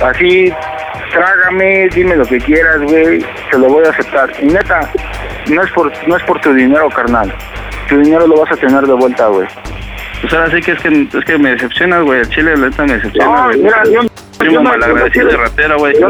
[0.04, 0.54] Así,
[1.12, 3.26] trágame, dime lo que quieras, güey.
[3.52, 4.30] Te lo voy a aceptar.
[4.42, 4.82] Y neta,
[5.48, 7.34] no es por, no es por tu dinero, carnal.
[7.90, 9.48] tu dinero lo vas a tener de vuelta, güey.
[10.22, 12.20] Pues ahora sí que es que, es que me decepcionas, güey.
[12.20, 14.02] El chile, la neta, me decepciona, No, mira, yo-
[14.50, 16.00] Primo malagradecido no- ratero, güey.
[16.00, 16.10] no-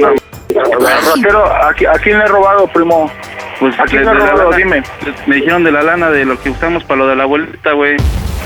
[1.15, 3.11] Ratero, ¿a, a quién le he robado, primo?
[3.59, 4.43] Pues ¿A quién le he robado?
[4.51, 4.83] lana- Dime.
[5.27, 7.97] Me dijeron de la lana de lo que usamos para lo de la abuelita, güey.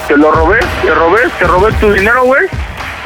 [0.08, 0.60] ¿Te lo robé?
[0.84, 1.20] ¿Te robé?
[1.38, 2.44] ¿Te robé tu dinero, güey?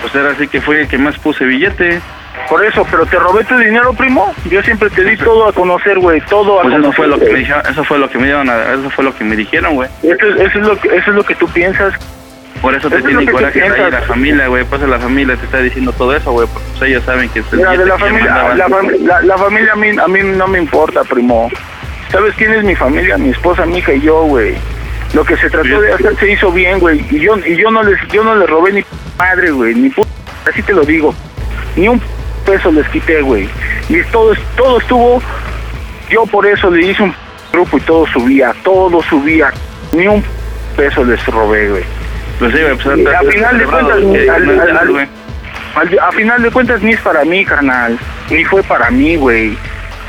[0.02, 2.02] Pues ahora sí que fue el que más puse billete.
[2.50, 4.34] Por eso, pero te robé tu dinero, primo.
[4.50, 6.96] Yo siempre te di todo a conocer, güey, todo a Pues eso conocer.
[6.98, 9.16] fue lo que me dijeron, eso fue lo que me dieron, a- eso fue lo
[9.16, 9.90] que me dijeron, güey.
[10.02, 11.94] Eso, es- eso es lo que, eso es lo que tú piensas.
[12.64, 14.64] Por eso te Eso es tiene tú coraje ahí la familia, güey.
[14.64, 16.48] Pues la familia te está diciendo todo eso, güey.
[16.48, 18.68] Porque pues ellos saben que es el Mira, de la familia, la,
[19.02, 21.52] la- la familia a mí, a mí no me importa, primo.
[22.10, 23.18] ¿Sabes quién es mi familia?
[23.18, 24.56] Mi esposa, mi hija y yo, güey.
[25.14, 27.06] Lo que se trató de hacer se hizo bien, güey.
[27.12, 28.86] Y yo, y yo no les, yo no les robé ni
[29.20, 30.08] madre, güey, ni pu-
[30.50, 31.14] así te lo digo.
[31.76, 32.02] Ni un
[32.46, 33.48] peso les quité, güey.
[33.90, 35.22] Y todo, todo estuvo,
[36.10, 37.14] yo por eso le hice un
[37.52, 39.52] grupo y todo subía, todo subía.
[39.92, 40.24] Ni un
[40.78, 41.84] peso les robé, güey.
[42.40, 42.52] Pues
[42.84, 42.86] pues
[43.16, 44.78] a final de cuentas, que al- al-
[45.76, 47.98] al- a final de cuentas ni es para mí, carnal.
[48.30, 49.58] Ni fue para mí, güey.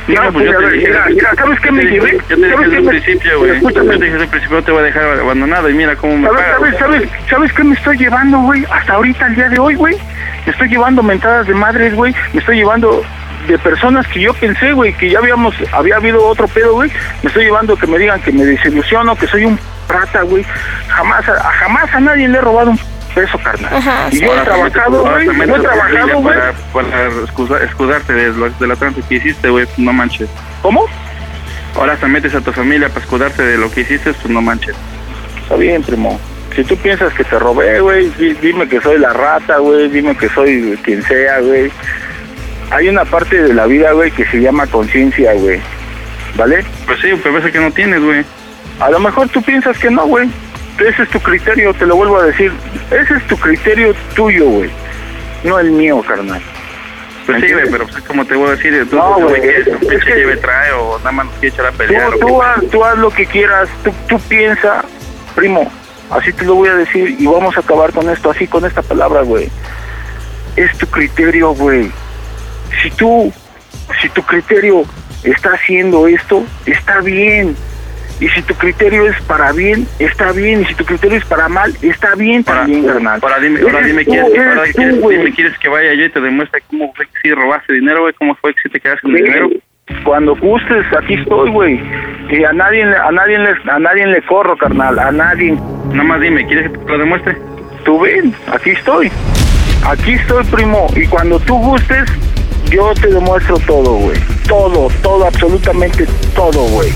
[0.07, 2.19] No, pues yo te dije, mira, mira, ¿sabes qué me llevé?
[2.29, 3.61] Yo te ¿Sabes dije desde un me- principio, güey.
[3.61, 6.19] Yo te dije desde un principio, no te voy a dejar abandonado y mira cómo
[6.19, 6.59] me ¿Sabes, pagas.
[6.59, 8.65] sabes, sabes, ¿Sabes qué me estoy llevando, güey?
[8.71, 9.97] Hasta ahorita, el día de hoy, güey.
[10.45, 12.15] Me estoy llevando mentadas de madres, güey.
[12.35, 13.03] Me estoy llevando
[13.49, 16.91] de personas que yo pensé, güey, que ya habíamos, había habido otro pedo, güey.
[17.23, 19.59] Me estoy llevando que me digan que me desilusiono, que soy un
[19.89, 20.45] rata, güey.
[20.89, 22.81] Jamás, a, jamás a nadie le he robado un
[23.15, 23.73] peso, carnal.
[24.13, 25.27] y yo he trabajado, güey.
[25.27, 26.39] también Yo he te familia trabajado, güey.
[26.39, 30.29] Para, para excusa- excusarte de, lo- de la tranza que hiciste, güey, no manches.
[30.63, 30.85] ¿Cómo?
[31.77, 34.75] Ahora te metes a tu familia para escudarte de lo que hiciste, pues no manches.
[35.43, 36.21] Está bien, primo.
[36.55, 40.17] Si tú piensas que te robé, güey, di- dime que soy la rata, güey, dime
[40.17, 41.71] que soy quien sea, güey.
[42.71, 45.61] Hay una parte de la vida, güey, que se llama conciencia, güey.
[46.37, 46.65] ¿Vale?
[46.87, 48.25] Pues sí, pero parece que no tienes, güey.
[48.81, 50.29] A lo mejor tú piensas que no, güey.
[50.79, 52.53] Ese es tu criterio, te lo vuelvo a decir.
[52.91, 54.71] Ese es tu criterio tuyo, güey.
[55.45, 56.43] No el mío, carnal.
[57.27, 59.65] Pues sí, güey, pero pues como te voy a decir, tú, No, tú, güey, es-
[59.65, 62.11] que es pinche que- lleve trae o nada más quiere echar a Tú, pelear.
[62.19, 62.45] tú, qué.
[62.45, 64.85] haz, tú haz lo que quieras, tú, tú piensa,
[65.35, 65.71] primo,
[66.11, 68.83] así te lo voy a decir y vamos a acabar con esto, así con esta
[68.83, 69.49] palabra, güey.
[70.57, 71.91] Es tu criterio, güey.
[72.83, 73.33] Si tú,
[74.03, 74.85] si tu criterio
[75.23, 77.57] está haciendo esto, está bien.
[78.25, 80.63] Y si tu criterio es para bien, está bien.
[80.63, 83.21] Y si tu criterio es para mal, está bien también, carnal.
[83.23, 86.07] Ahora dime, ahora dime, tú, ¿quieres, eres ahora tú, quieres, dime, ¿quieres que vaya yo
[86.07, 88.15] y te demuestre cómo fue que sí robaste dinero, güey?
[88.15, 89.51] ¿Cómo fue que sí te quedaste con el dinero?
[90.05, 91.79] Cuando gustes, aquí estoy, güey.
[92.31, 94.99] Y a nadie, a nadie, a nadie le corro, carnal.
[94.99, 95.55] A nadie.
[95.91, 97.37] Nada más dime, ¿quieres que te lo demuestre?
[97.85, 99.13] Tú ven, aquí estoy.
[99.87, 100.87] Aquí estoy, primo.
[100.97, 102.11] Y cuando tú gustes,
[102.71, 104.17] yo te demuestro todo, güey.
[104.49, 106.89] Todo, todo, absolutamente todo, güey.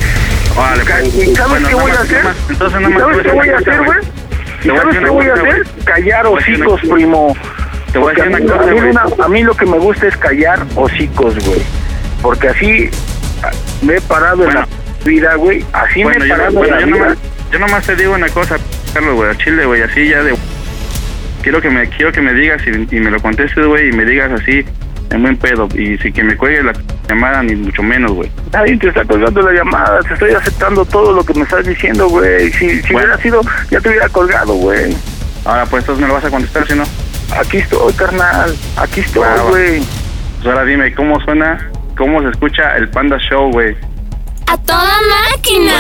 [0.56, 2.26] Vale, pues, ¿Y sabes bueno, qué voy a hacer?
[2.50, 3.98] entonces nada ¿Y más ¿Sabes qué voy a hacer, güey?
[4.64, 5.66] ¿Y sabes qué voy a hacer?
[5.84, 7.36] Callar hocicos, primo.
[7.92, 8.90] Te voy a decir una cosa, a mí güey.
[8.90, 11.62] una- a mí lo que me gusta es callar hocicos, güey.
[12.22, 12.90] Porque así
[13.82, 14.68] me he parado en la
[15.04, 15.64] vida, güey.
[15.72, 17.04] Así me he yo, parado bueno, en yo la vida.
[17.06, 17.18] nomás,
[17.52, 18.56] yo nomás te digo una cosa,
[18.92, 20.34] Carlos, güey, a Chile, güey, así ya de...
[21.42, 24.04] Quiero que me quiero que me digas y, y me lo contestes, güey, y me
[24.04, 24.64] digas así,
[25.10, 25.68] en buen pedo.
[25.74, 26.72] Y si que me cuelgue la
[27.08, 28.30] llamada, ni mucho menos, güey.
[28.52, 32.08] Nadie te está colgando la llamada, te estoy aceptando todo lo que me estás diciendo,
[32.08, 32.50] güey.
[32.52, 33.40] Si, si hubiera sido,
[33.70, 34.96] ya te hubiera colgado, güey.
[35.44, 36.84] Ahora, pues, entonces me lo vas a contestar, si no.
[37.38, 38.54] Aquí estoy, carnal.
[38.76, 39.42] Aquí estoy, va.
[39.42, 39.82] güey.
[40.36, 41.58] Pues ahora dime, ¿cómo suena,
[41.96, 43.76] cómo se escucha el Panda Show, güey?
[44.50, 45.74] ¡A toda máquina!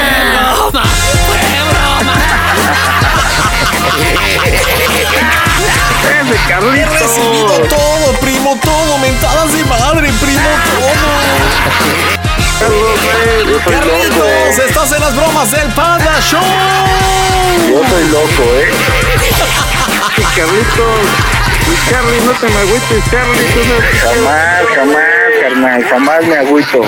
[6.74, 8.98] He recibido todo, primo, todo.
[8.98, 11.08] Mentadas de madre, primo, todo.
[13.64, 16.42] Carlitos, estás en las bromas del Panda Show.
[17.70, 18.70] Yo soy loco, ¿eh?
[20.36, 21.06] Carlitos,
[21.88, 23.16] Charlie, no te me agüites, tú
[23.64, 23.76] no...
[24.02, 25.17] Jamás, jamás,
[25.48, 26.82] carnal, jamás me agüito.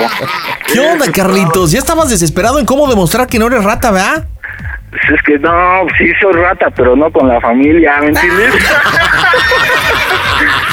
[0.71, 1.71] ¿Qué onda, Carlitos?
[1.71, 4.25] Ya estabas desesperado en cómo demostrar que no eres rata, ¿verdad?
[4.89, 8.53] Pues Es que no, sí soy rata, pero no con la familia, ¿me entiendes?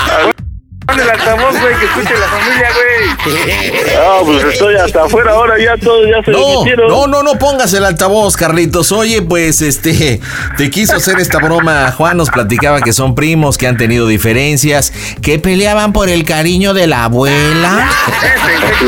[0.89, 3.95] Ponle el altavoz, güey, que escuche la familia, güey.
[3.95, 7.75] No, pues estoy hasta afuera ahora, ya todos ya se No, no, no, no pongas
[7.75, 8.91] el altavoz, Carlitos.
[8.93, 10.19] Oye, pues este,
[10.57, 11.93] te quiso hacer esta broma.
[11.93, 16.73] Juan nos platicaba que son primos, que han tenido diferencias, que peleaban por el cariño
[16.73, 17.91] de la abuela.
[18.79, 18.87] Sí,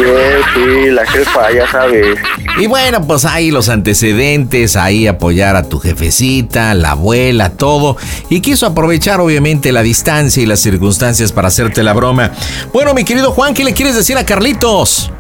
[0.55, 2.19] sí, la jefa, ya sabes.
[2.59, 7.97] Y bueno, pues ahí los antecedentes, ahí apoyar a tu jefecita, la abuela, todo.
[8.31, 12.31] Y quiso aprovechar obviamente la distancia y las circunstancias para hacerte la broma.
[12.73, 15.13] Bueno, mi querido Juan, ¿qué le quieres decir a Carlitos?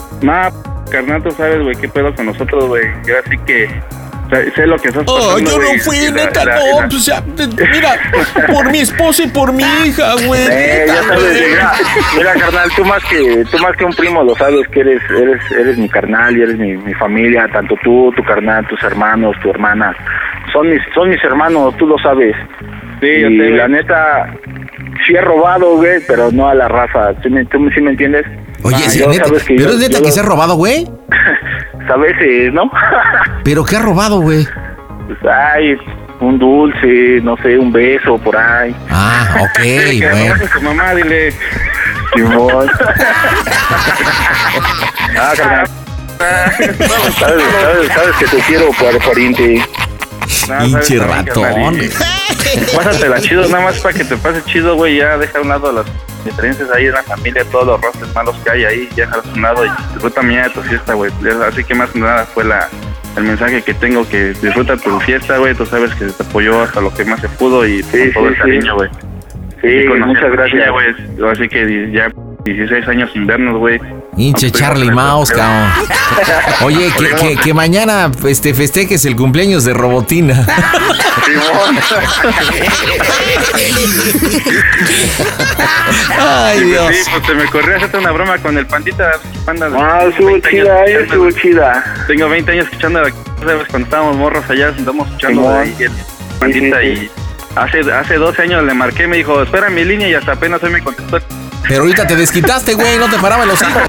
[0.90, 2.82] Carnal, tú sabes, güey, qué pedo con nosotros, güey.
[3.06, 3.68] Yo así que
[4.54, 6.80] Sé, lo que estás pasando, Oh, yo no fui, Y la- neta, la- no.
[6.82, 7.98] la- Pues ya, mira,
[8.52, 10.40] por mi esposa y por mi hija, güey.
[10.48, 11.72] Eh, ya sabes, mira,
[12.16, 15.40] mira, carnal, tú más que tú más que un primo lo sabes que eres eres
[15.50, 19.50] eres mi carnal y eres mi, mi familia, tanto tú, tu carnal, tus hermanos, tu
[19.50, 19.96] hermana,
[20.52, 22.36] son mis son mis hermanos, tú lo sabes.
[23.00, 23.72] Sí, yo y sé, la güey.
[23.82, 24.32] neta
[25.06, 27.12] sí he robado, güey, pero no a la raza.
[27.22, 28.24] ¿Sí me, tú sí me entiendes?
[28.62, 30.22] Oye, Ah, sí, neta, sabes que pero yo- es neta yo que lo- se ha
[30.22, 30.88] robado, güey.
[31.92, 32.70] A veces, ¿no?
[33.44, 34.46] ¿Pero qué ha robado, güey?
[35.06, 35.76] Pues, ay,
[36.20, 38.74] un dulce, no sé, un beso por ahí.
[38.90, 40.34] Ah, ok, Que bueno.
[40.34, 41.32] a su mamá, dile.
[42.14, 42.68] Simón.
[45.18, 45.66] ah, carnal.
[47.18, 49.62] sabes, sabes, sabes que te quiero, par- pariente.
[50.60, 51.76] Pinche ratón.
[52.76, 54.96] Pásatela chido, nada más para que te pase chido, güey.
[54.96, 55.86] Ya deja a un lado las
[56.24, 59.42] diferencias ahí en la familia, todos los roces malos que hay ahí, ya a un
[59.42, 61.10] lado y disfruta de tu fiesta, güey.
[61.46, 62.68] Así que más que nada fue la,
[63.16, 65.54] el mensaje que tengo, que disfruta tu fiesta, güey.
[65.54, 68.28] Tú sabes que te apoyó hasta lo que más se pudo y con todo sí,
[68.28, 68.40] el sí.
[68.40, 68.90] cariño, güey.
[69.60, 70.70] Sí, a muchas gracias.
[70.70, 71.30] güey.
[71.30, 72.10] Así que ya
[72.44, 73.80] 16 años sin vernos, güey.
[74.16, 75.70] Hinche Charlie Mouse, cabrón.
[76.62, 80.46] Oye, que, que, que mañana este, festejes el cumpleaños de Robotina.
[86.18, 86.94] Ay, Dios.
[86.94, 89.12] Sí, pues se me ocurrió hacerte una broma con el pandita.
[89.44, 91.84] Panda, Ah, estuvo 20 años chida, eh, estuvo chida.
[92.06, 93.68] Tengo 20 años escuchando la ¿sabes?
[93.68, 95.92] cuando estábamos morros allá, estamos escuchando ahí el
[96.38, 97.10] pandita y
[97.56, 100.70] hace hace 12 años le marqué, me dijo, espera mi línea y hasta apenas hoy
[100.70, 101.20] me contestó.
[101.68, 103.82] Pero ahorita te desquitaste, güey, no te paraba los hijos.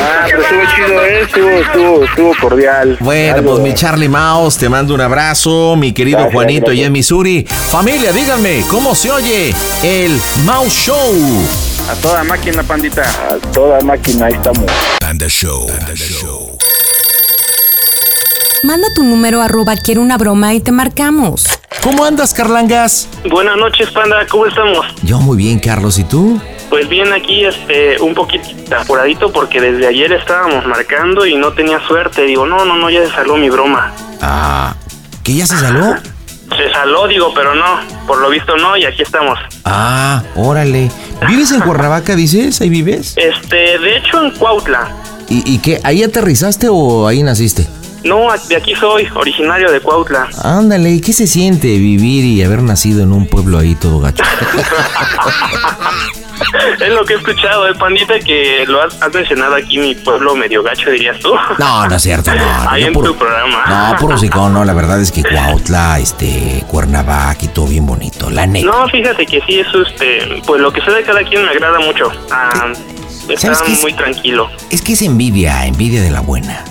[0.00, 2.96] Ah, pero estuvo chido, eh, estuvo, estuvo, estuvo cordial.
[3.00, 6.78] Bueno, Algo- pues mi Charlie Mouse, te mando un abrazo, mi querido Gracias, Juanito gracias.
[6.78, 7.46] allá en Missouri.
[7.70, 9.52] Familia, díganme, ¿cómo se oye
[9.82, 11.48] el Mouse Show?
[11.90, 13.02] A toda máquina, pandita.
[13.02, 14.64] A toda máquina, ahí estamos.
[15.00, 15.66] Panda Show.
[15.66, 16.56] Panda Show.
[18.64, 21.44] Manda tu número arroba quiero una broma y te marcamos.
[21.80, 23.08] ¿Cómo andas, Carlangas?
[23.30, 24.84] Buenas noches, panda, ¿cómo estamos?
[25.02, 26.40] Yo muy bien, Carlos, ¿y tú?
[26.68, 28.44] Pues bien, aquí este, un poquito
[28.76, 32.22] apuradito porque desde ayer estábamos marcando y no tenía suerte.
[32.22, 33.92] Digo, no, no, no, ya se saló mi broma.
[34.20, 34.74] Ah,
[35.22, 35.94] ¿que ya se saló?
[36.56, 39.38] Se saló, digo, pero no, por lo visto no y aquí estamos.
[39.64, 40.90] Ah, órale.
[41.28, 42.60] ¿Vives en Cuernavaca, dices?
[42.60, 43.14] ¿Ahí vives?
[43.16, 44.90] Este, de hecho en Cuautla.
[45.28, 45.80] ¿Y, y qué?
[45.84, 47.66] ¿Ahí aterrizaste o ahí naciste?
[48.04, 50.28] No, de aquí soy, originario de Cuautla.
[50.42, 54.22] Ándale, ¿y qué se siente vivir y haber nacido en un pueblo ahí todo gacho?
[56.80, 60.34] es lo que he escuchado, eh, pandita, que lo has, has mencionado aquí mi pueblo
[60.36, 61.34] medio gacho, dirías tú.
[61.58, 62.70] No, no es cierto, no.
[62.70, 63.64] Ahí en puro- tu programa.
[63.66, 68.30] No, puro sicón, no, la verdad es que Cuautla, este, Cuernavaca y todo bien bonito,
[68.30, 68.66] la neta.
[68.66, 71.80] No, fíjate que sí, eso, este, pues lo que sé de cada quien me agrada
[71.80, 72.10] mucho.
[72.30, 72.72] Ah,
[73.28, 73.52] está
[73.82, 74.48] muy tranquilo.
[74.70, 76.64] Es que es envidia, envidia de la buena.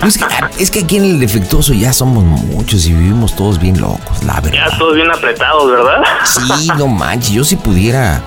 [0.00, 0.24] No, es, que,
[0.58, 4.40] es que aquí en el defectuoso ya somos muchos y vivimos todos bien locos, la
[4.40, 4.68] verdad.
[4.70, 6.02] Ya todos bien apretados, ¿verdad?
[6.24, 8.22] Sí, no manches, yo si pudiera,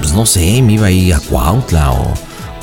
[0.00, 2.14] pues no sé, me iba a ir a Cuautla o,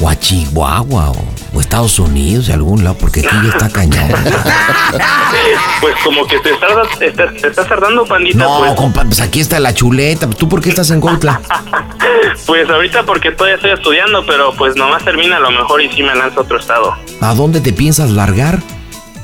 [0.02, 4.10] o a Chihuahua o, o Estados Unidos, de algún lado, porque aquí ya está cañón.
[5.80, 8.38] Pues como que te estás, te, te estás tardando, pandita.
[8.38, 10.30] No, pues, compa, pues aquí está la chuleta.
[10.30, 11.42] ¿Tú por qué estás en Cuautla?
[12.46, 16.04] pues ahorita porque todavía estoy estudiando, pero pues nomás termina a lo mejor y sí
[16.04, 16.96] me lanzo a otro estado.
[17.22, 18.60] ¿A dónde te piensas largar?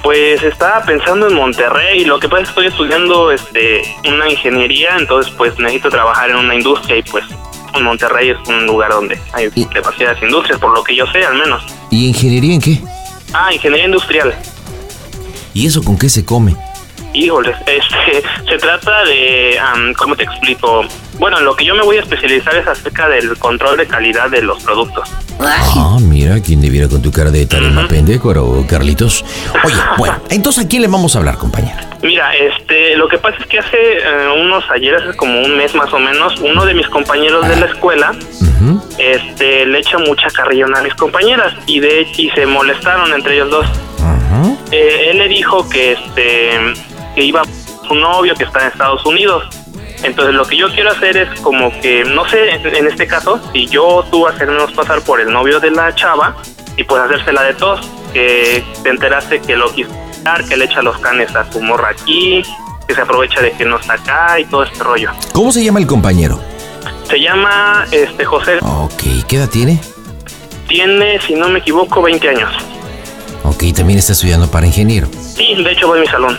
[0.03, 4.95] Pues estaba pensando en Monterrey, lo que pasa es que estoy estudiando este una ingeniería,
[4.97, 7.25] entonces pues necesito trabajar en una industria y pues
[7.81, 11.63] Monterrey es un lugar donde hay demasiadas industrias, por lo que yo sé al menos.
[11.91, 12.81] ¿Y ingeniería en qué?
[13.33, 14.33] Ah, ingeniería industrial.
[15.53, 16.55] ¿Y eso con qué se come?
[17.13, 20.85] Híjoles, este, se trata de, am, ¿cómo te explico?
[21.19, 24.41] Bueno, lo que yo me voy a especializar es acerca del control de calidad de
[24.41, 25.09] los productos.
[25.39, 29.25] Ah, mira, ¿quién debiera con tu cara de tarima pendejo, o Carlitos?
[29.63, 31.87] Oye, bueno, entonces ¿a quién le vamos a hablar, compañera?
[32.03, 35.73] Mira, este, lo que pasa es que hace eh, unos ayer, hace como un mes
[35.73, 38.13] más o menos, uno de mis compañeros de la escuela,
[38.99, 43.49] este, le echa mucha carrilla a mis compañeras y de y se molestaron entre ellos
[43.49, 43.67] dos.
[44.71, 46.51] Eh, él le dijo que este,
[47.15, 47.45] que iba a
[47.87, 49.45] su novio que está en Estados Unidos.
[50.03, 53.67] Entonces lo que yo quiero hacer es como que, no sé, en, este caso, si
[53.67, 56.35] yo tú hacernos pasar por el novio de la chava
[56.75, 57.79] y pues hacérsela de tos,
[58.13, 59.91] que te enteraste que lo quiso
[60.47, 62.43] que le echa los canes a su morra aquí,
[62.87, 65.11] que se aprovecha de que no está acá y todo este rollo.
[65.31, 66.41] ¿Cómo se llama el compañero?
[67.07, 69.79] Se llama este José, Ok, ¿qué edad tiene?
[70.67, 72.53] tiene, si no me equivoco, 20 años.
[73.43, 75.07] Ok, también está estudiando para ingeniero.
[75.13, 76.37] Sí, de hecho va en mi salón.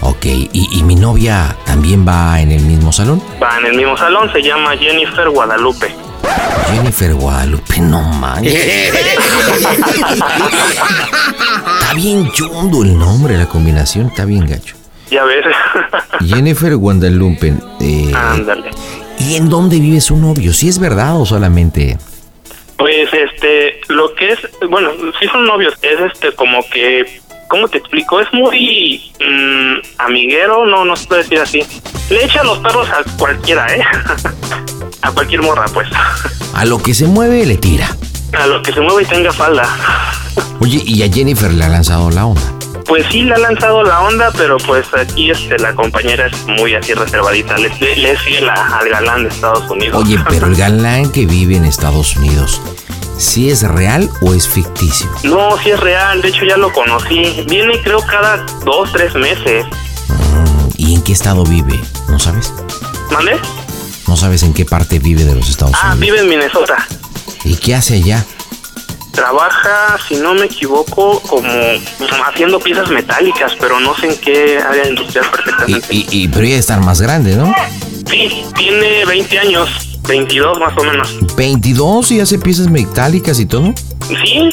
[0.00, 3.22] Ok, ¿y, y mi novia también va en el mismo salón?
[3.42, 5.94] Va en el mismo salón, se llama Jennifer Guadalupe.
[6.72, 8.54] Jennifer Guadalupe, no manches.
[11.80, 14.76] está bien chundo el nombre, la combinación está bien gacho.
[15.10, 15.44] Ya ves.
[16.26, 17.54] Jennifer Guadalupe.
[17.80, 18.70] Eh, Ándale.
[19.18, 20.52] ¿Y en dónde vive su novio?
[20.52, 21.96] ¿Si es verdad o solamente...?
[22.76, 24.90] Pues este, lo que es, bueno,
[25.20, 28.20] sí son novios, es este como que, ¿cómo te explico?
[28.20, 31.62] Es muy mm, amiguero, no, no se puede decir así.
[32.10, 33.82] Le echa los perros a cualquiera, ¿eh?
[35.02, 35.88] a cualquier morra, pues.
[36.54, 37.88] A lo que se mueve le tira.
[38.38, 39.68] A lo que se mueve y tenga falda.
[40.60, 42.42] Oye, ¿y a Jennifer le ha lanzado la onda?
[42.86, 46.74] Pues sí, le ha lanzado la onda, pero pues aquí este, la compañera es muy
[46.74, 47.56] así reservadita.
[47.56, 50.02] Le, le, le es fiel a- al galán de Estados Unidos.
[50.04, 52.60] Oye, pero el galán que vive en Estados Unidos,
[53.18, 55.08] ¿sí es real o es ficticio?
[55.24, 57.44] No, sí es real, de hecho ya lo conocí.
[57.48, 59.64] Viene creo cada dos, tres meses.
[60.76, 61.78] ¿Y en qué estado vive?
[62.08, 62.52] ¿No sabes?
[63.10, 63.36] ¿Mande?
[64.06, 66.00] ¿No sabes en qué parte vive de los Estados Ah, Unidos?
[66.00, 66.86] vive en Minnesota.
[67.44, 68.24] ¿Y qué hace allá?
[69.12, 71.48] Trabaja, si no me equivoco, como
[72.26, 75.86] haciendo piezas metálicas, pero no sé en qué área industrial perfectamente.
[75.90, 77.54] Y, y, pero estar más grande, ¿no?
[78.10, 81.36] Sí, tiene 20 años, 22 más o menos.
[81.36, 83.72] 22 y hace piezas metálicas y todo.
[84.08, 84.50] Sí,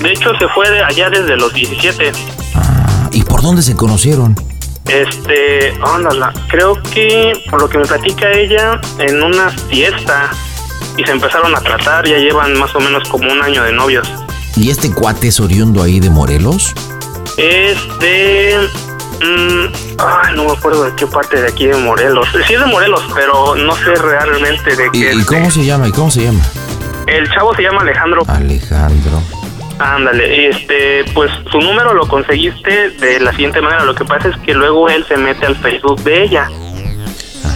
[0.00, 2.12] de hecho se fue de allá desde los 17.
[3.12, 4.36] ¿Y por dónde se conocieron?
[4.88, 10.30] Este, ándala, creo que por lo que me platica ella, en una fiesta
[10.96, 14.06] y se empezaron a tratar, ya llevan más o menos como un año de novios.
[14.56, 16.74] ¿Y este cuate es oriundo ahí de Morelos?
[17.36, 18.68] Es de...
[19.20, 22.28] mm, ay, no me acuerdo de qué parte de aquí de Morelos.
[22.46, 25.12] Sí es de Morelos, pero no sé realmente de ¿Y, qué.
[25.14, 25.88] y cómo se llama?
[25.88, 26.40] ¿Y cómo se llama?
[27.06, 28.22] El chavo se llama Alejandro.
[28.28, 29.22] Alejandro.
[29.78, 33.84] Ándale, este, pues su número lo conseguiste de la siguiente manera.
[33.84, 36.48] Lo que pasa es que luego él se mete al Facebook de ella.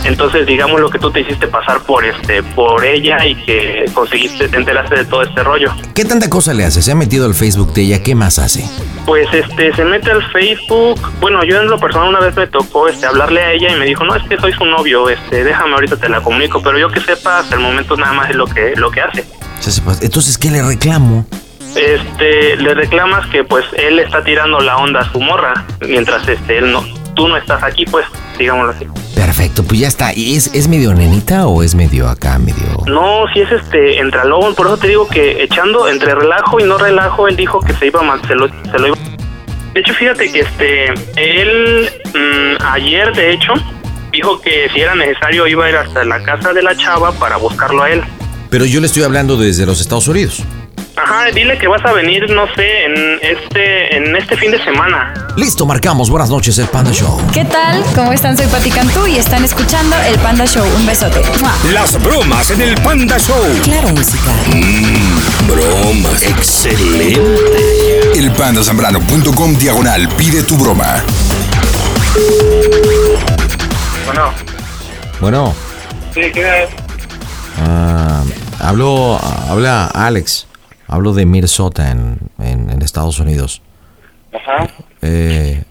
[0.08, 4.48] Entonces, digamos lo que tú te hiciste pasar por este, por ella y que conseguiste,
[4.48, 5.70] te enteraste de todo este rollo.
[5.94, 6.80] ¿Qué tanta cosa le hace?
[6.80, 8.02] ¿Se ha metido al Facebook de ella?
[8.02, 8.64] ¿Qué más hace?
[9.04, 10.98] Pues este se mete al Facebook.
[11.20, 13.84] Bueno, yo en lo personal una vez me tocó este hablarle a ella y me
[13.84, 16.88] dijo, "No, es que soy su novio, este, déjame ahorita te la comunico", pero yo
[16.88, 19.26] que sepa hasta el momento nada más es lo que lo que hace.
[20.00, 21.26] Entonces, ¿qué le reclamo?
[21.76, 26.58] Este, le reclamas que pues él está tirando la onda a su morra mientras este
[26.58, 26.82] él no
[27.18, 28.06] tú no estás aquí, pues,
[28.38, 28.86] digámoslo así.
[29.14, 30.14] Perfecto, pues ya está.
[30.14, 32.84] ¿Y es, es medio nenita o es medio acá, medio...?
[32.86, 36.64] No, si es este entre lobo, por eso te digo que echando entre relajo y
[36.64, 38.96] no relajo, él dijo que se iba mal, se lo, se lo iba.
[39.74, 40.86] De hecho, fíjate que este
[41.16, 43.52] él mm, ayer de hecho
[44.12, 47.36] dijo que si era necesario iba a ir hasta la casa de la chava para
[47.36, 48.02] buscarlo a él.
[48.50, 50.42] Pero yo le estoy hablando desde los Estados Unidos.
[51.00, 55.14] Ajá, dile que vas a venir, no sé, en este en este fin de semana.
[55.36, 56.10] Listo, marcamos.
[56.10, 57.20] Buenas noches, el Panda Show.
[57.32, 57.82] ¿Qué tal?
[57.94, 58.36] ¿Cómo están?
[58.36, 60.66] Soy Pati Cantú y están escuchando el Panda Show.
[60.76, 61.20] Un besote.
[61.40, 61.52] ¡Mua!
[61.72, 63.46] Las bromas en el Panda Show.
[63.62, 64.32] Claro, música.
[65.46, 66.10] broma.
[66.20, 67.20] Excelente.
[68.16, 71.04] Elpandasambrano.com diagonal pide tu broma.
[74.06, 74.32] Bueno,
[75.20, 75.54] Bueno,
[76.12, 76.70] sí, ¿quién es?
[77.60, 78.22] ah,
[78.60, 80.47] hablo, habla Alex.
[80.88, 83.62] Hablo de Minnesota en, en, en Estados Unidos.
[84.32, 84.68] Ajá.
[85.02, 85.62] Eh,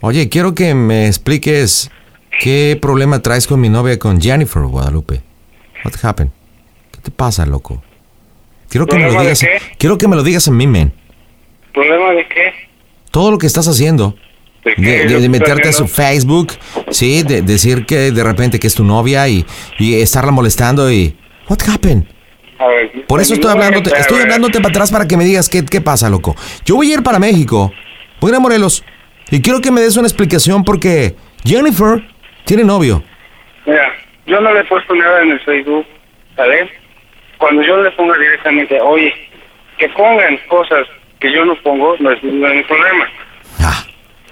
[0.00, 1.90] oye, quiero que me expliques
[2.40, 5.20] qué problema traes con mi novia, con Jennifer Guadalupe.
[5.84, 6.32] What happened?
[6.90, 7.82] ¿Qué te pasa, loco?
[8.68, 9.62] Quiero que me lo ¿Problema de digas.
[9.78, 10.92] Quiero que me lo digas a mí, man.
[11.74, 12.52] ¿Problema de qué?
[13.10, 14.16] Todo lo que estás haciendo.
[14.64, 14.74] ¿De?
[14.76, 16.52] De, de- ¿Lo de meterte a su Facebook,
[16.90, 19.44] sí, de decir que de repente que es tu novia y,
[19.78, 21.16] y estarla molestando y...
[21.48, 22.04] What happened?
[22.62, 25.48] A ver, Por eso estoy hablándote, gente, estoy hablándote para atrás para que me digas
[25.48, 26.36] qué, qué pasa, loco.
[26.64, 27.72] Yo voy a ir para México,
[28.20, 28.84] voy a ir a Morelos
[29.30, 32.00] y quiero que me des una explicación porque Jennifer
[32.44, 33.02] tiene novio.
[33.66, 33.92] Mira,
[34.26, 35.86] yo no le he puesto nada en el Facebook,
[36.36, 36.70] ¿vale?
[37.38, 39.12] Cuando yo le ponga directamente, oye,
[39.78, 40.86] que pongan cosas
[41.18, 43.08] que yo no pongo, no es ningún problema,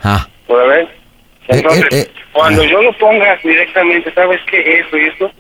[0.03, 0.89] Ah, ¿puedo ver?
[1.49, 4.81] Entonces, eh, eh, cuando yo lo ponga directamente, ¿sabes qué?
[4.81, 5.31] Esto y esto,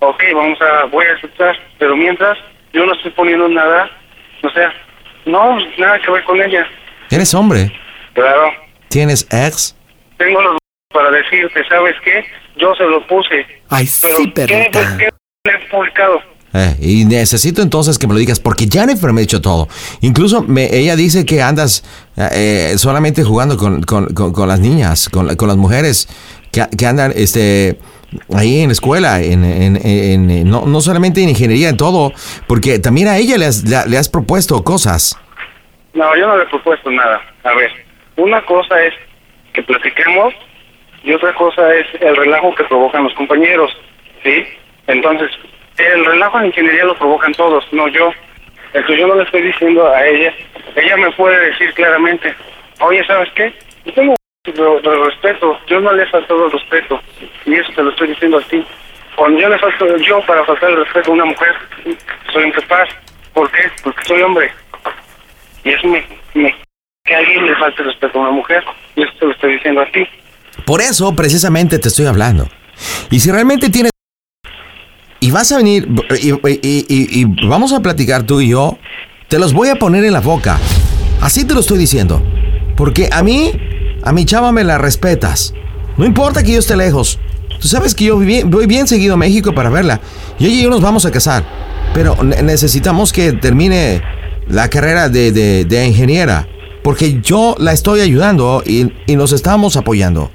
[0.00, 2.36] ok, vamos a, voy a aceptar, pero mientras
[2.72, 3.90] yo no estoy poniendo nada,
[4.42, 4.72] o sea,
[5.26, 6.66] no, nada que ver con ella,
[7.10, 7.72] eres hombre,
[8.14, 8.50] claro.
[8.88, 9.74] tienes ex.
[10.16, 10.58] Tengo los
[10.92, 12.24] para decirte, ¿sabes qué?
[12.56, 13.46] Yo se lo puse.
[13.68, 15.08] Ay, sí, ¿qué, pues, ¿qué
[15.44, 16.20] le he publicado?
[16.54, 19.68] Eh, y necesito entonces que me lo digas porque Jennifer me ha dicho todo.
[20.00, 21.84] Incluso me, ella dice que andas
[22.16, 26.08] eh, eh, solamente jugando con, con- con- con las niñas, con, la- con las mujeres
[26.50, 27.78] que, que andan este,
[28.34, 32.12] ahí en la escuela, en, en- en- no, no solamente en ingeniería, en todo,
[32.46, 35.18] porque también a ella le has, le- le has propuesto cosas.
[35.94, 37.20] No, yo no le he propuesto nada.
[37.44, 37.70] A ver,
[38.16, 38.94] una cosa es
[39.52, 40.34] que platiquemos
[41.02, 43.70] y otra cosa es el relajo que provocan los compañeros,
[44.22, 44.44] ¿sí?
[44.86, 45.30] Entonces,
[45.78, 48.10] el relajo en ingeniería lo provocan todos, no yo.
[48.72, 50.32] Entonces yo no le estoy diciendo a ella.
[50.76, 52.34] Ella me puede decir claramente,
[52.80, 53.52] oye, ¿sabes qué?
[53.86, 57.00] Yo tengo de, de respeto, yo no le he faltado el respeto.
[57.46, 58.64] Y eso te lo estoy diciendo a ti.
[59.16, 61.54] Cuando yo le falto yo para faltar el respeto a una mujer,
[62.32, 62.88] soy incapaz.
[63.34, 63.62] ¿Por qué?
[63.82, 64.50] Porque soy hombre.
[65.64, 66.04] Y eso me,
[66.34, 66.54] me
[67.04, 68.62] que alguien le falte el respeto a una mujer.
[68.96, 70.06] Y eso te lo estoy diciendo a ti.
[70.64, 72.48] Por eso precisamente te estoy hablando.
[73.10, 73.90] Y si realmente tienes...
[75.20, 75.88] Y vas a venir
[76.22, 78.78] y- y vamos a platicar tú y yo,
[79.26, 80.58] te los voy a poner en la boca.
[81.20, 82.22] Así te lo estoy diciendo.
[82.76, 83.50] Porque a mí,
[84.08, 85.52] a mi chava me la respetas.
[85.96, 87.18] No importa que yo esté lejos.
[87.60, 90.00] Tú sabes que yo voy bien seguido a México para verla.
[90.38, 91.44] Y ella y yo nos vamos a casar.
[91.92, 94.00] Pero ne- necesitamos que termine
[94.48, 96.46] la carrera de, de- de ingeniera.
[96.82, 100.30] Porque yo la estoy ayudando y, y nos estamos apoyando.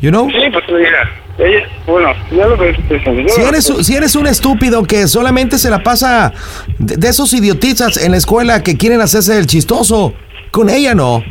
[0.00, 0.28] You know?
[0.30, 1.08] Sí, pues mira,
[1.38, 3.20] ella, bueno, ya lo diciendo.
[3.22, 6.32] yo Si eres, si eres un estúpido que solamente se la pasa
[6.78, 10.14] de, de esos idiotitas en la escuela que quieren hacerse el chistoso,
[10.50, 11.22] con ella no.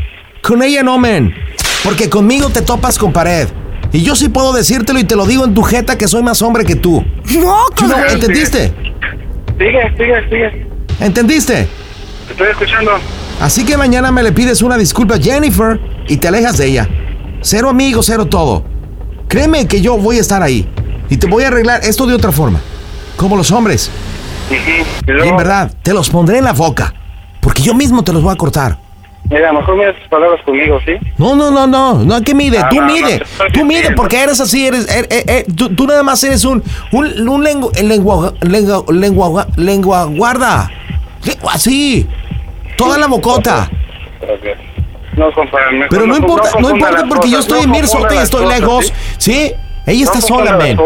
[0.42, 1.34] Con ella no, men.
[1.84, 3.48] Porque conmigo te topas con pared.
[3.94, 6.42] Y yo sí puedo decírtelo y te lo digo en tu jeta que soy más
[6.42, 7.04] hombre que tú.
[7.34, 8.74] No, know, ¿Entendiste?
[9.58, 10.68] Sigue, sigue, sigue.
[11.00, 11.68] ¿Entendiste?
[12.28, 12.92] Te estoy escuchando.
[13.42, 16.88] Así que mañana me le pides una disculpa a Jennifer y te alejas de ella.
[17.42, 18.64] Cero amigos, cero todo.
[19.28, 20.70] Créeme que yo voy a estar ahí.
[21.10, 22.62] Y te voy a arreglar esto de otra forma.
[23.18, 23.90] Como los hombres.
[24.50, 26.94] Y Y luego, en verdad, te los pondré en la boca.
[27.42, 28.81] Porque yo mismo te los voy a cortar.
[29.32, 30.92] Mira, mejor mira tus palabras conmigo, ¿sí?
[31.18, 31.94] No, no, no, no.
[32.04, 32.58] No, ¿qué mide?
[32.60, 33.16] Ah, tú no, no, mide.
[33.16, 34.68] estoy tú mide porque eres así.
[34.68, 38.84] Eres, er- er- er- tú, tú nada más eres un, un, un lengu- lengua, lengua,
[38.90, 40.70] lengua, lengua guarda.
[41.22, 42.08] Sí, Así.
[42.78, 43.70] Toda la bocota.
[45.16, 45.86] No comparan.
[45.90, 48.86] Pero no importa, no importa porque yo estoy no en confundan y estoy cosas, lejos.
[49.18, 49.32] ¿sí?
[49.34, 49.54] ¿Sí?
[49.88, 50.78] Ella No está sola, men.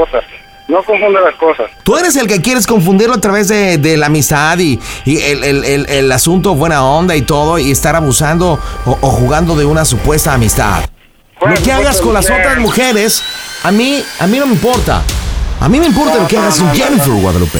[0.67, 1.69] No confundan las cosas.
[1.83, 5.43] Tú eres el que quieres confundirlo a través de, de la amistad y, y el,
[5.43, 9.65] el- el- el asunto buena onda y todo y estar abusando o, o jugando de
[9.65, 10.83] una supuesta amistad.
[11.39, 13.23] Lo que hagas con las otras mujeres,
[13.63, 15.03] a mí, a mí no me importa.
[15.59, 17.59] A mí me importa lo que hagas con Jennifer Guadalupe.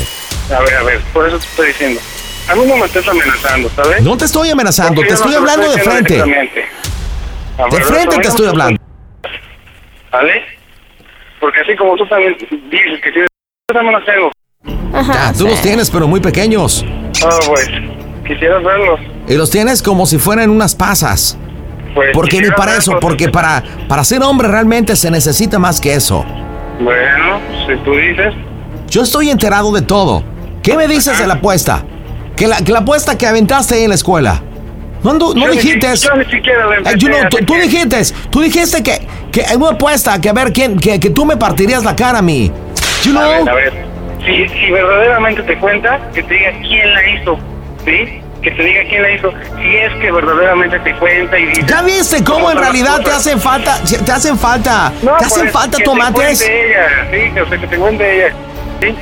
[0.55, 2.01] A ver, a ver, por eso te estoy diciendo.
[2.49, 4.01] A mí no me estés amenazando, ¿sabes?
[4.01, 6.13] No te estoy amenazando, Porque te no estoy hablando de frente.
[7.71, 8.79] De frente te estoy hablando.
[10.11, 10.41] ¿Vale?
[11.45, 13.29] Porque así como tú también dices que tienes...
[13.69, 14.31] Yo también los tengo.
[15.13, 16.83] Ya, tú los tienes, pero muy pequeños.
[17.23, 17.69] Ah, pues,
[18.25, 18.99] quisieras verlos.
[19.27, 21.37] Y los tienes como si fueran unas pasas.
[21.93, 22.99] Pues, Porque ni para eso, verlos.
[22.99, 26.25] porque para, para ser hombre realmente se necesita más que eso.
[26.79, 28.33] Bueno, si tú dices...
[28.89, 30.23] Yo estoy enterado de todo.
[30.63, 31.83] ¿Qué me dices de la apuesta?
[32.35, 34.41] Que la, que la apuesta que aventaste ahí en la escuela.
[35.05, 35.95] No, no, no Yo ni- dijiste.
[35.95, 38.01] yo ni siquiera Eh, empecé, you know, tú, tú dijiste,
[38.31, 41.37] tú dijiste que, que en una apuesta, que a ver quién, que, que tú me
[41.37, 42.51] partirías la cara a mí.
[43.03, 43.21] You know?
[43.21, 43.73] A ver, a ver.
[44.25, 47.37] Si, si verdaderamente te cuenta, que te diga quién la hizo,
[47.85, 48.19] ¿sí?
[48.41, 49.31] Que te diga quién la hizo.
[49.61, 51.63] Si es que verdaderamente te cuenta y dice...
[51.67, 55.51] ¿Ya viste cómo en realidad te hacen falta, te hacen falta, No, te hacen pues,
[55.51, 56.13] falta que te tomates?
[56.43, 58.35] cuente ella, sí, o sea, que te cuente ella,
[58.81, 58.95] ¿sí?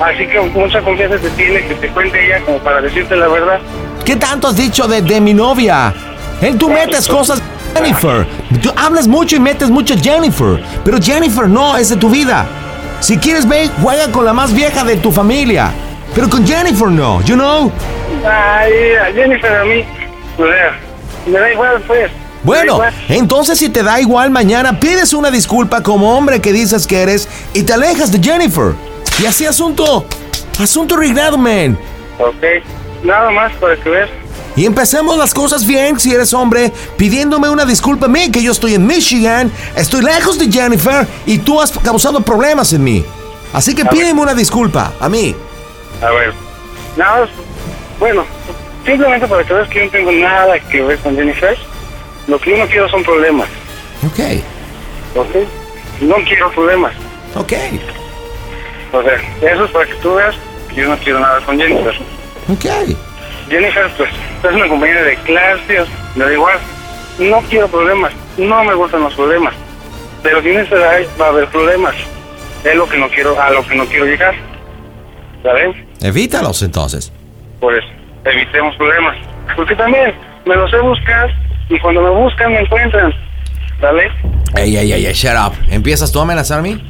[0.00, 3.58] Así que mucha confianza te tiene que te cuente ella como para decirte la verdad.
[4.04, 5.92] ¿Qué tanto has dicho de, de mi novia?
[6.40, 7.40] Eh, tú metes cosas
[7.74, 8.26] Jennifer.
[8.62, 10.62] Tú hablas mucho y metes mucho Jennifer.
[10.84, 12.46] Pero Jennifer no es de tu vida.
[13.00, 15.70] Si quieres ver, juega con la más vieja de tu familia.
[16.14, 17.70] Pero con Jennifer no, you know?
[18.24, 18.72] Ay,
[19.14, 19.84] Jennifer a mí,
[20.36, 20.78] sea,
[21.26, 22.10] me da igual pues.
[22.42, 27.02] Bueno, entonces si te da igual mañana, pides una disculpa como hombre que dices que
[27.02, 28.74] eres y te alejas de Jennifer.
[29.20, 30.04] Y así asunto,
[30.60, 31.78] asunto arreglado, man.
[32.18, 32.44] Ok,
[33.02, 34.10] nada más para que veas.
[34.56, 38.52] Y empecemos las cosas bien si eres hombre, pidiéndome una disculpa a mí, que yo
[38.52, 43.04] estoy en Michigan, estoy lejos de Jennifer y tú has causado problemas en mí.
[43.52, 45.34] Así que pídeme una disculpa a mí.
[46.02, 46.32] A ver,
[46.96, 47.30] nada más,
[48.00, 48.24] bueno,
[48.84, 51.56] simplemente para que veas que yo no tengo nada que ver con Jennifer,
[52.26, 53.48] lo que yo no quiero son problemas,
[54.06, 54.20] Ok,
[55.16, 55.36] ¿ok?
[56.00, 56.94] No quiero problemas.
[57.34, 57.52] ok,
[58.92, 59.14] O sea,
[59.52, 60.34] eso es para que tú veas
[60.68, 61.94] que yo no quiero nada con Jennifer.
[62.48, 62.96] ok.
[63.48, 64.10] Jennifer, pues,
[64.42, 65.84] es una compañera de clase,
[66.14, 66.58] me da igual.
[67.18, 69.54] No quiero problemas, no me gustan los problemas.
[70.22, 71.94] Pero si edad va a haber problemas.
[72.64, 74.34] Es lo que no quiero, a lo que no quiero llegar.
[75.42, 75.76] ¿Sabes?
[76.02, 77.12] Evítalos entonces.
[77.60, 77.84] Pues
[78.24, 79.16] evitemos problemas.
[79.54, 80.12] Porque también
[80.44, 81.30] me los sé buscar
[81.68, 83.14] y cuando me buscan me encuentran.
[83.80, 84.10] ¿Sabes?
[84.56, 85.52] Ey, ey, ey, ey, shut up.
[85.70, 86.80] ¿Empiezas tú a amenazarme?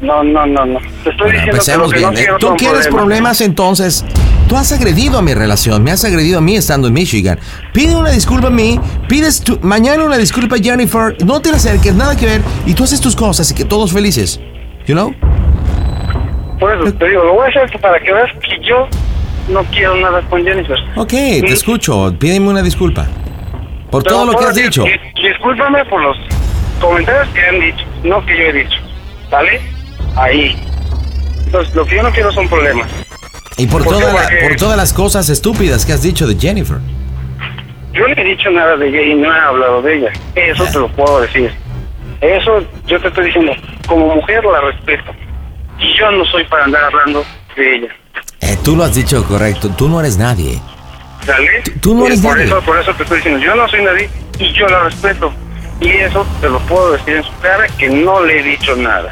[0.00, 0.78] No, no, no, no.
[1.02, 2.30] Te estoy Bueno, diciendo que lo empecemos que bien.
[2.30, 4.04] no Tú quieres problemas entonces.
[4.48, 7.38] Tú has agredido a mi relación, me has agredido a mí estando en Michigan.
[7.74, 11.94] Pide una disculpa a mí, pides tu- mañana una disculpa a Jennifer, no te acerques,
[11.94, 14.40] nada que ver, y tú haces tus cosas y que todos felices.
[14.86, 15.14] You know?
[16.58, 18.88] Por eso te digo, lo voy a hacer para que veas que yo
[19.48, 20.76] no quiero nada con Jennifer.
[20.96, 22.14] Ok, te escucho.
[22.18, 23.06] Pídeme una disculpa.
[23.90, 24.84] Por todo lo que has dicho.
[25.22, 26.16] Discúlpame por los
[26.80, 28.78] comentarios que han dicho, no que yo he dicho.
[29.30, 29.60] ¿Vale?
[30.18, 30.56] Ahí.
[31.46, 32.88] Entonces, lo que yo no quiero son problemas.
[33.56, 36.78] Y por, ¿Por toda la- por todas las cosas estúpidas que has dicho de Jennifer.
[37.92, 40.12] Yo no he dicho nada de ella y no he hablado de ella.
[40.34, 41.52] Eso te lo puedo decir.
[42.20, 43.52] Eso yo te estoy diciendo.
[43.86, 45.12] Como mujer la respeto.
[45.80, 47.24] Y yo no soy para andar hablando
[47.56, 47.88] de ella.
[48.40, 49.70] Eh, tú lo has dicho correcto.
[49.76, 50.60] Tú no eres nadie.
[51.24, 51.62] ¿Sale?
[51.80, 52.46] tú no eres por nadie.
[52.46, 53.44] Eso, por eso te estoy diciendo.
[53.44, 54.08] Yo no soy nadie
[54.38, 55.32] y yo la respeto.
[55.80, 59.10] Y eso te lo puedo decir en su cara que no le he dicho nada.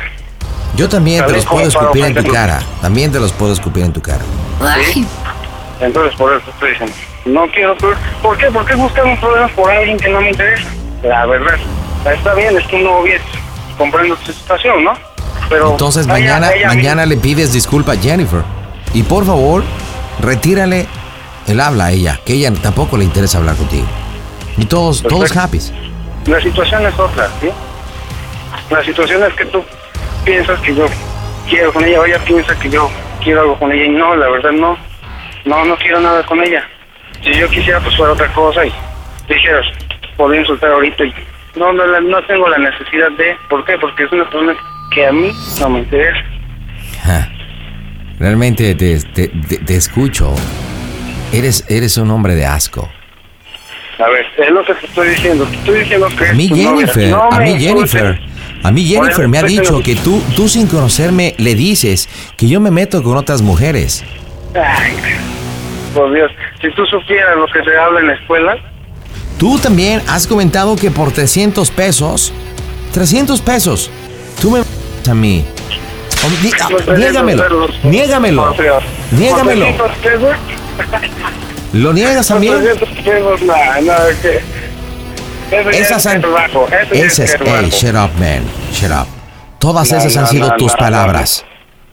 [0.77, 2.61] Yo también te ¿Sabes los puedo escupir en tu cara.
[2.83, 4.23] También te los puedo escupir en tu cara.
[4.93, 5.07] ¿sí?
[5.81, 6.95] Entonces por eso te estoy diciendo.
[7.25, 7.77] No quiero...
[8.23, 8.47] ¿Por qué?
[8.51, 10.69] ¿Por qué buscar un problema por alguien que no me interesa?
[11.03, 11.55] La verdad.
[12.13, 13.21] Está bien, es tu novia.
[13.79, 14.93] Comprendo tu situación, ¿no?
[15.49, 18.43] Pero Entonces mañana, ella mañana le pides disculpa a Jennifer.
[18.93, 19.65] Y por favor,
[20.21, 20.87] retírale
[21.47, 23.87] el habla a ella, que ella tampoco le interesa hablar contigo.
[24.57, 25.61] Y todos, todos happy.
[26.27, 27.49] La situación es otra, ¿sí?
[28.71, 29.63] La situación es que tú
[30.27, 30.87] piensas que yo
[31.49, 32.91] quiero con ella, o ella piensa que yo
[33.23, 34.77] quiero algo con ella, y no, la verdad no.
[35.47, 36.63] No, no quiero nada con ella.
[37.23, 38.73] Si yo quisiera, pues fuera otra cosa, y
[39.29, 39.65] dijeras,
[40.17, 41.15] podría insultar ahorita, y
[41.55, 43.35] no, no, no tengo la necesidad de.
[43.49, 43.79] ¿Por qué?
[43.79, 44.55] Porque es una persona
[44.93, 46.19] que a mí no me interesa.
[47.03, 47.29] Ja.
[48.19, 50.35] Realmente te, te- te- te escucho.
[51.33, 52.91] Eres, eres un hombre de asco.
[53.99, 55.45] A ver, es lo que te estoy diciendo.
[55.47, 56.29] Te estoy diciendo que.
[56.29, 56.49] A mí.
[56.49, 58.19] Jennifer, No a mí Jennifer.
[58.63, 62.61] A mí Jennifer me ha dicho que tú, tú sin conocerme le dices que yo
[62.61, 64.05] me meto con otras mujeres.
[64.55, 64.97] Ay,
[65.95, 66.31] por Dios.
[66.61, 68.57] Si tú supieras lo que se habla en la escuela,
[69.39, 72.33] Tú también has comentado que por 300 pesos,
[72.95, 73.91] 300 pesos,
[74.41, 74.63] tú me
[75.11, 75.45] a mí.
[76.25, 78.55] Ah, los 300 niégamelo, niégamelo,
[79.11, 79.77] niégamelo.
[79.77, 80.37] por 300 pesos,
[81.75, 82.55] ¿Lo niegas por también?
[85.51, 86.23] Esas es han,
[86.93, 88.43] esas, es hey, shut up, man,
[88.73, 89.07] shut up.
[89.59, 91.45] Todas No, esas no, han sido no, tus no, palabras,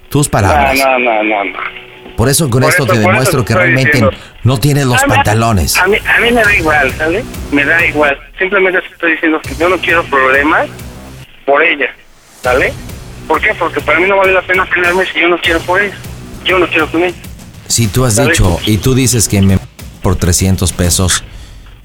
[0.10, 0.78] tus palabras.
[0.78, 1.60] No, no, no, no.
[2.18, 4.12] Por eso con Por esto eso- te demuestro eso que realmente diciendo.
[4.44, 5.78] no tienes los A mí- pantalones.
[5.78, 7.24] A mí, a mí me da igual, ¿sale?
[7.52, 8.18] Me da igual.
[8.38, 10.68] Simplemente te estoy diciendo que yo no quiero problemas
[11.46, 11.88] por ella,
[12.42, 12.74] ¿sale?
[13.28, 13.54] ¿Por qué?
[13.58, 15.96] Porque para mí no vale la pena pelearme si yo no quiero por ella.
[16.44, 17.16] Yo no quiero con ella.
[17.68, 18.30] Si tú has ¿Sale?
[18.32, 19.58] dicho y tú dices que me
[20.02, 21.24] por 300 pesos,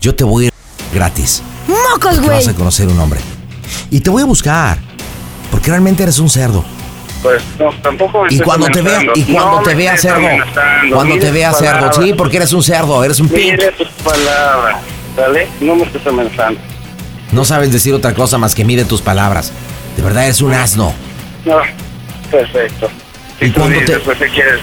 [0.00, 0.52] yo te voy a ir
[0.92, 1.42] gratis.
[1.68, 2.30] ¡Mocos, güey!
[2.30, 3.20] vas a conocer un hombre.
[3.90, 4.78] Y te voy a buscar.
[5.50, 6.64] Porque realmente eres un cerdo.
[7.22, 10.28] Pues no, tampoco Y cuando te vea, y cuando No te vea cerdo,
[10.92, 13.52] cuando te vea cerdo, sí, porque eres un cerdo, eres un pink.
[13.52, 14.76] Mire tus palabras,
[15.16, 15.48] ¿sale?
[15.60, 16.60] No me estés amenazando.
[17.32, 19.52] No sabes decir otra cosa más que mide tus palabras.
[19.96, 20.94] De verdad eres un asno.
[21.44, 21.56] No,
[22.30, 22.88] perfecto.
[23.40, 24.60] Y Si tú cuando dices, te, pues, ¿qué quieres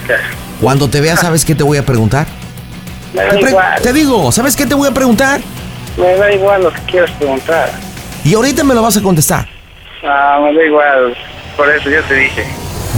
[0.60, 2.26] cuando te vea, ¿sabes qué te voy a preguntar?
[3.12, 3.82] Te, pre- igual.
[3.82, 5.40] te digo, ¿sabes qué te voy a preguntar?
[5.96, 7.70] Me da igual lo que quieras preguntar.
[8.24, 9.48] Y ahorita me lo vas a contestar.
[10.02, 11.16] Ah, me da igual.
[11.56, 12.46] Por eso ya te dije.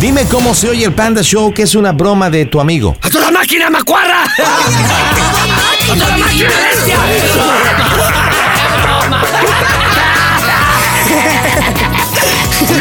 [0.01, 2.97] Dime cómo se oye el Panda Show, que es una broma de tu amigo.
[3.03, 4.23] ¡A toda máquina, macuarra!
[4.39, 6.97] ¡A toda máquina, bestia!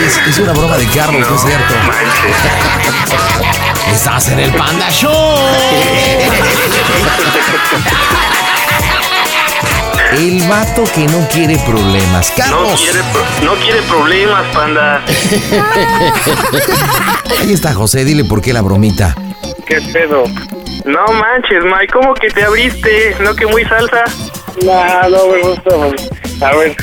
[0.05, 1.73] Es, es una broma de Carlos, no, es cierto.
[3.91, 5.11] Estás en el Panda Show.
[10.13, 12.31] El vato que no quiere problemas.
[12.37, 12.81] No Carlos.
[12.81, 15.01] quiere, pro- no quiere problemas, panda.
[17.39, 19.15] Ahí está José, dile por qué la bromita.
[19.65, 20.23] ¿Qué pedo?
[20.85, 23.15] No manches, Mike, ¿cómo que te abriste?
[23.19, 24.03] ¿No que muy salsa?
[24.63, 25.71] No, no me gusta.
[26.47, 26.75] A ver,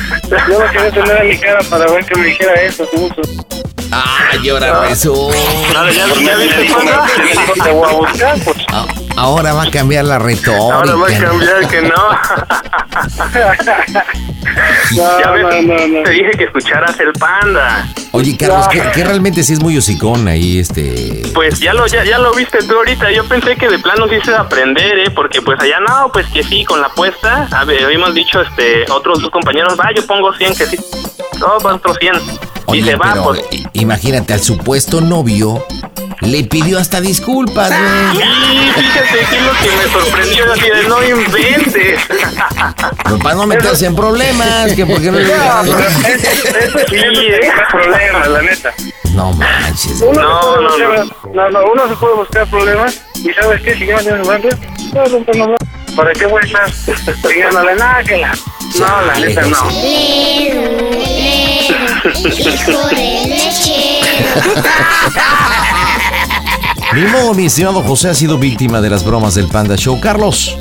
[0.49, 2.87] yo lo quería tener en mi cara para ver que me dijera eso.
[3.97, 5.31] Ah, llora eso.
[5.77, 7.07] Ahora ya, Porque ya me viste, dijo, panda.
[7.17, 8.57] me dijo, te voy a buscar, pues.
[9.17, 10.57] Ahora va a cambiar la retórica.
[10.57, 11.95] Ahora va a cambiar que no.
[14.97, 17.87] ya ves, te dije que escucharas el panda.
[18.11, 21.23] Oye, Carlos, que, que realmente sí es muy hocicón ahí, este.
[21.35, 23.11] Pues ya lo, ya, ya lo viste tú ahorita.
[23.13, 25.11] Yo pensé que de plano sí se iba a aprender, ¿eh?
[25.11, 27.49] Porque pues allá no, pues que sí, con la apuesta.
[27.53, 30.79] A ver, habíamos dicho este, otros dos compañeros, va, yo pongo 100, que sí.
[31.39, 32.15] No, va otros 100.
[32.69, 33.43] Y Oye, se va, pero pues.
[33.73, 35.65] imagínate al supuesto novio
[36.21, 38.27] le pidió hasta disculpas, güey.
[38.27, 42.01] Y fíjate que es lo que me sorprendió, así de no inventes.
[43.05, 47.27] Pero para no meterse en problemas, que porque no le No, eso, eso sí, sí
[47.27, 48.73] es problema, la neta.
[49.13, 50.01] No manches.
[50.01, 53.75] Uno, No, no, buscar, no, no, uno se puede buscar problemas y ¿sabes qué?
[53.75, 54.49] Si yo me tengo que
[54.93, 55.57] no, no, no, no,
[55.97, 56.71] ¿para qué voy a estar
[57.75, 58.35] nada que la...
[58.79, 59.71] No, la neta no.
[61.65, 64.01] Hijo de leche.
[66.95, 69.99] Ni modo, mi estimado José ha sido víctima de las bromas del Panda Show.
[70.01, 70.57] Carlos,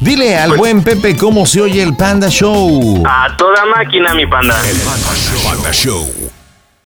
[0.00, 3.02] dile al buen Pepe cómo se oye el Panda Show.
[3.06, 4.54] A toda máquina, mi panda.
[5.44, 6.27] Panda Show.